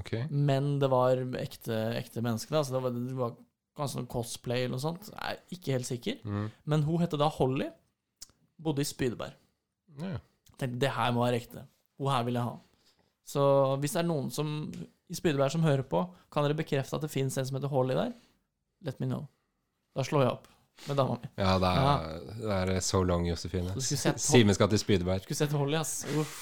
Okay. 0.00 0.26
Men 0.28 0.74
det 0.82 0.90
var 0.92 1.22
ekte, 1.38 1.78
ekte 1.94 2.24
mennesker. 2.24 2.58
Altså 2.58 2.74
det 2.74 2.82
var, 2.82 2.98
det 2.98 3.16
var 3.18 3.38
kanskje 3.78 4.02
noe 4.02 4.10
cosplay 4.10 4.64
eller 4.64 4.74
noe 4.76 4.84
sånt. 4.84 5.08
Jeg 5.12 5.38
er 5.38 5.56
ikke 5.56 5.78
helt 5.78 5.88
sikker. 5.88 6.20
Mm. 6.26 6.50
Men 6.70 6.86
hun 6.88 7.02
het 7.04 7.14
da 7.20 7.30
Holly. 7.38 7.70
Bodde 8.64 8.84
i 8.84 8.88
Spydeberg. 8.88 9.38
Yeah. 10.02 10.18
Tenkte 10.58 10.82
det 10.82 10.92
her 10.94 11.14
må 11.14 11.24
være 11.24 11.40
ekte. 11.42 11.64
Hun 12.00 12.10
her 12.10 12.26
vil 12.26 12.38
jeg 12.38 12.50
ha. 12.50 12.58
Så 13.24 13.42
hvis 13.80 13.94
det 13.96 14.02
er 14.02 14.08
noen 14.10 14.28
som 14.34 14.48
i 15.10 15.16
Spydeberg 15.18 15.52
som 15.52 15.64
hører 15.66 15.84
på, 15.88 16.02
kan 16.32 16.46
dere 16.46 16.56
bekrefte 16.58 16.96
at 16.96 17.04
det 17.04 17.12
fins 17.12 17.36
en 17.38 17.46
som 17.48 17.58
heter 17.58 17.72
Holly 17.72 17.96
der? 17.98 18.12
Let 18.84 19.00
me 19.00 19.08
know. 19.08 19.26
Da 19.94 20.04
slår 20.06 20.24
jeg 20.24 20.34
opp 20.34 20.50
med 20.88 20.98
dama 20.98 21.16
mi. 21.20 21.30
Ja, 21.38 21.54
det 21.62 21.70
er, 21.70 22.66
det 22.68 22.76
er 22.78 22.84
so 22.84 23.02
long, 23.06 23.26
Josefine. 23.28 23.76
Simen 23.80 24.56
skal 24.56 24.70
til 24.72 24.80
Spydeberg. 24.82 25.24
Skulle 25.24 25.38
sett 25.38 25.54
Holly, 25.54 25.76
ass. 25.78 26.02
Uff. 26.18 26.34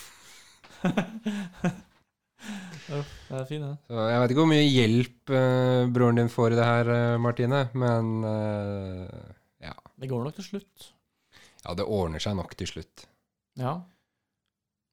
Uff, 2.92 3.10
det 3.28 3.38
er 3.38 3.44
fin, 3.46 3.62
ja. 3.62 3.76
Jeg 4.10 4.22
vet 4.22 4.32
ikke 4.32 4.42
hvor 4.42 4.50
mye 4.50 4.64
hjelp 4.66 5.30
uh, 5.32 5.90
broren 5.94 6.18
din 6.18 6.32
får 6.32 6.54
i 6.54 6.58
det 6.58 6.66
her, 6.66 6.90
eh, 6.90 7.20
Martine, 7.22 7.60
men 7.78 8.10
uh, 8.26 9.30
ja. 9.62 9.76
Det 10.02 10.10
går 10.10 10.26
nok 10.26 10.36
til 10.40 10.48
slutt. 10.48 10.90
ja, 11.62 11.74
det 11.78 11.86
ordner 11.86 12.22
seg 12.22 12.34
nok 12.36 12.56
til 12.58 12.68
slutt. 12.72 13.06
Ja. 13.60 13.76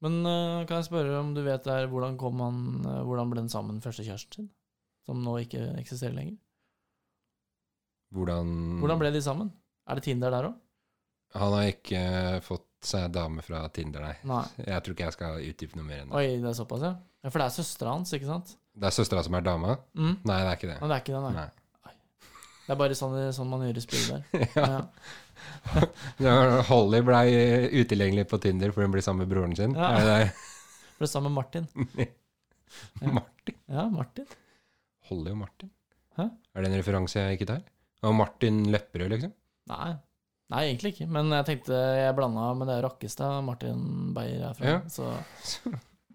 Men 0.06 0.22
uh, 0.24 0.64
kan 0.68 0.80
jeg 0.80 0.88
spørre 0.88 1.18
om 1.20 1.34
du 1.36 1.42
vet 1.44 1.66
der, 1.68 1.90
hvordan 1.92 2.16
kom 2.20 2.40
han 2.40 2.60
uh, 2.86 3.02
Hvordan 3.08 3.32
ble 3.32 3.44
han 3.44 3.52
sammen 3.52 3.78
med 3.78 3.84
første 3.84 4.06
kjæresten 4.08 4.38
sin? 4.38 4.48
Som 5.08 5.24
nå 5.26 5.36
ikke 5.44 5.64
eksisterer 5.80 6.16
lenger. 6.16 6.38
Hvordan 8.16 8.54
Hvordan 8.82 9.02
ble 9.02 9.12
de 9.14 9.22
sammen? 9.26 9.52
Er 9.90 9.98
det 9.98 10.06
Tinder 10.06 10.34
der 10.34 10.50
òg? 10.52 10.58
Han 11.38 11.54
har 11.54 11.70
ikke 11.70 12.02
fått 12.46 12.66
seg 12.86 13.12
dame 13.14 13.44
fra 13.46 13.62
Tinder, 13.74 14.06
nei. 14.06 14.16
Nei. 14.30 14.46
Jeg 14.72 14.86
tror 14.86 14.96
ikke 14.96 15.08
jeg 15.10 15.18
skal 15.18 15.44
utdype 15.46 15.78
noe 15.78 15.86
mer 15.86 16.04
enn 16.04 16.12
det. 16.12 16.18
Oi, 16.18 16.40
det 16.42 16.50
er 16.52 16.58
såpass, 16.58 16.86
ja? 16.86 16.94
ja 17.26 17.32
for 17.32 17.42
det 17.42 17.48
er 17.50 17.56
søstera 17.58 17.96
hans, 17.98 18.14
ikke 18.16 18.30
sant? 18.30 18.54
Det 18.80 18.88
er 18.88 18.96
søstera 18.96 19.24
som 19.26 19.36
er 19.38 19.46
dama? 19.46 19.76
Mm. 19.98 20.14
Nei, 20.24 20.38
det 20.40 20.52
er 20.54 20.60
ikke 20.62 20.70
det. 20.72 20.78
Men 20.80 20.92
det 20.94 20.96
er 20.96 21.04
ikke 21.04 21.16
det, 21.18 21.24
nei. 21.26 21.34
Nei. 21.36 21.59
Det 22.70 22.76
er 22.76 22.78
bare 22.78 22.94
sånn, 22.94 23.16
sånn 23.34 23.48
man 23.50 23.64
gjør 23.66 23.80
i 23.80 23.82
spill 23.82 24.04
der. 24.12 24.26
ja. 24.60 24.68
Ja. 26.22 26.34
Holly 26.70 27.00
blei 27.02 27.26
utilgjengelig 27.82 28.28
på 28.30 28.38
Tinder 28.44 28.70
fordi 28.76 28.86
hun 28.86 28.94
ble 28.94 29.02
sammen 29.02 29.26
med 29.26 29.32
broren 29.32 29.56
sin. 29.58 29.74
Ja. 29.74 29.96
Det 30.06 30.20
Ble 31.00 31.10
sammen 31.10 31.34
med 31.34 31.40
Martin. 31.40 31.66
Martin? 33.02 33.58
Ja, 33.72 33.88
Martin. 33.90 34.30
Holly 35.10 35.34
og 35.34 35.42
Martin? 35.42 35.72
Hæ? 36.20 36.28
Er 36.30 36.62
det 36.62 36.70
en 36.70 36.78
referanse 36.78 37.24
jeg 37.24 37.40
ikke 37.40 37.50
tar? 37.56 37.66
Og 38.06 38.14
Martin 38.20 38.62
Lepperød, 38.70 39.16
liksom? 39.16 39.34
Nei. 39.74 39.90
Nei, 40.54 40.64
egentlig 40.68 40.94
ikke. 40.94 41.10
Men 41.10 41.34
jeg 41.40 41.48
tenkte 41.50 41.82
jeg 41.98 42.16
blanda 42.22 42.52
med 42.60 42.70
det 42.70 42.78
Rakkestad 42.86 43.42
Martin 43.50 44.14
Beyer 44.14 44.46
er 44.52 44.58
fra. 44.60 44.76
Ja. 44.76 44.80
Så 44.94 45.74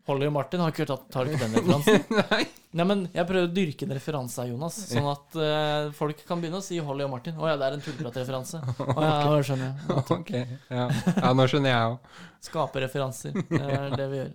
Holly 0.08 0.26
og 0.28 0.34
Martin 0.36 0.60
har 0.60 0.72
ikke 0.72 0.84
tatt, 0.88 1.06
tar 1.12 1.28
ikke 1.30 1.40
den 1.40 1.54
referansen. 1.58 2.04
Nei. 2.18 2.42
Nei, 2.74 2.84
men 2.90 3.04
Jeg 3.14 3.28
prøver 3.28 3.46
å 3.46 3.52
dyrke 3.54 3.86
en 3.86 3.94
referanse 3.94 4.42
her, 4.42 4.50
Jonas, 4.50 4.76
sånn 4.90 5.06
at 5.06 5.36
uh, 5.38 5.92
folk 5.94 6.18
kan 6.28 6.42
begynne 6.42 6.58
å 6.58 6.64
si 6.64 6.80
Holly 6.82 7.06
og 7.06 7.12
Martin. 7.12 7.36
Å 7.38 7.52
ja, 7.52 7.58
det 7.60 7.68
er 7.68 7.76
en 7.78 7.84
tullpratreferanse. 7.84 8.60
Å 8.84 9.04
ja, 9.04 9.12
nå 9.30 9.38
skjønner 9.46 9.68
jeg. 9.70 10.00
Ok, 10.18 10.32
ja. 10.74 10.86
ja, 10.90 11.30
nå 11.38 11.46
skjønner 11.50 11.70
jeg 11.72 11.92
òg. 11.92 12.16
Skape 12.48 12.82
referanser. 12.84 13.38
Det 13.48 13.62
er 13.62 13.94
det 13.94 14.08
vi 14.10 14.20
gjør. 14.20 14.34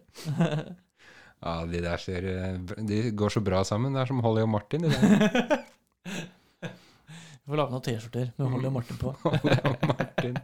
Ja, 1.40 1.54
de 1.72 1.80
der 1.84 2.02
ser 2.04 2.26
eh, 2.28 2.56
De 2.90 2.98
går 3.16 3.32
så 3.36 3.44
bra 3.44 3.62
sammen. 3.68 3.94
Det 3.96 4.02
er 4.02 4.10
som 4.10 4.24
Holly 4.26 4.42
og 4.44 4.50
Martin. 4.56 4.88
De 4.88 4.96
der. 4.96 5.62
Vi 6.60 7.52
får 7.54 7.62
lage 7.62 7.74
noen 7.76 7.86
T-skjorter 7.86 8.34
med 8.40 8.52
Holly 8.56 8.72
og 8.72 8.76
Martin 8.80 9.00
på. 9.04 9.14
Holly 9.24 9.56
og 9.60 9.88
Martin. 9.94 10.42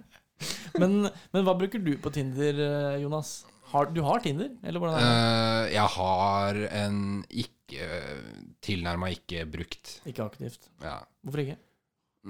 Men, 0.75 0.95
men 1.31 1.43
hva 1.47 1.55
bruker 1.57 1.79
du 1.83 1.93
på 2.01 2.11
Tinder, 2.15 2.59
eh, 2.67 3.01
Jonas? 3.03 3.37
Har, 3.75 3.89
du 3.91 4.01
har 4.05 4.21
Tinder, 4.23 4.51
eller 4.63 4.81
hvordan 4.81 4.97
er 4.97 5.05
det? 5.05 5.13
Eh, 5.13 5.73
jeg 5.75 5.93
har 5.97 6.59
en 6.81 6.99
ikke 7.43 7.89
Tilnærma 8.63 9.09
ikke 9.11 9.41
brukt. 9.51 9.97
Ikke 10.07 10.23
aktivt. 10.23 10.69
Ja. 10.83 10.99
Hvorfor 11.25 11.43
ikke? 11.43 11.57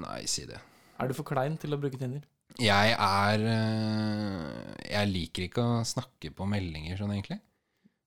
Nei, 0.01 0.21
si 0.31 0.45
det. 0.49 0.57
Er 0.99 1.11
du 1.11 1.15
for 1.17 1.27
klein 1.27 1.57
til 1.61 1.75
å 1.75 1.79
bruke 1.79 1.99
Tinder? 1.99 2.23
Jeg 2.61 2.93
er 2.95 3.41
eh, 3.51 4.75
Jeg 4.87 5.11
liker 5.11 5.47
ikke 5.49 5.63
å 5.65 5.83
snakke 5.87 6.31
på 6.35 6.47
meldinger 6.49 6.99
sånn, 7.01 7.13
egentlig. 7.17 7.39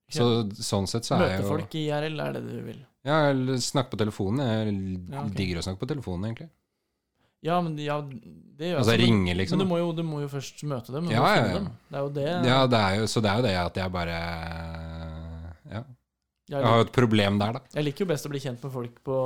Så 0.08 0.24
sånn 0.56 0.88
sett 0.88 1.04
så 1.04 1.18
er 1.18 1.26
jeg 1.26 1.42
jo 1.42 1.44
Møte 1.44 1.52
folk 1.52 1.74
i 1.76 1.82
IRL, 1.90 2.22
er 2.24 2.38
det 2.38 2.44
du 2.46 2.54
vil? 2.64 2.78
Ja, 3.04 3.18
eller 3.30 3.60
snakke 3.62 3.92
på 3.92 4.00
telefonen. 4.00 4.40
Jeg 4.40 4.72
Ja, 5.12 5.24
okay. 5.24 5.34
digger 5.36 5.60
å 5.60 5.64
snakke 5.66 5.82
på 5.82 5.90
telefonen, 5.90 6.30
egentlig. 6.30 6.48
Ja, 7.44 7.60
men 7.62 7.76
ja, 7.78 8.00
det 8.02 8.72
gjør 8.72 8.80
Altså 8.80 8.94
jeg 8.96 9.04
ringer, 9.04 9.36
liksom. 9.38 9.58
Men 9.58 9.66
du 9.66 9.70
må, 9.70 9.78
jo, 9.78 9.92
du 9.94 10.02
må 10.06 10.22
jo 10.24 10.30
først 10.32 10.64
møte 10.66 10.94
dem. 10.94 11.10
Ja, 11.12 11.22
ja, 11.36 11.44
ja. 11.44 11.52
dem. 11.60 11.68
Det 11.86 11.98
er 11.98 12.02
jo 12.02 12.10
det. 12.16 12.26
Ja, 12.48 12.58
det 12.66 12.80
er 12.80 12.96
jo, 12.98 13.06
så 13.10 13.22
det 13.22 13.30
er 13.30 13.38
jo 13.38 13.46
det 13.46 13.54
at 13.60 13.78
jeg 13.82 13.94
bare 13.94 14.16
ja. 15.68 15.84
Jeg, 16.48 16.64
har 16.64 16.78
jo 16.80 16.84
et 16.86 16.94
problem 16.96 17.36
der, 17.36 17.58
da. 17.58 17.60
jeg 17.76 17.84
liker 17.84 18.06
jo 18.06 18.08
best 18.08 18.24
å 18.24 18.30
bli 18.32 18.40
kjent 18.40 18.62
med 18.64 18.72
folk 18.72 18.94
på, 19.04 19.16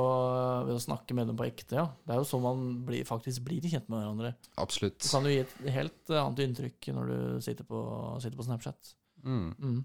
ved 0.67 0.73
å 0.75 0.81
snakke 0.83 1.15
med 1.15 1.29
dem 1.31 1.37
på 1.39 1.45
ekte, 1.47 1.77
ja. 1.79 1.85
Det 2.03 2.11
er 2.11 2.19
jo 2.19 2.27
sånn 2.27 2.43
man 2.43 2.65
blir, 2.83 3.05
faktisk 3.07 3.45
blir 3.47 3.63
kjent 3.63 3.87
med 3.87 4.01
hverandre. 4.01 4.33
Absolutt. 4.59 4.99
Du 4.99 5.07
kan 5.07 5.29
jo 5.29 5.31
gi 5.31 5.39
et 5.45 5.55
helt 5.71 6.13
annet 6.19 6.43
inntrykk 6.43 6.89
når 6.97 7.13
du 7.13 7.17
sitter 7.45 7.67
på, 7.69 7.79
sitter 8.19 8.35
på 8.35 8.47
Snapchat. 8.49 8.91
Mm. 9.23 9.47
Mm. 9.55 9.79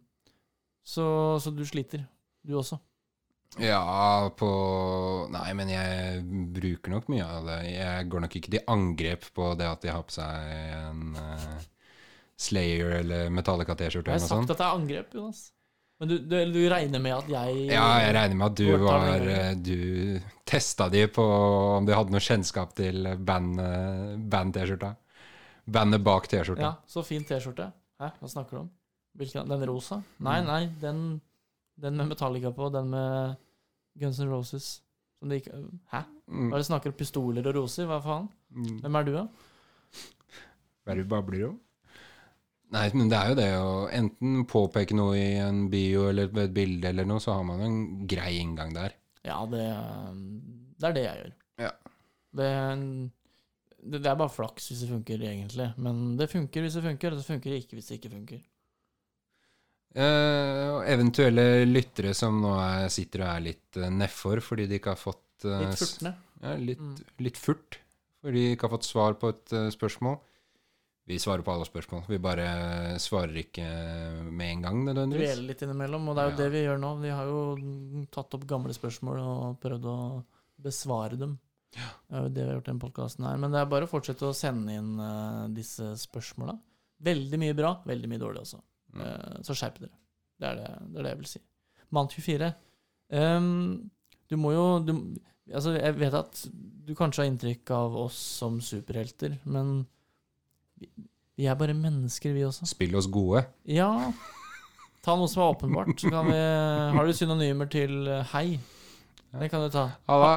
Så, 0.83 1.07
så 1.45 1.55
du 1.55 1.63
sliter, 1.69 2.03
du 2.43 2.59
også. 2.59 2.81
Ja, 3.57 4.29
på 4.37 4.49
Nei, 5.33 5.49
men 5.57 5.71
jeg 5.73 6.21
bruker 6.55 6.93
nok 6.93 7.09
mye 7.11 7.25
av 7.27 7.47
det. 7.49 7.59
Jeg 7.73 8.09
går 8.13 8.25
nok 8.27 8.37
ikke 8.39 8.53
til 8.55 8.67
angrep 8.71 9.25
på 9.35 9.55
det 9.59 9.67
at 9.67 9.83
de 9.83 9.93
har 9.95 10.05
på 10.07 10.15
seg 10.15 10.51
en 10.77 11.17
uh, 11.17 11.63
Slayer 12.39 12.99
eller 13.01 13.33
Metallica-T-skjorte 13.35 14.13
Jeg 14.13 14.21
har 14.21 14.29
sagt 14.29 14.53
at 14.53 14.61
det 14.61 14.67
er 14.67 14.77
angrep, 14.77 15.15
Jonas. 15.17 15.41
Men 15.99 16.13
du, 16.13 16.19
du, 16.23 16.37
du 16.55 16.61
regner 16.71 17.01
med 17.03 17.17
at 17.17 17.31
jeg 17.33 17.65
Ja, 17.73 17.87
jeg 18.05 18.13
regner 18.15 18.37
med 18.39 18.53
at 18.53 18.61
du 18.61 18.69
var 18.85 19.25
eh, 19.27 19.55
Du 19.59 20.21
testa 20.47 20.87
de 20.93 21.01
på 21.11 21.25
om 21.81 21.89
de 21.89 21.97
hadde 21.97 22.15
noe 22.15 22.23
kjennskap 22.23 22.77
til 22.79 23.09
band, 23.27 23.59
eh, 23.59 24.13
band-T-skjorta. 24.31 24.93
Bandet 25.69 26.05
bak 26.07 26.29
T-skjorta. 26.31 26.63
Ja, 26.63 26.71
så 26.87 27.03
fin 27.05 27.25
T-skjorte. 27.27 27.73
Hæ, 27.99 28.13
hva 28.21 28.31
snakker 28.31 28.55
du 28.57 28.61
om? 28.63 28.69
Hvilken? 29.19 29.51
Den 29.51 29.67
rosa? 29.67 29.99
Nei, 30.23 30.39
Mm. 30.45 30.47
nei, 30.47 30.63
den, 30.85 31.03
den 31.83 31.99
med 31.99 32.11
Metallica 32.11 32.53
på, 32.55 32.69
den 32.75 32.91
med 32.93 33.39
Guns 33.99 34.21
N' 34.23 34.31
Roses. 34.33 34.79
Som 35.19 35.33
de 35.33 35.41
ikke 35.41 35.55
Hæ? 35.93 36.05
Mm. 36.29 36.51
Hva 36.51 36.59
er 36.59 36.61
det 36.61 36.69
snakker 36.69 36.93
om 36.93 36.99
pistoler 36.99 37.47
og 37.51 37.57
roser? 37.57 37.89
Hva 37.91 37.99
faen? 38.05 38.29
Mm. 38.55 38.77
Hvem 38.85 38.99
er 38.99 39.07
du, 39.07 39.15
da? 39.17 39.25
Hva 40.85 40.93
er 40.93 41.01
det 41.01 41.07
du 41.07 41.11
babler 41.11 41.49
om? 41.49 41.57
Nei, 42.75 42.85
men 42.93 43.09
det 43.09 43.17
er 43.17 43.31
jo 43.31 43.37
det 43.39 43.51
å 43.57 43.69
enten 43.97 44.43
påpeke 44.49 44.97
noe 44.97 45.15
i 45.17 45.39
en 45.41 45.63
bio 45.73 46.09
eller 46.11 46.29
et 46.45 46.53
bilde 46.53 46.91
eller 46.91 47.07
noe, 47.09 47.23
så 47.25 47.39
har 47.39 47.47
man 47.49 47.63
en 47.65 47.79
grei 48.09 48.35
inngang 48.43 48.75
der. 48.77 48.93
Ja, 49.25 49.39
det, 49.49 49.65
det 50.77 50.91
er 50.91 50.97
det 50.97 51.05
jeg 51.07 51.23
gjør. 51.23 51.33
Ja. 51.65 51.71
Det, 52.39 52.51
det, 53.81 54.03
det 54.03 54.11
er 54.13 54.21
bare 54.21 54.35
flaks 54.35 54.69
hvis 54.69 54.85
det 54.85 54.91
funker, 54.93 55.25
egentlig. 55.31 55.71
Men 55.81 56.05
det 56.21 56.29
funker 56.33 56.65
hvis 56.65 56.77
det 56.77 56.85
funker, 56.85 57.17
og 57.17 57.23
det 57.23 57.29
funker 57.31 57.57
ikke 57.57 57.79
hvis 57.79 57.89
det 57.89 57.99
ikke 58.03 58.13
funker. 58.19 58.45
Eh, 59.97 60.38
eventuelle 60.95 61.65
lyttere 61.69 62.15
som 62.17 62.41
nå 62.43 62.55
er, 62.61 62.89
sitter 62.93 63.25
og 63.25 63.31
er 63.35 63.45
litt 63.45 63.79
uh, 63.81 63.89
nedfor 63.93 64.41
fordi 64.45 64.67
de 64.71 64.79
ikke 64.81 64.95
har 64.95 65.01
fått 65.01 65.45
uh, 65.47 65.61
Litt 65.65 65.79
furtne. 65.81 66.15
Ja, 66.43 66.55
litt, 66.57 66.79
Mm. 66.81 66.97
litt 67.27 67.39
furt. 67.41 67.79
Fordi 68.23 68.43
de 68.49 68.55
ikke 68.57 68.67
har 68.69 68.75
fått 68.77 68.87
svar 68.89 69.15
på 69.21 69.31
et 69.33 69.53
uh, 69.55 69.69
spørsmål. 69.75 70.19
Vi 71.09 71.17
svarer 71.23 71.41
på 71.47 71.53
alle 71.55 71.65
spørsmål. 71.65 72.03
Vi 72.11 72.19
bare 72.21 72.47
svarer 73.01 73.33
ikke 73.41 73.65
med 74.29 74.51
en 74.53 74.63
gang, 74.67 74.81
nødvendigvis. 74.91 75.31
Dveler 75.31 75.47
litt 75.49 75.63
innimellom, 75.65 76.09
og 76.11 76.17
det 76.19 76.23
er 76.23 76.29
jo 76.29 76.35
Ja. 76.35 76.41
det 76.43 76.49
vi 76.53 76.65
gjør 76.67 76.81
nå. 76.83 76.91
Vi 77.01 77.13
har 77.17 77.31
jo 77.31 78.07
tatt 78.13 78.35
opp 78.37 78.45
gamle 78.51 78.75
spørsmål 78.77 79.21
og 79.23 79.61
prøvd 79.63 79.87
å 79.89 79.97
besvare 80.61 81.17
dem. 81.17 81.39
Det 81.73 82.13
er 82.13 82.27
jo 82.27 82.29
det 82.35 82.43
vi 82.45 82.49
har 82.51 82.59
gjort 82.59 82.69
i 82.69 82.73
denne 82.73 82.85
podkasten 82.85 83.25
her. 83.25 83.39
Men 83.41 83.53
det 83.57 83.61
er 83.63 83.71
bare 83.73 83.89
å 83.89 83.91
fortsette 83.91 84.29
å 84.29 84.35
sende 84.37 84.77
inn 84.77 85.55
disse 85.57 85.95
spørsmåla. 85.97 86.59
Veldig 87.09 87.39
mye 87.41 87.57
bra, 87.57 87.73
veldig 87.89 88.09
mye 88.13 88.21
dårlig 88.21 88.41
også. 88.45 88.61
Mm. 88.99 89.43
Så 89.49 89.57
skjerp 89.57 89.81
dere. 89.81 89.95
Det 90.39 90.49
er 90.49 90.59
det, 90.59 90.73
det 90.93 91.01
er 91.01 91.07
det 91.07 91.13
jeg 91.13 91.21
vil 91.23 91.31
si. 91.33 91.43
Mann 91.95 92.11
24. 92.13 92.53
Um, 93.09 93.91
du 94.29 94.37
må 94.37 94.53
jo 94.53 94.65
du, 94.85 94.93
Altså, 95.49 95.73
jeg 95.79 95.97
vet 95.97 96.13
at 96.13 96.43
du 96.85 96.91
kanskje 96.97 97.23
har 97.23 97.31
inntrykk 97.31 97.71
av 97.73 97.95
oss 97.97 98.17
som 98.41 98.59
superhelter, 98.61 99.39
men 99.49 99.87
vi, 100.77 100.91
vi 101.41 101.47
er 101.49 101.57
bare 101.57 101.77
mennesker, 101.77 102.35
vi 102.37 102.45
også. 102.45 102.69
Spill 102.69 102.97
oss 103.01 103.09
gode. 103.09 103.47
Ja. 103.65 103.89
Ta 105.05 105.15
noe 105.17 105.31
som 105.33 105.47
er 105.47 105.55
åpenbart. 105.55 106.05
Vi 106.05 106.13
Har 106.99 107.09
du 107.09 107.15
synonymer 107.17 107.71
til 107.73 108.11
eh, 108.13 108.35
hei? 108.35 108.59
Det 109.33 109.49
kan 109.49 109.65
du 109.65 109.73
ta. 109.73 109.87
Halla. 110.09 110.35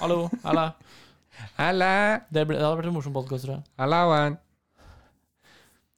Hallo. 0.00 0.24
Halla. 0.42 0.66
Halla. 1.54 1.92
Det, 2.26 2.42
ble, 2.48 2.58
det 2.58 2.64
hadde 2.66 2.76
vært 2.80 2.90
en 2.90 2.98
morsom 2.98 3.14
podkast, 3.14 3.46
tror 3.46 3.60
jeg. 3.60 3.66
Hallauen. 3.78 4.40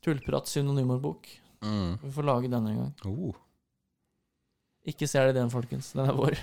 Tullprat 0.04 0.52
synonymordbok. 0.52 1.32
Mm. 1.64 1.98
Vi 2.02 2.10
får 2.14 2.22
lage 2.26 2.48
denne 2.52 2.70
en 2.70 2.78
gang. 2.84 2.94
Oh. 3.10 3.34
Ikke 4.88 5.06
stjel 5.08 5.34
den, 5.36 5.50
folkens. 5.52 5.86
Den 5.96 6.06
er 6.08 6.14
vår. 6.16 6.34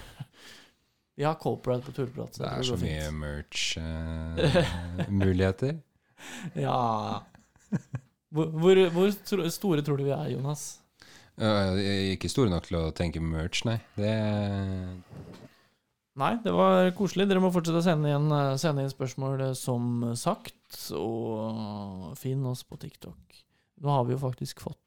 Vi 1.18 1.24
har 1.26 1.36
corporate 1.42 1.84
på 1.88 1.92
tullprat. 1.96 2.34
Det, 2.38 2.44
Det 2.44 2.50
er 2.52 2.64
så 2.68 2.76
mye 2.82 3.06
merch-muligheter. 3.24 5.74
Ja 6.58 6.82
hvor, 8.34 8.46
hvor, 8.52 8.90
hvor 8.94 9.10
store 9.50 9.82
tror 9.86 9.98
du 10.00 10.04
vi 10.08 10.14
er, 10.16 10.30
Jonas? 10.34 10.80
ikke 11.38 12.30
store 12.32 12.50
nok 12.50 12.66
til 12.66 12.78
å 12.80 12.92
tenke 12.96 13.22
merch, 13.22 13.66
nei. 13.68 13.78
Det 13.98 14.14
Nei, 16.18 16.32
det 16.42 16.50
var 16.50 16.88
koselig. 16.98 17.28
Dere 17.30 17.42
må 17.44 17.52
fortsette 17.54 17.78
å 17.78 17.86
sende 17.86 18.10
inn, 18.10 18.32
eh, 18.34 18.56
sende 18.58 18.82
inn 18.82 18.90
spørsmål 18.90 19.42
eh, 19.46 19.52
som 19.54 20.02
sagt, 20.18 20.74
og 20.98 22.16
finn 22.18 22.42
oss 22.50 22.64
på 22.66 22.74
TikTok. 22.82 23.38
Nå 23.86 23.94
har 23.94 24.08
vi 24.08 24.16
jo 24.16 24.24
faktisk 24.24 24.64
fått 24.66 24.82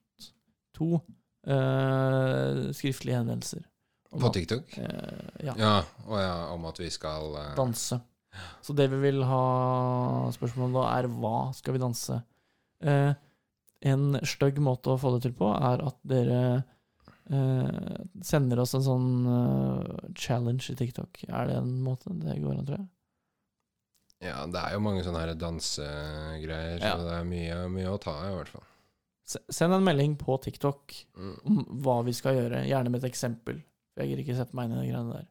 to 0.77 0.99
uh, 0.99 2.71
skriftlige 2.77 3.19
henvendelser. 3.21 3.65
På 4.11 4.27
at, 4.27 4.35
TikTok? 4.35 4.75
Uh, 4.79 5.45
ja, 5.47 5.55
Ja, 5.59 5.75
ja, 6.21 6.35
om 6.55 6.67
at 6.71 6.81
vi 6.83 6.91
skal 6.91 7.35
uh... 7.37 7.55
danse. 7.59 8.01
Så 8.63 8.75
det 8.79 8.87
vi 8.93 9.01
vil 9.03 9.25
ha 9.27 9.45
spørsmål 10.35 10.77
da, 10.79 10.85
er 10.99 11.09
hva 11.11 11.51
skal 11.57 11.75
vi 11.75 11.83
danse? 11.83 12.21
En 12.81 14.05
stygg 14.23 14.61
måte 14.63 14.93
å 14.93 15.01
få 15.03 15.11
det 15.17 15.25
til 15.25 15.35
på, 15.35 15.49
er 15.51 15.83
at 15.83 15.99
dere 16.07 16.63
sender 18.23 18.63
oss 18.63 18.77
en 18.79 18.87
sånn 18.87 19.11
challenge 20.15 20.71
i 20.71 20.79
TikTok. 20.79 21.25
Er 21.27 21.51
det 21.51 21.59
en 21.59 21.75
måte 21.83 22.15
det 22.23 22.39
går 22.39 22.55
an, 22.55 22.69
tror 22.71 22.79
jeg? 22.79 22.89
Ja, 24.21 24.45
det 24.47 24.61
er 24.61 24.75
jo 24.77 24.83
mange 24.85 25.03
sånne 25.05 25.23
her 25.23 25.35
dansegreier, 25.39 26.79
Ja. 26.79 26.97
så 26.97 27.07
det 27.07 27.15
er 27.17 27.29
mye, 27.29 27.61
mye 27.73 27.93
å 27.95 28.01
ta 28.01 28.19
i, 28.27 28.31
i 28.31 28.37
hvert 28.37 28.51
fall. 28.53 28.67
Se- 29.31 29.43
Send 29.55 29.75
en 29.77 29.85
melding 29.87 30.17
på 30.19 30.37
TikTok 30.43 30.95
Mm. 31.17 31.35
om 31.47 31.61
hva 31.85 32.01
vi 32.07 32.13
skal 32.17 32.35
gjøre, 32.39 32.65
gjerne 32.67 32.91
med 32.91 33.05
et 33.05 33.11
eksempel. 33.13 33.61
Jeg 33.97 34.09
gidder 34.09 34.25
ikke 34.25 34.37
sette 34.41 34.55
meg 34.59 34.67
inn 34.71 34.79
i 34.79 34.81
de 34.87 34.89
greiene 34.93 35.13
der. 35.15 35.27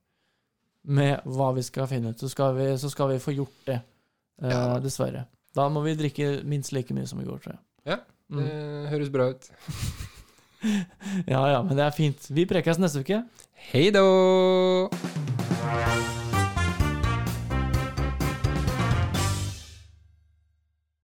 Med 0.85 1.23
hva 1.25 1.49
vi 1.55 1.61
skal 1.67 1.87
finne 1.91 2.13
ut. 2.13 2.19
Så 2.21 2.29
skal 2.31 2.53
vi, 2.55 2.69
så 2.79 2.89
skal 2.93 3.09
vi 3.11 3.19
få 3.19 3.35
gjort 3.35 3.65
det, 3.67 3.81
Uh, 4.41 4.47
Ja. 4.49 4.79
dessverre. 4.79 5.25
Da 5.53 5.65
må 5.67 5.81
vi 5.83 5.95
drikke 5.99 6.43
minst 6.45 6.71
like 6.71 6.93
mye 6.95 7.05
som 7.07 7.19
i 7.19 7.25
går, 7.25 7.39
tror 7.43 7.51
jeg. 7.57 7.59
Ja, 7.85 7.97
Mm. 8.31 8.43
Det 8.45 8.89
høres 8.89 9.09
bra 9.11 9.29
ut. 9.33 9.49
Ja 11.27 11.45
ja, 11.51 11.61
men 11.63 11.75
det 11.75 11.85
er 11.85 11.91
fint. 11.91 12.27
Vi 12.29 12.45
prekes 12.45 12.77
neste 12.79 12.99
uke. 13.03 13.23
Hei 13.71 13.89
då! 13.91 14.89